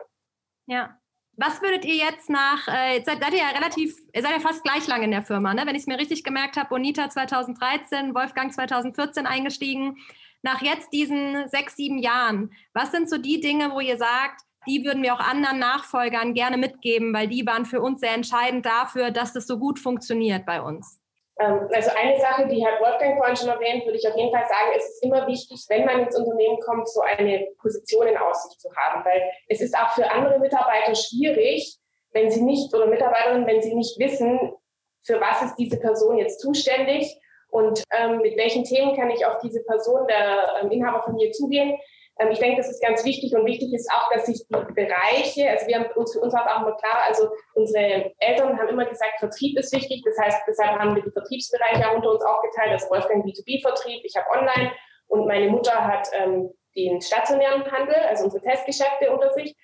Ja. 0.68 0.96
Was 1.42 1.62
würdet 1.62 1.86
ihr 1.86 1.96
jetzt 1.96 2.30
nach, 2.30 2.68
äh, 2.68 3.02
seid, 3.02 3.24
seid, 3.24 3.32
ihr 3.32 3.40
ja 3.40 3.50
relativ, 3.50 3.96
ihr 4.14 4.22
seid 4.22 4.34
ja 4.34 4.40
fast 4.40 4.62
gleich 4.62 4.86
lang 4.88 5.04
in 5.04 5.12
der 5.12 5.24
Firma, 5.24 5.54
ne? 5.54 5.62
wenn 5.66 5.76
ich 5.76 5.84
es 5.84 5.88
mir 5.88 5.98
richtig 5.98 6.26
gemerkt 6.26 6.58
habe, 6.58 6.68
Bonita 6.68 7.10
2013, 7.10 8.14
Wolfgang 8.14 8.54
2014 8.54 9.26
eingestiegen. 9.26 9.96
Nach 10.42 10.62
jetzt 10.62 10.92
diesen 10.92 11.48
sechs, 11.48 11.78
sieben 11.78 11.98
Jahren, 11.98 12.52
was 12.74 12.92
sind 12.92 13.10
so 13.10 13.18
die 13.18 13.40
Dinge, 13.40 13.72
wo 13.72 13.80
ihr 13.80 13.98
sagt, 13.98 14.42
die 14.68 14.84
würden 14.84 15.02
wir 15.02 15.14
auch 15.14 15.20
anderen 15.20 15.60
Nachfolgern 15.60 16.34
gerne 16.34 16.58
mitgeben, 16.58 17.14
weil 17.14 17.28
die 17.28 17.46
waren 17.46 17.66
für 17.66 17.82
uns 17.82 18.02
sehr 18.02 18.14
entscheidend 18.14 18.66
dafür, 18.66 19.12
dass 19.12 19.34
das 19.34 19.48
so 19.48 19.58
gut 19.58 19.80
funktioniert 19.80 20.46
bei 20.46 20.62
uns? 20.62 20.99
Ähm, 21.40 21.70
also 21.74 21.90
eine 21.96 22.20
Sache, 22.20 22.48
die 22.48 22.64
Herr 22.64 22.80
Wolfgang 22.82 23.18
vorhin 23.18 23.36
schon 23.36 23.50
erwähnt, 23.50 23.86
würde 23.86 23.98
ich 23.98 24.08
auf 24.08 24.16
jeden 24.16 24.32
Fall 24.32 24.46
sagen, 24.48 24.72
es 24.76 24.90
ist 24.90 25.04
immer 25.04 25.26
wichtig, 25.28 25.66
wenn 25.70 25.86
man 25.86 26.02
ins 26.02 26.18
Unternehmen 26.18 26.60
kommt, 26.60 26.90
so 26.90 27.02
eine 27.02 27.48
Position 27.60 28.08
in 28.08 28.18
Aussicht 28.18 28.60
zu 28.60 28.70
haben, 28.76 29.06
weil 29.06 29.22
es 29.48 29.62
ist 29.62 29.76
auch 29.76 29.90
für 29.92 30.10
andere 30.12 30.40
Mitarbeiter 30.40 30.94
schwierig, 30.96 31.78
wenn 32.12 32.30
sie 32.30 32.42
nicht 32.42 32.74
oder 32.74 32.88
Mitarbeiterinnen, 32.88 33.48
wenn 33.48 33.62
sie 33.62 33.74
nicht 33.74 33.98
wissen, 34.00 34.54
für 35.02 35.22
was 35.22 35.42
ist 35.42 35.56
diese 35.56 35.80
Person 35.80 36.18
jetzt 36.18 36.42
zuständig 36.42 37.18
und 37.50 37.84
ähm, 37.92 38.18
mit 38.18 38.38
welchen 38.38 38.64
Themen 38.64 38.96
kann 38.96 39.10
ich 39.10 39.26
auf 39.26 39.40
diese 39.40 39.64
Person 39.64 40.06
der 40.08 40.62
ähm, 40.62 40.72
Inhaberfamilie 40.72 41.32
zugehen. 41.32 41.78
Ähm, 42.20 42.32
ich 42.32 42.40
denke, 42.40 42.58
das 42.58 42.70
ist 42.70 42.82
ganz 42.82 43.04
wichtig 43.06 43.34
und 43.34 43.46
wichtig 43.46 43.74
ist 43.74 43.90
auch, 43.92 44.10
dass 44.12 44.26
sich 44.26 44.46
die 44.48 44.74
Bereiche, 44.74 45.50
also 45.50 45.68
wir 45.68 45.80
haben 45.80 45.92
uns 45.96 46.14
für 46.14 46.20
uns 46.20 46.34
war 46.34 46.46
auch 46.46 46.62
immer 46.62 46.76
klar, 46.76 47.04
also 47.08 47.30
unsere 47.54 48.14
Eltern 48.20 48.58
haben 48.58 48.68
immer 48.70 48.86
gesagt, 48.86 49.20
Vertrieb 49.20 49.58
ist 49.58 49.74
wichtig. 49.74 50.04
Das 50.06 50.18
heißt, 50.18 50.42
deshalb 50.48 50.78
haben 50.80 50.96
wir 50.96 51.04
die 51.04 51.12
Vertriebsbereiche 51.12 51.96
unter 51.96 52.12
uns 52.12 52.24
aufgeteilt. 52.24 52.74
Das 52.74 52.90
Wolfgang 52.90 53.26
B2B-Vertrieb, 53.26 54.04
ich 54.04 54.16
habe 54.16 54.30
Online 54.38 54.72
und 55.08 55.28
meine 55.28 55.50
Mutter 55.50 55.86
hat 55.86 56.08
ähm, 56.14 56.52
den 56.76 57.02
stationären 57.02 57.70
Handel, 57.72 57.96
also 58.10 58.26
unsere 58.26 58.44
Testgeschäfte 58.44 59.12
unter 59.12 59.34
sich. 59.34 59.56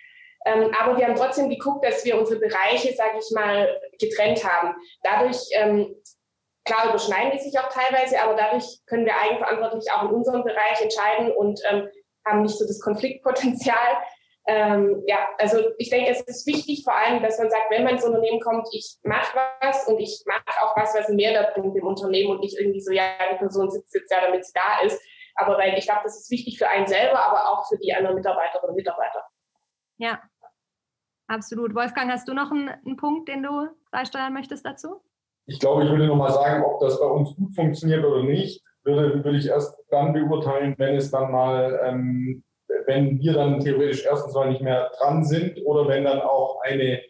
Ähm, 0.46 0.72
aber 0.80 0.98
wir 0.98 1.06
haben 1.06 1.16
trotzdem 1.16 1.50
geguckt, 1.50 1.84
dass 1.84 2.06
wir 2.06 2.18
unsere 2.18 2.40
Bereiche, 2.40 2.94
sage 2.94 3.18
ich 3.18 3.36
mal, 3.36 3.82
getrennt 4.00 4.44
haben. 4.44 4.76
Dadurch 5.04 5.40
ähm, 5.54 5.96
Klar 6.66 6.90
überschneiden 6.90 7.32
die 7.32 7.38
sich 7.38 7.58
auch 7.60 7.70
teilweise, 7.70 8.20
aber 8.20 8.34
dadurch 8.34 8.80
können 8.88 9.06
wir 9.06 9.16
eigenverantwortlich 9.16 9.92
auch 9.92 10.10
in 10.10 10.16
unserem 10.16 10.44
Bereich 10.44 10.82
entscheiden 10.82 11.32
und 11.32 11.62
ähm, 11.70 11.88
haben 12.26 12.42
nicht 12.42 12.58
so 12.58 12.66
das 12.66 12.80
Konfliktpotenzial. 12.80 13.76
Ähm, 14.48 15.02
ja, 15.08 15.28
also 15.40 15.58
ich 15.80 15.90
denke, 15.90 16.12
es 16.12 16.22
ist 16.22 16.46
wichtig 16.46 16.84
vor 16.84 16.96
allem, 16.96 17.24
dass 17.24 17.40
man 17.40 17.50
sagt, 17.50 17.64
wenn 17.72 17.84
man 17.84 17.94
ins 17.94 18.04
Unternehmen 18.04 18.40
kommt, 18.40 18.68
ich 18.74 18.98
mache 19.02 19.40
was 19.60 19.88
und 19.88 19.98
ich 20.00 20.24
mache 20.28 20.62
auch 20.62 20.78
was, 20.78 20.94
was 20.94 21.08
einen 21.08 21.16
Mehrwert 21.16 21.56
bringt 21.56 21.76
im 21.76 21.88
Unternehmen 21.88 22.30
und 22.30 22.42
nicht 22.42 22.56
irgendwie 22.60 22.80
so, 22.80 22.92
ja, 22.92 23.06
die 23.32 23.38
Person 23.38 23.72
sitzt 23.72 23.96
jetzt 23.96 24.12
ja, 24.12 24.22
damit 24.22 24.46
sie 24.46 24.54
da 24.54 24.86
ist. 24.86 25.02
Aber 25.34 25.58
weil 25.58 25.76
ich 25.78 25.86
glaube, 25.86 26.02
das 26.04 26.20
ist 26.20 26.30
wichtig 26.30 26.60
für 26.60 26.70
einen 26.70 26.86
selber, 26.86 27.26
aber 27.26 27.50
auch 27.50 27.68
für 27.68 27.78
die 27.78 27.92
anderen 27.94 28.16
Mitarbeiterinnen 28.16 28.70
und 28.70 28.76
Mitarbeiter. 28.76 29.24
Ja, 29.98 30.22
absolut. 31.28 31.74
Wolfgang, 31.74 32.12
hast 32.12 32.28
du 32.28 32.36
noch 32.36 32.52
einen, 32.52 32.70
einen 32.70 32.98
Punkt, 32.98 33.28
den 33.28 33.42
du 33.42 33.70
beisteuern 33.92 34.34
möchtest 34.34 34.64
dazu? 34.64 35.02
Ich 35.48 35.60
glaube, 35.60 35.86
ich 35.86 35.90
würde 35.90 36.06
nochmal 36.06 36.32
sagen, 36.32 36.64
ob 36.64 36.80
das 36.82 37.00
bei 37.00 37.06
uns 37.08 37.36
gut 37.36 37.56
funktioniert 37.56 38.06
oder 38.06 38.22
nicht 38.22 38.64
würde, 38.86 39.24
würde 39.24 39.38
ich 39.38 39.48
erst 39.48 39.78
dann 39.90 40.14
beurteilen, 40.14 40.76
wenn 40.78 40.96
es 40.96 41.12
dann 41.12 41.32
mal, 41.32 41.80
ähm, 41.84 42.44
wenn 42.86 43.20
wir 43.20 43.34
dann 43.34 43.60
theoretisch 43.60 44.06
erstens 44.06 44.34
mal 44.34 44.50
nicht 44.50 44.62
mehr 44.62 44.90
dran 44.98 45.24
sind 45.24 45.60
oder 45.66 45.88
wenn 45.88 46.04
dann 46.04 46.22
auch 46.22 46.62
eine 46.64 47.02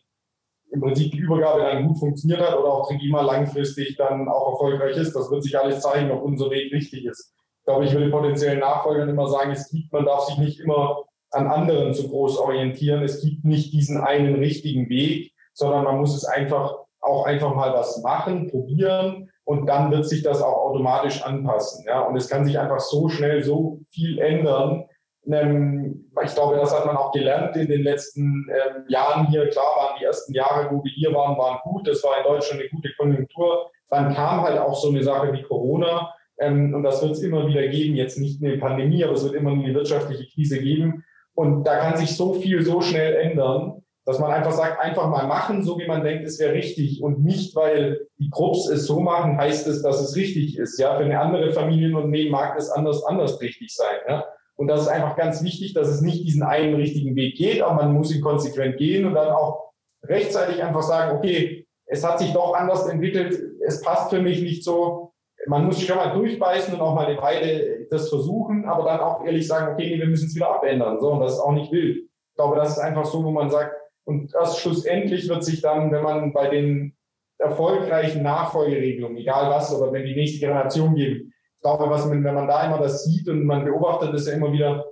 im 0.72 0.82
Prinzip 0.82 1.12
die 1.12 1.20
Übergabe 1.20 1.62
dann 1.62 1.88
gut 1.88 2.00
funktioniert 2.00 2.42
hat 2.42 2.58
oder 2.58 2.68
auch 2.68 2.88
Trigima 2.88 3.22
langfristig 3.22 3.96
dann 3.98 4.28
auch 4.28 4.54
erfolgreich 4.54 4.98
ist. 4.98 5.16
Das 5.16 5.32
wird 5.32 5.44
sich 5.44 5.58
alles 5.58 5.82
zeigen, 5.82 6.12
ob 6.12 6.24
unser 6.24 6.50
Weg 6.50 6.74
richtig 6.74 7.06
ist. 7.06 7.34
Ich 7.60 7.66
glaube, 7.66 7.86
ich 7.86 7.94
würde 7.94 8.10
potenziellen 8.10 8.60
Nachfolgern 8.60 9.10
immer 9.10 9.28
sagen, 9.28 9.52
es 9.52 9.70
gibt, 9.70 9.94
man 9.94 10.06
darf 10.06 10.26
sich 10.26 10.38
nicht 10.38 10.60
immer 10.60 11.04
an 11.32 11.48
anderen 11.48 11.94
zu 11.94 12.10
groß 12.10 12.38
orientieren. 12.38 13.04
Es 13.04 13.24
gibt 13.24 13.46
nicht 13.46 13.74
diesen 13.74 14.02
einen 14.02 14.36
richtigen 14.36 14.90
Weg, 14.90 15.34
sondern 15.54 15.84
man 15.84 15.98
muss 15.98 16.16
es 16.16 16.26
einfach 16.26 16.76
auch 17.00 17.26
einfach 17.26 17.56
mal 17.56 17.74
was 17.74 18.02
machen, 18.02 18.50
probieren 18.50 19.25
und 19.46 19.68
dann 19.68 19.92
wird 19.92 20.08
sich 20.08 20.24
das 20.24 20.42
auch 20.42 20.58
automatisch 20.58 21.24
anpassen. 21.24 21.86
Ja? 21.88 22.02
Und 22.02 22.18
es 22.18 22.28
kann 22.28 22.46
sich 22.46 22.60
einfach 22.60 22.80
so 22.80 23.10
schnell 23.10 23.44
so 23.44 23.80
viel 23.92 24.20
ändern. 24.20 24.86
Ähm, 25.28 26.12
ich 26.24 26.34
glaube, 26.34 26.58
das 26.58 26.76
hat 26.76 26.86
man 26.86 26.98
auch 26.98 27.12
gelernt 27.12 27.56
in 27.56 27.68
den 27.68 27.84
letzten 27.84 28.48
ähm, 28.50 28.86
Jahren 28.88 29.28
hier. 29.28 29.48
Klar 29.50 29.66
waren 29.78 29.98
die 30.00 30.06
ersten 30.06 30.34
Jahre, 30.34 30.70
wo 30.72 30.84
wir 30.84 30.92
hier 30.92 31.14
waren, 31.14 31.38
waren 31.38 31.60
gut. 31.64 31.88
Das 31.88 32.04
war 32.04 32.18
in 32.18 32.24
Deutschland 32.24 32.60
eine 32.60 32.70
gute 32.70 32.90
Konjunktur. 32.98 33.70
Dann 33.90 34.16
kam 34.16 34.42
halt 34.42 34.60
auch 34.60 34.76
so 34.76 34.90
eine 34.90 35.04
Sache 35.04 35.32
wie 35.32 35.44
Corona. 35.44 36.12
Ähm, 36.40 36.74
und 36.74 36.82
das 36.82 37.02
wird 37.04 37.12
es 37.12 37.22
immer 37.22 37.48
wieder 37.48 37.68
geben. 37.68 37.96
Jetzt 37.96 38.18
nicht 38.18 38.44
eine 38.44 38.58
Pandemie, 38.58 39.04
aber 39.04 39.14
es 39.14 39.24
wird 39.24 39.36
immer 39.36 39.52
eine 39.52 39.74
wirtschaftliche 39.76 40.28
Krise 40.34 40.60
geben. 40.60 41.04
Und 41.36 41.66
da 41.66 41.78
kann 41.78 41.98
sich 41.98 42.16
so 42.18 42.34
viel 42.34 42.64
so 42.64 42.82
schnell 42.82 43.14
ändern 43.14 43.85
dass 44.06 44.20
man 44.20 44.32
einfach 44.32 44.52
sagt, 44.52 44.80
einfach 44.80 45.10
mal 45.10 45.26
machen, 45.26 45.64
so 45.64 45.80
wie 45.80 45.88
man 45.88 46.04
denkt, 46.04 46.26
es 46.26 46.40
wäre 46.40 46.54
richtig 46.54 47.02
und 47.02 47.24
nicht, 47.24 47.56
weil 47.56 48.08
die 48.20 48.30
Grupps 48.30 48.70
es 48.70 48.86
so 48.86 49.00
machen, 49.00 49.38
heißt 49.38 49.68
es, 49.68 49.82
dass 49.82 50.00
es 50.00 50.16
richtig 50.16 50.58
ist. 50.58 50.80
Ja, 50.80 50.96
für 50.96 51.04
eine 51.04 51.20
andere 51.20 51.52
Familienunternehmen 51.52 52.32
mag 52.32 52.56
es 52.58 52.70
anders, 52.70 53.04
anders 53.04 53.42
richtig 53.42 53.74
sein. 53.76 53.98
Ja. 54.08 54.26
Und 54.56 54.68
das 54.68 54.82
ist 54.82 54.88
einfach 54.88 55.16
ganz 55.16 55.44
wichtig, 55.44 55.74
dass 55.74 55.88
es 55.88 56.02
nicht 56.02 56.24
diesen 56.24 56.44
einen 56.44 56.76
richtigen 56.76 57.16
Weg 57.16 57.36
geht, 57.36 57.62
aber 57.62 57.76
man 57.76 57.94
muss 57.94 58.16
ihn 58.16 58.22
konsequent 58.22 58.78
gehen 58.78 59.06
und 59.06 59.16
dann 59.16 59.30
auch 59.30 59.72
rechtzeitig 60.04 60.64
einfach 60.64 60.84
sagen, 60.84 61.18
okay, 61.18 61.68
es 61.88 62.04
hat 62.04 62.20
sich 62.20 62.32
doch 62.32 62.54
anders 62.54 62.88
entwickelt, 62.88 63.38
es 63.66 63.82
passt 63.82 64.12
für 64.12 64.22
mich 64.22 64.42
nicht 64.42 64.64
so. 64.64 65.14
Man 65.48 65.66
muss 65.66 65.82
schon 65.82 65.98
mal 65.98 66.14
durchbeißen 66.14 66.74
und 66.74 66.82
auch 66.82 66.96
mal 66.96 67.08
eine 67.08 67.22
Weile 67.22 67.86
das 67.90 68.10
versuchen, 68.10 68.66
aber 68.66 68.84
dann 68.86 69.00
auch 69.00 69.24
ehrlich 69.26 69.48
sagen, 69.48 69.74
okay, 69.74 69.90
nee, 69.90 70.00
wir 70.00 70.08
müssen 70.08 70.28
es 70.28 70.36
wieder 70.36 70.56
abändern. 70.56 71.00
So, 71.00 71.12
und 71.12 71.20
das 71.20 71.34
ist 71.34 71.40
auch 71.40 71.52
nicht 71.52 71.72
wild. 71.72 71.98
Ich 71.98 72.36
glaube, 72.36 72.56
das 72.56 72.72
ist 72.72 72.80
einfach 72.80 73.06
so, 73.06 73.24
wo 73.24 73.32
man 73.32 73.50
sagt, 73.50 73.75
und 74.06 74.34
das 74.34 74.60
schlussendlich 74.60 75.28
wird 75.28 75.44
sich 75.44 75.62
dann, 75.62 75.92
wenn 75.92 76.04
man 76.04 76.34
bei 76.34 76.50
den 76.50 76.96
erfolgreichen 77.38 78.24
Nachfolgeregelungen, 78.24 79.18
egal 79.18 79.50
was, 79.50 79.74
oder 79.74 79.92
wenn 79.92 80.06
die 80.06 80.16
nächste 80.16 80.40
Generation 80.40 80.96
geht, 80.96 81.24
ich 81.24 81.62
glaube, 81.62 81.90
was 81.90 82.06
man, 82.06 82.24
wenn 82.24 82.36
man 82.36 82.48
da 82.48 82.66
immer 82.66 82.78
das 82.78 83.04
sieht 83.04 83.28
und 83.28 83.46
man 83.46 83.66
beobachtet 83.66 84.14
es 84.14 84.28
ja 84.28 84.34
immer 84.34 84.52
wieder, 84.52 84.86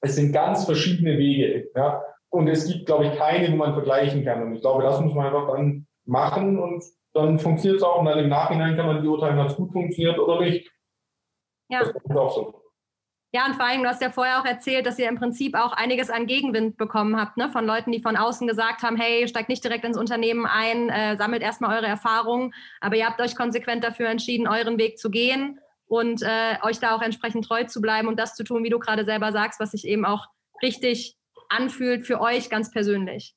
es 0.00 0.16
sind 0.16 0.32
ganz 0.32 0.64
verschiedene 0.64 1.18
Wege, 1.18 1.70
ja. 1.74 2.02
Und 2.30 2.48
es 2.48 2.66
gibt, 2.66 2.86
glaube 2.86 3.06
ich, 3.06 3.16
keine, 3.16 3.52
wo 3.52 3.56
man 3.56 3.74
vergleichen 3.74 4.24
kann. 4.24 4.42
Und 4.42 4.54
ich 4.54 4.60
glaube, 4.60 4.84
das 4.84 5.00
muss 5.00 5.14
man 5.14 5.26
einfach 5.26 5.52
dann 5.52 5.88
machen 6.04 6.60
und 6.60 6.84
dann 7.12 7.40
funktioniert 7.40 7.78
es 7.78 7.82
auch. 7.82 7.98
Und 7.98 8.06
dann 8.06 8.20
im 8.20 8.28
Nachhinein 8.28 8.76
kann 8.76 8.86
man 8.86 9.02
beurteilen, 9.02 9.38
ob 9.40 9.48
es 9.48 9.56
gut 9.56 9.72
funktioniert 9.72 10.18
oder 10.18 10.40
nicht. 10.40 10.70
Ja. 11.68 11.80
Das 11.80 11.88
ist 11.88 12.16
auch 12.16 12.32
so. 12.32 12.59
Ja, 13.32 13.46
und 13.46 13.54
vor 13.54 13.64
allem, 13.64 13.82
du 13.82 13.88
hast 13.88 14.02
ja 14.02 14.10
vorher 14.10 14.40
auch 14.40 14.44
erzählt, 14.44 14.86
dass 14.86 14.98
ihr 14.98 15.08
im 15.08 15.16
Prinzip 15.16 15.54
auch 15.54 15.72
einiges 15.72 16.10
an 16.10 16.26
Gegenwind 16.26 16.76
bekommen 16.76 17.16
habt, 17.16 17.36
ne? 17.36 17.48
von 17.48 17.64
Leuten, 17.64 17.92
die 17.92 18.00
von 18.00 18.16
außen 18.16 18.48
gesagt 18.48 18.82
haben, 18.82 18.96
hey, 18.96 19.28
steigt 19.28 19.48
nicht 19.48 19.62
direkt 19.62 19.84
ins 19.84 19.96
Unternehmen 19.96 20.46
ein, 20.46 20.88
äh, 20.88 21.16
sammelt 21.16 21.42
erstmal 21.42 21.76
eure 21.76 21.86
Erfahrungen. 21.86 22.52
Aber 22.80 22.96
ihr 22.96 23.06
habt 23.06 23.20
euch 23.20 23.36
konsequent 23.36 23.84
dafür 23.84 24.08
entschieden, 24.08 24.48
euren 24.48 24.78
Weg 24.78 24.98
zu 24.98 25.10
gehen 25.10 25.60
und 25.86 26.22
äh, 26.22 26.66
euch 26.66 26.80
da 26.80 26.96
auch 26.96 27.02
entsprechend 27.02 27.44
treu 27.44 27.62
zu 27.64 27.80
bleiben 27.80 28.08
und 28.08 28.18
das 28.18 28.34
zu 28.34 28.42
tun, 28.42 28.64
wie 28.64 28.70
du 28.70 28.80
gerade 28.80 29.04
selber 29.04 29.30
sagst, 29.30 29.60
was 29.60 29.70
sich 29.70 29.86
eben 29.86 30.04
auch 30.04 30.26
richtig 30.60 31.16
anfühlt 31.48 32.06
für 32.06 32.20
euch 32.20 32.50
ganz 32.50 32.72
persönlich. 32.72 33.36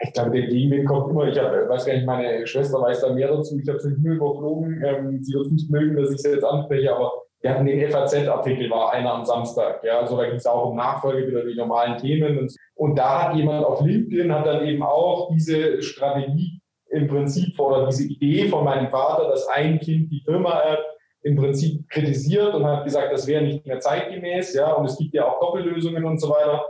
Ich 0.00 0.12
glaube, 0.12 0.32
der 0.32 0.48
Gegenwind 0.48 0.88
kommt 0.88 1.10
immer. 1.10 1.28
Ich 1.28 1.38
hab, 1.38 1.52
weiß 1.52 1.86
gar 1.86 1.94
nicht, 1.94 2.06
meine 2.06 2.46
Schwester 2.46 2.80
weiß 2.82 3.00
da 3.00 3.12
mehr 3.12 3.28
dazu. 3.28 3.58
Ich 3.58 3.68
habe 3.68 3.78
es 3.78 3.84
Himmel 3.84 4.16
überflogen. 4.16 4.82
Ähm, 4.84 5.22
sie 5.22 5.32
wird 5.32 5.46
es 5.46 5.52
nicht 5.52 5.70
mögen, 5.70 5.96
dass 5.96 6.10
ich 6.10 6.16
es 6.16 6.24
jetzt 6.24 6.44
anspreche, 6.44 6.94
aber 6.94 7.21
wir 7.42 7.50
hatten 7.50 7.66
den 7.66 7.90
FAZ-Artikel, 7.90 8.70
war 8.70 8.92
einer 8.92 9.12
am 9.12 9.24
Samstag. 9.24 9.82
Ja, 9.82 9.98
also 9.98 10.16
da 10.16 10.26
ging 10.26 10.36
es 10.36 10.46
auch 10.46 10.70
um 10.70 10.76
Nachfolge 10.76 11.26
wieder 11.26 11.44
die 11.44 11.56
normalen 11.56 11.98
Themen. 11.98 12.38
Und, 12.38 12.56
und 12.76 12.96
da 12.96 13.24
hat 13.24 13.36
jemand 13.36 13.64
auf 13.64 13.80
LinkedIn 13.80 14.32
hat 14.32 14.46
dann 14.46 14.64
eben 14.64 14.82
auch 14.82 15.28
diese 15.32 15.82
Strategie 15.82 16.60
im 16.90 17.08
Prinzip 17.08 17.58
oder 17.58 17.86
diese 17.86 18.04
Idee 18.04 18.48
von 18.48 18.64
meinem 18.64 18.90
Vater, 18.90 19.28
dass 19.28 19.48
ein 19.48 19.80
Kind 19.80 20.12
die 20.12 20.22
Firma 20.24 20.60
erbt, 20.60 20.84
im 21.24 21.36
Prinzip 21.36 21.88
kritisiert 21.88 22.54
und 22.54 22.64
hat 22.66 22.84
gesagt, 22.84 23.12
das 23.12 23.26
wäre 23.26 23.42
nicht 23.42 23.64
mehr 23.64 23.78
zeitgemäß, 23.78 24.54
ja, 24.54 24.72
und 24.72 24.86
es 24.86 24.98
gibt 24.98 25.14
ja 25.14 25.24
auch 25.24 25.38
Doppellösungen 25.38 26.04
und 26.04 26.18
so 26.18 26.30
weiter. 26.30 26.64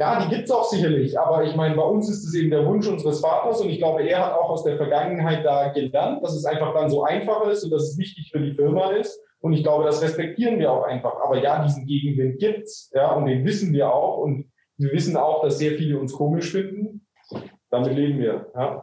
Ja, 0.00 0.18
die 0.18 0.34
gibt 0.34 0.44
es 0.44 0.50
auch 0.50 0.64
sicherlich, 0.64 1.20
aber 1.20 1.44
ich 1.44 1.54
meine, 1.54 1.76
bei 1.76 1.82
uns 1.82 2.08
ist 2.08 2.24
es 2.24 2.32
eben 2.34 2.48
der 2.48 2.64
Wunsch 2.64 2.88
unseres 2.88 3.20
Vaters 3.20 3.60
und 3.60 3.68
ich 3.68 3.76
glaube, 3.76 4.02
er 4.02 4.24
hat 4.24 4.32
auch 4.32 4.48
aus 4.48 4.64
der 4.64 4.78
Vergangenheit 4.78 5.44
da 5.44 5.68
gelernt, 5.68 6.24
dass 6.24 6.34
es 6.34 6.46
einfach 6.46 6.72
dann 6.72 6.88
so 6.88 7.04
einfach 7.04 7.46
ist 7.48 7.64
und 7.64 7.70
dass 7.70 7.82
es 7.82 7.98
wichtig 7.98 8.30
für 8.32 8.40
die 8.40 8.52
Firma 8.52 8.92
ist. 8.92 9.20
Und 9.40 9.52
ich 9.52 9.62
glaube, 9.62 9.84
das 9.84 10.00
respektieren 10.00 10.58
wir 10.58 10.72
auch 10.72 10.84
einfach. 10.84 11.20
Aber 11.22 11.42
ja, 11.42 11.62
diesen 11.62 11.84
Gegenwind 11.84 12.38
gibt's, 12.38 12.90
ja, 12.94 13.12
und 13.12 13.26
den 13.26 13.44
wissen 13.44 13.74
wir 13.74 13.92
auch. 13.92 14.18
Und 14.18 14.50
wir 14.78 14.90
wissen 14.90 15.18
auch, 15.18 15.42
dass 15.42 15.58
sehr 15.58 15.72
viele 15.72 15.98
uns 15.98 16.14
komisch 16.14 16.50
finden. 16.50 17.06
Damit 17.68 17.94
leben 17.94 18.18
wir, 18.20 18.50
ja. 18.54 18.82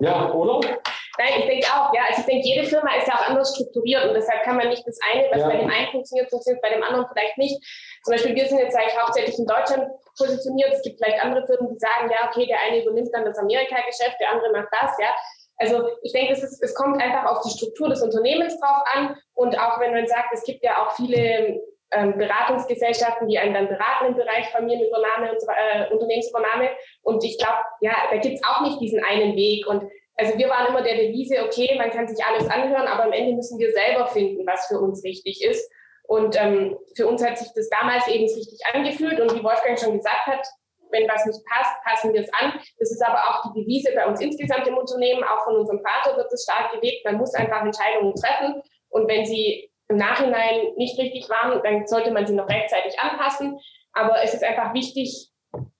Ja, 0.00 0.32
oder? 0.32 0.78
Nein, 1.18 1.32
ich 1.38 1.46
denke 1.46 1.66
auch, 1.68 1.94
ja. 1.94 2.02
Also 2.08 2.20
ich 2.20 2.26
denke, 2.26 2.46
jede 2.46 2.64
Firma 2.66 2.94
ist 2.96 3.06
ja 3.06 3.14
auch 3.14 3.28
anders 3.28 3.54
strukturiert 3.54 4.04
und 4.06 4.14
deshalb 4.14 4.42
kann 4.42 4.56
man 4.56 4.68
nicht 4.68 4.86
das 4.86 4.98
eine, 5.12 5.28
was 5.30 5.40
ja. 5.40 5.48
bei 5.48 5.56
dem 5.56 5.70
einen 5.70 5.90
funktioniert, 5.92 6.30
funktioniert 6.30 6.62
bei 6.62 6.70
dem 6.70 6.82
anderen 6.82 7.06
vielleicht 7.12 7.38
nicht. 7.38 7.56
Zum 8.02 8.12
Beispiel, 8.12 8.34
wir 8.34 8.46
sind 8.46 8.58
jetzt 8.58 8.76
eigentlich 8.76 9.00
hauptsächlich 9.00 9.38
in 9.38 9.46
Deutschland 9.46 9.88
positioniert. 10.18 10.72
Es 10.72 10.82
gibt 10.82 10.98
vielleicht 10.98 11.22
andere 11.22 11.46
Firmen, 11.46 11.72
die 11.72 11.78
sagen, 11.78 12.10
ja, 12.10 12.28
okay, 12.28 12.46
der 12.46 12.58
eine 12.60 12.82
übernimmt 12.82 13.10
dann 13.12 13.24
das 13.24 13.38
Amerika-Geschäft, 13.38 14.18
der 14.20 14.30
andere 14.30 14.52
macht 14.52 14.68
das, 14.72 14.96
ja. 14.98 15.14
Also 15.56 15.88
ich 16.02 16.12
denke, 16.12 16.32
es, 16.32 16.42
ist, 16.42 16.60
es 16.62 16.74
kommt 16.74 17.00
einfach 17.00 17.30
auf 17.30 17.42
die 17.42 17.50
Struktur 17.50 17.88
des 17.88 18.02
Unternehmens 18.02 18.58
drauf 18.58 18.82
an 18.92 19.16
und 19.34 19.56
auch 19.56 19.78
wenn 19.78 19.92
man 19.92 20.06
sagt, 20.06 20.30
es 20.32 20.42
gibt 20.42 20.64
ja 20.64 20.84
auch 20.84 20.96
viele 20.96 21.60
ähm, 21.92 22.18
Beratungsgesellschaften, 22.18 23.28
die 23.28 23.38
einen 23.38 23.54
dann 23.54 23.68
beraten 23.68 24.06
im 24.06 24.16
Bereich 24.16 24.48
Familienübernahme 24.48 25.30
und 25.30 25.38
äh, 25.46 25.92
Unternehmensübernahme. 25.92 26.70
Und 27.02 27.22
ich 27.22 27.38
glaube, 27.38 27.58
ja, 27.80 27.92
da 28.10 28.16
gibt 28.16 28.36
es 28.36 28.44
auch 28.44 28.62
nicht 28.62 28.80
diesen 28.80 29.04
einen 29.04 29.36
Weg. 29.36 29.66
Und 29.66 29.84
also 30.16 30.38
wir 30.38 30.48
waren 30.48 30.68
immer 30.68 30.82
der 30.82 30.96
Devise, 30.96 31.44
okay, 31.44 31.74
man 31.76 31.90
kann 31.90 32.06
sich 32.06 32.24
alles 32.24 32.48
anhören, 32.48 32.86
aber 32.86 33.04
am 33.04 33.12
Ende 33.12 33.34
müssen 33.34 33.58
wir 33.58 33.72
selber 33.72 34.06
finden, 34.06 34.46
was 34.46 34.66
für 34.66 34.78
uns 34.78 35.02
richtig 35.02 35.42
ist. 35.42 35.70
Und 36.06 36.36
ähm, 36.40 36.76
für 36.94 37.06
uns 37.06 37.24
hat 37.24 37.38
sich 37.38 37.48
das 37.54 37.68
damals 37.68 38.06
eben 38.08 38.24
richtig 38.24 38.60
angefühlt. 38.72 39.18
Und 39.20 39.34
wie 39.34 39.42
Wolfgang 39.42 39.78
schon 39.78 39.96
gesagt 39.96 40.26
hat, 40.26 40.46
wenn 40.90 41.08
was 41.08 41.26
nicht 41.26 41.40
passt, 41.46 41.82
passen 41.82 42.12
wir 42.12 42.20
es 42.20 42.32
an. 42.34 42.52
Das 42.78 42.92
ist 42.92 43.02
aber 43.04 43.18
auch 43.18 43.52
die 43.52 43.60
Devise 43.60 43.92
bei 43.94 44.06
uns 44.06 44.20
insgesamt 44.20 44.68
im 44.68 44.76
Unternehmen. 44.76 45.24
Auch 45.24 45.44
von 45.44 45.56
unserem 45.56 45.80
Vater 45.82 46.16
wird 46.16 46.32
es 46.32 46.44
stark 46.44 46.72
gelebt. 46.72 47.04
Man 47.04 47.16
muss 47.16 47.34
einfach 47.34 47.62
Entscheidungen 47.62 48.14
treffen. 48.14 48.62
Und 48.90 49.08
wenn 49.08 49.24
sie 49.24 49.70
im 49.88 49.96
Nachhinein 49.96 50.74
nicht 50.76 50.98
richtig 50.98 51.28
waren, 51.28 51.60
dann 51.62 51.86
sollte 51.86 52.12
man 52.12 52.26
sie 52.26 52.34
noch 52.34 52.48
rechtzeitig 52.48 52.98
anpassen. 53.00 53.58
Aber 53.92 54.22
es 54.22 54.34
ist 54.34 54.44
einfach 54.44 54.74
wichtig, 54.74 55.30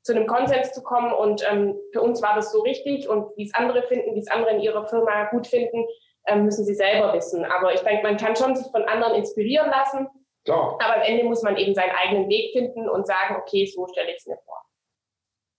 zu 0.04 0.14
einem 0.14 0.26
Konsens 0.26 0.72
zu 0.72 0.82
kommen. 0.82 1.12
Und 1.12 1.44
ähm, 1.50 1.76
für 1.92 2.02
uns 2.02 2.22
war 2.22 2.36
das 2.36 2.52
so 2.52 2.60
richtig. 2.62 3.08
Und 3.08 3.36
wie 3.36 3.44
es 3.44 3.54
andere 3.54 3.82
finden, 3.82 4.14
wie 4.14 4.20
es 4.20 4.30
andere 4.30 4.52
in 4.52 4.60
ihrer 4.60 4.86
Firma 4.86 5.24
gut 5.30 5.46
finden, 5.46 5.84
ähm, 6.26 6.44
müssen 6.44 6.64
sie 6.64 6.74
selber 6.74 7.12
wissen. 7.14 7.44
Aber 7.44 7.74
ich 7.74 7.80
denke, 7.80 8.02
man 8.02 8.16
kann 8.16 8.36
schon 8.36 8.54
sich 8.54 8.70
von 8.70 8.84
anderen 8.84 9.14
inspirieren 9.14 9.70
lassen. 9.70 10.06
Klar. 10.44 10.78
Aber 10.80 10.96
am 10.96 11.02
Ende 11.02 11.24
muss 11.24 11.42
man 11.42 11.56
eben 11.56 11.74
seinen 11.74 11.92
eigenen 11.92 12.28
Weg 12.28 12.52
finden 12.52 12.88
und 12.88 13.06
sagen, 13.06 13.36
okay, 13.36 13.66
so 13.66 13.86
stelle 13.88 14.10
ich 14.10 14.18
es 14.18 14.26
mir 14.26 14.38
vor. 14.44 14.62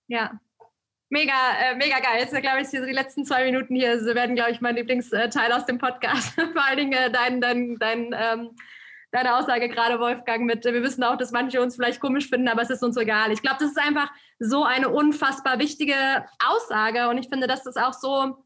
Ja, 0.08 0.39
Mega, 1.10 1.34
äh, 1.62 1.76
mega 1.76 2.00
geil. 2.00 2.20
Jetzt, 2.20 2.36
glaube 2.36 2.62
ich, 2.62 2.70
die 2.70 2.78
letzten 2.78 3.26
zwei 3.26 3.46
Minuten 3.46 3.76
hier 3.76 4.04
werden, 4.16 4.36
glaube 4.36 4.52
ich, 4.52 4.60
mein 4.60 4.76
Lieblingsteil 4.76 5.52
aus 5.52 5.66
dem 5.66 5.78
Podcast. 5.78 6.34
Vor 6.54 6.66
allen 6.68 6.78
Dingen 6.78 6.93
äh, 6.93 7.12
dein, 7.12 7.39
dein, 7.39 7.78
dein 7.78 8.16
ähm, 8.18 8.56
deine 9.16 9.38
Aussage 9.38 9.70
gerade, 9.70 9.99
Wolfgang, 9.99 10.45
mit, 10.45 10.66
wir 10.66 10.84
wissen 10.84 11.03
auch, 11.03 11.16
dass 11.16 11.32
manche 11.32 11.61
uns 11.61 11.76
vielleicht 11.76 12.01
komisch 12.01 12.28
finden, 12.28 12.49
aber 12.49 12.61
es 12.61 12.70
ist 12.70 12.84
uns 12.84 12.97
egal. 12.97 13.32
Ich 13.32 13.41
glaube, 13.41 13.57
das 13.59 13.70
ist 13.70 13.80
einfach 13.80 14.11
so 14.39 14.66
eine 14.66 14.89
unfassbar 14.89 15.57
wichtige 15.57 15.95
Aussage 16.45 17.07
und 17.07 17.18
ich 17.18 17.30
finde, 17.30 17.47
das 17.47 17.66
ist 17.66 17.80
auch 17.80 17.93
so, 17.93 18.43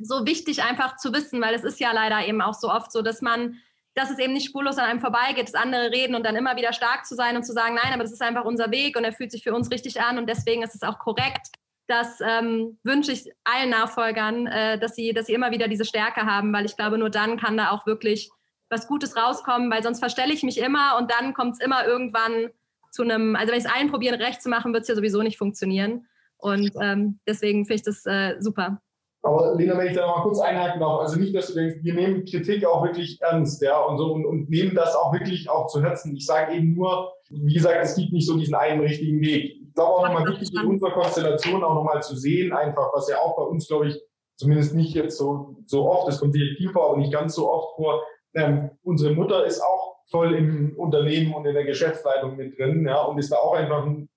so 0.00 0.26
wichtig 0.26 0.64
einfach 0.64 0.96
zu 0.96 1.12
wissen, 1.12 1.40
weil 1.40 1.54
es 1.54 1.62
ist 1.62 1.78
ja 1.78 1.92
leider 1.92 2.26
eben 2.26 2.40
auch 2.40 2.54
so 2.54 2.70
oft 2.70 2.90
so, 2.90 3.02
dass 3.02 3.22
man, 3.22 3.58
dass 3.94 4.10
es 4.10 4.18
eben 4.18 4.32
nicht 4.32 4.48
spurlos 4.48 4.78
an 4.78 4.86
einem 4.86 5.00
vorbeigeht, 5.00 5.46
dass 5.46 5.54
andere 5.54 5.92
reden 5.92 6.16
und 6.16 6.26
dann 6.26 6.34
immer 6.34 6.56
wieder 6.56 6.72
stark 6.72 7.06
zu 7.06 7.14
sein 7.14 7.36
und 7.36 7.44
zu 7.44 7.52
sagen, 7.52 7.76
nein, 7.76 7.92
aber 7.92 8.02
das 8.02 8.12
ist 8.12 8.22
einfach 8.22 8.44
unser 8.44 8.72
Weg 8.72 8.96
und 8.96 9.04
er 9.04 9.12
fühlt 9.12 9.30
sich 9.30 9.44
für 9.44 9.54
uns 9.54 9.70
richtig 9.70 10.00
an 10.00 10.18
und 10.18 10.28
deswegen 10.28 10.64
ist 10.64 10.74
es 10.74 10.82
auch 10.82 10.98
korrekt. 10.98 11.46
Das 11.86 12.20
ähm, 12.20 12.78
wünsche 12.82 13.12
ich 13.12 13.30
allen 13.44 13.70
Nachfolgern, 13.70 14.48
äh, 14.48 14.78
dass, 14.78 14.96
sie, 14.96 15.12
dass 15.12 15.26
sie 15.26 15.34
immer 15.34 15.52
wieder 15.52 15.68
diese 15.68 15.84
Stärke 15.84 16.22
haben, 16.22 16.52
weil 16.52 16.64
ich 16.64 16.76
glaube, 16.76 16.98
nur 16.98 17.10
dann 17.10 17.36
kann 17.38 17.56
da 17.56 17.70
auch 17.70 17.86
wirklich 17.86 18.30
was 18.70 18.86
Gutes 18.86 19.16
rauskommen, 19.16 19.70
weil 19.70 19.82
sonst 19.82 19.98
verstelle 19.98 20.32
ich 20.32 20.42
mich 20.42 20.58
immer 20.58 20.96
und 20.98 21.10
dann 21.10 21.34
kommt 21.34 21.54
es 21.54 21.60
immer 21.60 21.84
irgendwann 21.86 22.50
zu 22.90 23.02
einem, 23.02 23.36
also 23.36 23.52
wenn 23.52 23.58
ich 23.58 23.64
es 23.64 23.70
allen 23.70 23.90
probieren, 23.90 24.20
recht 24.20 24.42
zu 24.42 24.48
machen, 24.48 24.72
wird 24.72 24.82
es 24.82 24.88
ja 24.88 24.94
sowieso 24.94 25.22
nicht 25.22 25.38
funktionieren. 25.38 26.06
Und 26.38 26.72
ähm, 26.80 27.20
deswegen 27.26 27.66
finde 27.66 27.74
ich 27.74 27.82
das 27.82 28.06
äh, 28.06 28.36
super. 28.40 28.80
Aber 29.22 29.54
Lena, 29.54 29.76
wenn 29.76 29.88
ich 29.88 29.94
da 29.94 30.06
noch 30.06 30.16
mal 30.16 30.22
kurz 30.22 30.40
einhaken 30.40 30.80
darf, 30.80 31.00
also 31.00 31.20
nicht, 31.20 31.34
dass 31.34 31.48
du 31.48 31.54
denkst, 31.54 31.80
wir 31.82 31.94
nehmen 31.94 32.24
Kritik 32.24 32.64
auch 32.64 32.82
wirklich 32.82 33.20
ernst, 33.20 33.60
ja, 33.60 33.78
und 33.78 33.98
so 33.98 34.12
und, 34.12 34.24
und 34.24 34.48
nehmen 34.48 34.74
das 34.74 34.96
auch 34.96 35.12
wirklich 35.12 35.50
auch 35.50 35.66
zu 35.66 35.82
Herzen. 35.82 36.16
Ich 36.16 36.24
sage 36.24 36.54
eben 36.54 36.74
nur, 36.74 37.12
wie 37.28 37.52
gesagt, 37.52 37.76
es 37.82 37.96
gibt 37.96 38.12
nicht 38.12 38.26
so 38.26 38.38
diesen 38.38 38.54
einen 38.54 38.80
richtigen 38.80 39.20
Weg. 39.20 39.56
Ich 39.60 39.74
glaube 39.74 39.92
auch 39.92 40.06
nochmal 40.06 40.26
wichtig 40.26 40.50
in 40.54 40.66
unserer 40.66 40.92
Konstellation 40.92 41.62
auch 41.62 41.74
nochmal 41.74 42.02
zu 42.02 42.16
sehen, 42.16 42.52
einfach, 42.52 42.90
was 42.94 43.10
ja 43.10 43.18
auch 43.18 43.36
bei 43.36 43.42
uns, 43.42 43.68
glaube 43.68 43.88
ich, 43.88 44.00
zumindest 44.36 44.74
nicht 44.74 44.94
jetzt 44.94 45.18
so, 45.18 45.58
so 45.66 45.90
oft, 45.90 46.08
es 46.08 46.18
kommt 46.18 46.32
sicher 46.32 46.56
viel 46.56 46.70
vor, 46.70 46.88
aber 46.88 46.96
nicht 46.96 47.12
ganz 47.12 47.34
so 47.34 47.50
oft 47.50 47.76
vor, 47.76 48.02
ähm, 48.34 48.70
unsere 48.82 49.14
Mutter 49.14 49.44
ist 49.44 49.60
auch 49.60 49.96
voll 50.10 50.34
im 50.34 50.74
Unternehmen 50.76 51.32
und 51.34 51.46
in 51.46 51.54
der 51.54 51.64
Geschäftsleitung 51.64 52.36
mit 52.36 52.58
drin, 52.58 52.84
ja, 52.86 53.02
und 53.02 53.18
ist 53.18 53.32
da 53.32 53.36
auch 53.36 53.54
einfach 53.54 53.84
ein, 53.86 54.08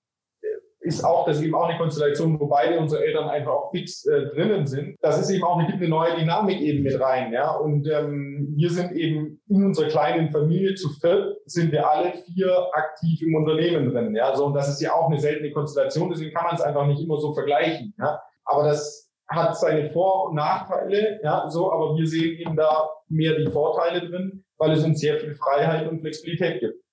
äh, 0.42 0.48
ist 0.82 1.04
auch, 1.04 1.26
das 1.26 1.38
ist 1.38 1.44
eben 1.44 1.56
auch 1.56 1.68
eine 1.68 1.78
Konstellation, 1.78 2.40
wo 2.40 2.48
beide 2.48 2.80
unsere 2.80 3.06
Eltern 3.06 3.30
einfach 3.30 3.52
auch 3.52 3.72
fix 3.72 4.06
äh, 4.06 4.26
drinnen 4.28 4.66
sind. 4.66 4.98
Das 5.02 5.20
ist 5.20 5.30
eben 5.30 5.44
auch 5.44 5.58
eine, 5.58 5.72
eine 5.72 5.88
neue 5.88 6.16
Dynamik 6.16 6.60
eben 6.62 6.84
mit 6.84 7.00
rein, 7.00 7.32
ja. 7.32 7.56
Und 7.56 7.88
ähm, 7.88 8.54
wir 8.56 8.70
sind 8.70 8.92
eben 8.94 9.42
in 9.48 9.66
unserer 9.66 9.88
kleinen 9.88 10.32
Familie 10.32 10.76
zu 10.76 10.90
viert, 10.90 11.38
sind 11.46 11.72
wir 11.72 11.90
alle 11.90 12.14
vier 12.14 12.70
aktiv 12.74 13.22
im 13.22 13.36
Unternehmen 13.36 13.92
drin, 13.92 14.16
ja. 14.16 14.36
So, 14.36 14.46
und 14.48 14.54
das 14.54 14.70
ist 14.70 14.82
ja 14.82 14.94
auch 14.94 15.08
eine 15.08 15.20
seltene 15.20 15.52
Konstellation, 15.52 16.10
deswegen 16.10 16.34
kann 16.34 16.46
man 16.46 16.56
es 16.56 16.62
einfach 16.62 16.88
nicht 16.88 17.02
immer 17.02 17.18
so 17.18 17.34
vergleichen, 17.34 17.94
ja. 18.00 18.20
Aber 18.46 18.64
das 18.64 19.03
hat 19.34 19.58
seine 19.58 19.90
Vor- 19.90 20.30
und 20.30 20.36
Nachteile, 20.36 21.20
ja, 21.24 21.50
so, 21.50 21.72
aber 21.72 21.96
wir 21.98 22.08
sehen 22.08 22.40
eben 22.40 22.56
da 22.56 22.90
mehr 23.10 23.36
die 23.38 23.52
Vorteile 23.52 24.08
drin, 24.08 24.44
weil 24.58 24.72
es 24.72 24.84
uns 24.84 25.00
sehr 25.00 25.18
viel 25.18 25.36
Freiheit 25.36 25.88
und 25.88 26.02
Flexibilität 26.02 26.60
gibt. 26.60 26.84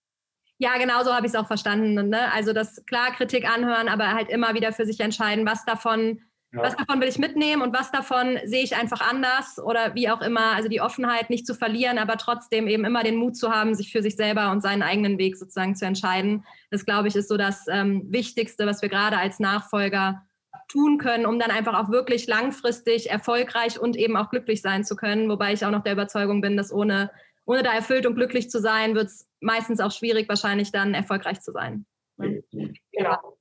Ja, 0.58 0.76
genau 0.76 1.02
so 1.02 1.14
habe 1.14 1.26
ich 1.26 1.32
es 1.32 1.38
auch 1.38 1.46
verstanden. 1.46 2.10
Ne? 2.10 2.32
Also 2.34 2.52
das 2.52 2.84
klar 2.84 3.12
Kritik 3.12 3.50
anhören, 3.50 3.88
aber 3.88 4.12
halt 4.12 4.28
immer 4.28 4.54
wieder 4.54 4.72
für 4.72 4.84
sich 4.84 5.00
entscheiden, 5.00 5.46
was 5.46 5.64
davon, 5.64 6.20
ja. 6.52 6.60
was 6.60 6.76
davon 6.76 7.00
will 7.00 7.08
ich 7.08 7.18
mitnehmen 7.18 7.62
und 7.62 7.72
was 7.72 7.90
davon 7.90 8.38
sehe 8.44 8.62
ich 8.62 8.76
einfach 8.76 9.00
anders 9.00 9.58
oder 9.58 9.94
wie 9.94 10.10
auch 10.10 10.20
immer. 10.20 10.54
Also 10.54 10.68
die 10.68 10.82
Offenheit 10.82 11.30
nicht 11.30 11.46
zu 11.46 11.54
verlieren, 11.54 11.96
aber 11.96 12.18
trotzdem 12.18 12.68
eben 12.68 12.84
immer 12.84 13.02
den 13.02 13.16
Mut 13.16 13.38
zu 13.38 13.50
haben, 13.50 13.74
sich 13.74 13.90
für 13.90 14.02
sich 14.02 14.16
selber 14.16 14.50
und 14.50 14.60
seinen 14.60 14.82
eigenen 14.82 15.16
Weg 15.16 15.38
sozusagen 15.38 15.76
zu 15.76 15.86
entscheiden. 15.86 16.44
Das 16.70 16.84
glaube 16.84 17.08
ich 17.08 17.16
ist 17.16 17.30
so 17.30 17.38
das 17.38 17.66
ähm, 17.68 18.02
Wichtigste, 18.10 18.66
was 18.66 18.82
wir 18.82 18.90
gerade 18.90 19.16
als 19.16 19.38
Nachfolger 19.40 20.26
tun 20.68 20.98
können, 20.98 21.26
um 21.26 21.38
dann 21.38 21.50
einfach 21.50 21.78
auch 21.78 21.90
wirklich 21.90 22.26
langfristig 22.26 23.10
erfolgreich 23.10 23.78
und 23.78 23.96
eben 23.96 24.16
auch 24.16 24.30
glücklich 24.30 24.62
sein 24.62 24.84
zu 24.84 24.96
können. 24.96 25.28
Wobei 25.28 25.52
ich 25.52 25.64
auch 25.64 25.70
noch 25.70 25.82
der 25.82 25.94
Überzeugung 25.94 26.40
bin, 26.40 26.56
dass 26.56 26.72
ohne, 26.72 27.10
ohne 27.44 27.62
da 27.62 27.72
erfüllt 27.72 28.06
und 28.06 28.14
glücklich 28.14 28.50
zu 28.50 28.60
sein, 28.60 28.94
wird 28.94 29.06
es 29.06 29.28
meistens 29.40 29.80
auch 29.80 29.92
schwierig, 29.92 30.28
wahrscheinlich 30.28 30.72
dann 30.72 30.94
erfolgreich 30.94 31.40
zu 31.40 31.52
sein. 31.52 31.86
Genau. 32.16 33.38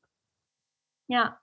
Ja. 1.08 1.40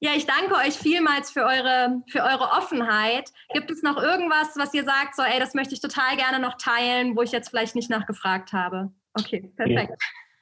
Ja, 0.00 0.10
ich 0.14 0.26
danke 0.26 0.54
euch 0.56 0.74
vielmals 0.74 1.30
für 1.30 1.44
eure, 1.44 2.02
für 2.08 2.22
eure 2.22 2.50
Offenheit. 2.58 3.32
Gibt 3.54 3.70
es 3.70 3.82
noch 3.82 3.96
irgendwas, 3.96 4.54
was 4.56 4.74
ihr 4.74 4.84
sagt, 4.84 5.16
so, 5.16 5.22
ey, 5.22 5.38
das 5.38 5.54
möchte 5.54 5.72
ich 5.72 5.80
total 5.80 6.16
gerne 6.16 6.40
noch 6.40 6.58
teilen, 6.58 7.16
wo 7.16 7.22
ich 7.22 7.32
jetzt 7.32 7.48
vielleicht 7.48 7.74
nicht 7.74 7.88
nachgefragt 7.88 8.52
habe? 8.52 8.92
Okay, 9.14 9.50
perfekt. 9.56 9.94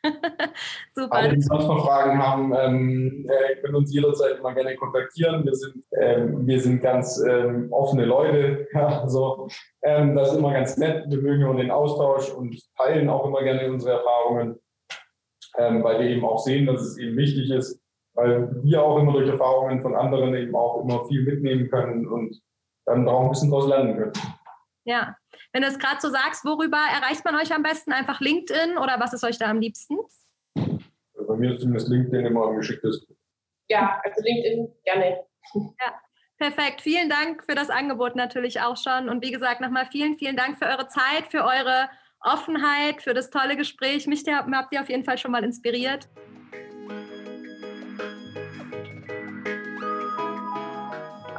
Super. 0.95 1.13
Alle, 1.15 1.35
die 1.35 1.43
sonst 1.43 1.67
noch 1.67 1.87
Fragen 1.87 2.19
haben, 2.19 2.53
ähm, 2.57 3.29
äh, 3.29 3.57
können 3.61 3.77
uns 3.77 3.95
jederzeit 3.95 4.39
immer 4.39 4.53
gerne 4.55 4.77
kontaktieren. 4.77 5.45
Wir 5.45 5.55
sind, 5.55 5.85
ähm, 6.01 6.47
wir 6.47 6.61
sind 6.61 6.83
ganz 6.83 7.23
ähm, 7.27 7.69
offene 7.73 8.05
Leute. 8.05 8.67
Ja, 8.75 9.03
also, 9.03 9.49
ähm, 9.83 10.15
das 10.15 10.33
ist 10.33 10.39
immer 10.39 10.53
ganz 10.53 10.77
nett. 10.79 11.05
Wir 11.09 11.21
mögen 11.21 11.43
immer 11.43 11.57
den 11.57 11.71
Austausch 11.71 12.31
und 12.31 12.59
teilen 12.77 13.09
auch 13.09 13.27
immer 13.27 13.43
gerne 13.43 13.71
unsere 13.71 13.99
Erfahrungen, 13.99 14.59
ähm, 15.59 15.85
weil 15.85 16.01
wir 16.01 16.07
eben 16.07 16.25
auch 16.25 16.39
sehen, 16.39 16.67
dass 16.67 16.81
es 16.81 16.99
eben 16.99 17.17
wichtig 17.17 17.51
ist, 17.51 17.81
weil 18.15 18.51
wir 18.63 18.83
auch 18.83 18.99
immer 18.99 19.13
durch 19.13 19.29
Erfahrungen 19.29 19.83
von 19.83 19.95
anderen 19.95 20.35
eben 20.35 20.55
auch 20.57 20.83
immer 20.83 21.05
viel 21.07 21.23
mitnehmen 21.25 21.69
können 21.69 22.07
und 22.07 22.41
dann 22.87 23.07
auch 23.09 23.25
ein 23.25 23.31
bisschen 23.31 23.51
daraus 23.51 23.69
lernen 23.69 23.97
können. 23.97 24.13
Ja, 24.85 25.17
wenn 25.53 25.63
du 25.63 25.69
es 25.69 25.79
gerade 25.79 26.01
so 26.01 26.09
sagst, 26.09 26.45
worüber 26.45 26.79
erreicht 26.79 27.25
man 27.25 27.37
euch 27.37 27.55
am 27.55 27.63
besten? 27.63 27.93
Einfach 27.93 28.21
LinkedIn 28.21 28.79
oder 28.79 28.99
was 28.99 29.13
ist 29.13 29.25
euch 29.25 29.39
da 29.39 29.51
am 29.51 29.61
liebsten? 29.61 29.97
Also 30.57 31.27
bei 31.27 31.37
mir 31.37 31.53
ist 31.53 31.61
zumindest 31.61 31.89
LinkedIn 31.89 32.27
immer 32.27 32.47
am 32.47 32.57
geschicktesten. 32.57 33.17
Ja, 33.69 34.01
also 34.03 34.23
LinkedIn 34.23 34.73
gerne. 34.85 35.25
Ja, 35.55 36.01
perfekt. 36.39 36.81
Vielen 36.81 37.09
Dank 37.11 37.45
für 37.45 37.55
das 37.55 37.71
Angebot 37.71 38.17
natürlich 38.17 38.61
auch 38.61 38.77
schon. 38.77 39.09
Und 39.09 39.23
wie 39.23 39.31
gesagt, 39.31 39.61
nochmal 39.61 39.87
vielen, 39.87 40.17
vielen 40.17 40.37
Dank 40.37 40.59
für 40.59 40.67
eure 40.67 40.89
Zeit, 40.89 41.27
für 41.31 41.45
eure 41.45 41.89
Offenheit, 42.21 43.03
für 43.03 43.15
das 43.15 43.31
tolle 43.31 43.57
Gespräch. 43.57 44.07
Mich 44.07 44.25
habt 44.27 44.73
ihr 44.73 44.81
auf 44.81 44.89
jeden 44.89 45.05
Fall 45.05 45.19
schon 45.19 45.33
mal 45.33 45.45
inspiriert. 45.45 46.09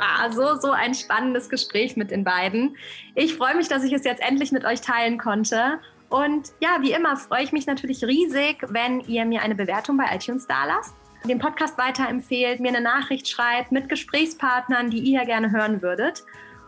Ah, 0.03 0.29
so, 0.31 0.55
so 0.55 0.71
ein 0.71 0.93
spannendes 0.93 1.49
Gespräch 1.49 1.95
mit 1.95 2.11
den 2.11 2.25
beiden. 2.25 2.75
Ich 3.15 3.35
freue 3.35 3.55
mich, 3.55 3.69
dass 3.69 3.83
ich 3.83 3.93
es 3.93 4.03
jetzt 4.03 4.21
endlich 4.21 4.51
mit 4.51 4.65
euch 4.65 4.81
teilen 4.81 5.17
konnte. 5.17 5.79
Und 6.09 6.51
ja, 6.59 6.77
wie 6.81 6.91
immer 6.91 7.15
freue 7.15 7.43
ich 7.43 7.53
mich 7.53 7.67
natürlich 7.67 8.03
riesig, 8.03 8.57
wenn 8.67 8.99
ihr 9.01 9.25
mir 9.25 9.41
eine 9.41 9.55
Bewertung 9.55 9.97
bei 9.97 10.13
iTunes 10.13 10.45
da 10.45 10.65
lasst, 10.65 10.93
den 11.25 11.39
Podcast 11.39 11.77
weiterempfehlt, 11.77 12.59
mir 12.59 12.69
eine 12.69 12.81
Nachricht 12.81 13.29
schreibt 13.29 13.71
mit 13.71 13.87
Gesprächspartnern, 13.87 14.89
die 14.89 14.99
ihr 14.99 15.23
gerne 15.23 15.51
hören 15.51 15.81
würdet. 15.81 16.23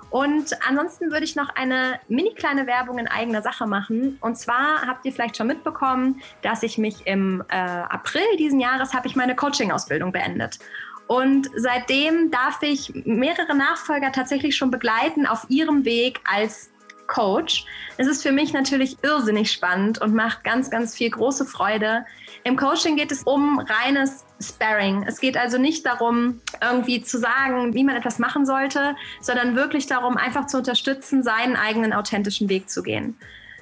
Und 0.10 0.58
ansonsten 0.66 1.12
würde 1.12 1.26
ich 1.26 1.36
noch 1.36 1.50
eine 1.56 2.00
mini 2.08 2.34
kleine 2.36 2.68
Werbung 2.68 3.00
in 3.00 3.08
eigener 3.10 3.42
Sache 3.42 3.68
machen. 3.68 4.18
Und 4.22 4.38
zwar 4.38 4.88
habt 4.88 5.06
ihr 5.06 5.12
vielleicht 5.12 5.36
schon 5.36 5.48
mitbekommen, 5.48 6.22
dass 6.42 6.64
ich 6.64 6.78
mich 6.78 7.06
im 7.06 7.44
äh, 7.50 7.56
April 7.58 8.24
diesen 8.40 8.62
Jahres 8.62 8.94
habe 8.94 9.08
ich 9.08 9.18
meine 9.18 9.36
Coaching-Ausbildung 9.36 10.14
beendet. 10.14 10.60
Und 11.08 11.50
seitdem 11.56 12.32
darf 12.32 12.62
ich 12.62 12.92
mehrere 13.06 13.56
Nachfolger 13.56 14.12
tatsächlich 14.12 14.56
schon 14.56 14.72
begleiten 14.72 15.28
auf 15.28 15.46
ihrem 15.50 15.86
Weg 15.86 16.20
als 16.26 16.72
Coach. 17.08 17.66
Es 17.98 18.08
ist 18.08 18.24
für 18.24 18.32
mich 18.32 18.54
natürlich 18.54 18.98
irrsinnig 19.04 19.52
spannend 19.52 20.02
und 20.02 20.14
macht 20.14 20.44
ganz, 20.44 20.70
ganz 20.70 20.96
viel 20.96 21.10
große 21.10 21.46
Freude. 21.46 22.06
Im 22.44 22.58
Coaching 22.58 22.96
geht 22.96 23.12
es 23.12 23.24
um 23.24 23.60
reines 23.60 24.26
Sparring. 24.42 25.04
Es 25.08 25.20
geht 25.20 25.38
also 25.38 25.58
nicht 25.58 25.86
darum, 25.86 26.42
irgendwie 26.62 27.02
zu 27.02 27.18
sagen, 27.18 27.74
wie 27.74 27.84
man 27.84 27.96
etwas 27.96 28.20
machen 28.20 28.46
sollte, 28.46 28.96
sondern 29.22 29.56
wirklich 29.56 29.88
darum, 29.88 30.18
einfach 30.18 30.48
zu 30.48 30.58
unterstützen, 30.58 31.24
seinen 31.24 31.56
eigenen 31.56 31.94
authentischen 31.94 32.50
Weg 32.50 32.70
zu 32.70 32.84
gehen. 32.84 33.18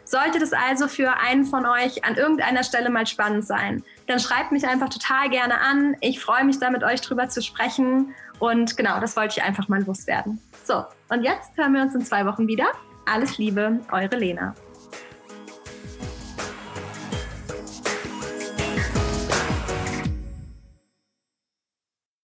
Sollte 0.06 0.40
das 0.40 0.52
also 0.52 0.88
für 0.88 1.18
einen 1.18 1.46
von 1.46 1.66
euch 1.66 2.04
an 2.04 2.16
irgendeiner 2.16 2.64
Stelle 2.64 2.90
mal 2.90 3.08
spannend 3.08 3.46
sein, 3.46 3.84
dann 4.08 4.20
schreibt 4.20 4.52
mich 4.52 4.68
einfach 4.68 4.90
total 4.90 5.30
gerne 5.30 5.60
an. 5.60 5.96
Ich 6.02 6.20
freue 6.20 6.44
mich 6.44 6.60
da 6.60 6.70
mit 6.70 6.84
euch 6.84 7.02
drüber 7.02 7.30
zu 7.30 7.42
sprechen. 7.42 8.14
Und 8.40 8.76
genau, 8.76 9.00
das 9.00 9.16
wollte 9.16 9.40
ich 9.40 9.44
einfach 9.44 9.68
mal 9.70 9.84
loswerden. 9.84 10.42
So, 10.64 10.84
und 11.10 11.24
jetzt 11.24 11.58
hören 11.58 11.74
wir 11.74 11.82
uns 11.82 11.96
in 11.96 12.02
zwei 12.02 12.26
Wochen 12.26 12.48
wieder. 12.48 12.66
Alles 13.06 13.38
Liebe, 13.38 13.80
eure 13.92 14.16
Lena. 14.16 14.56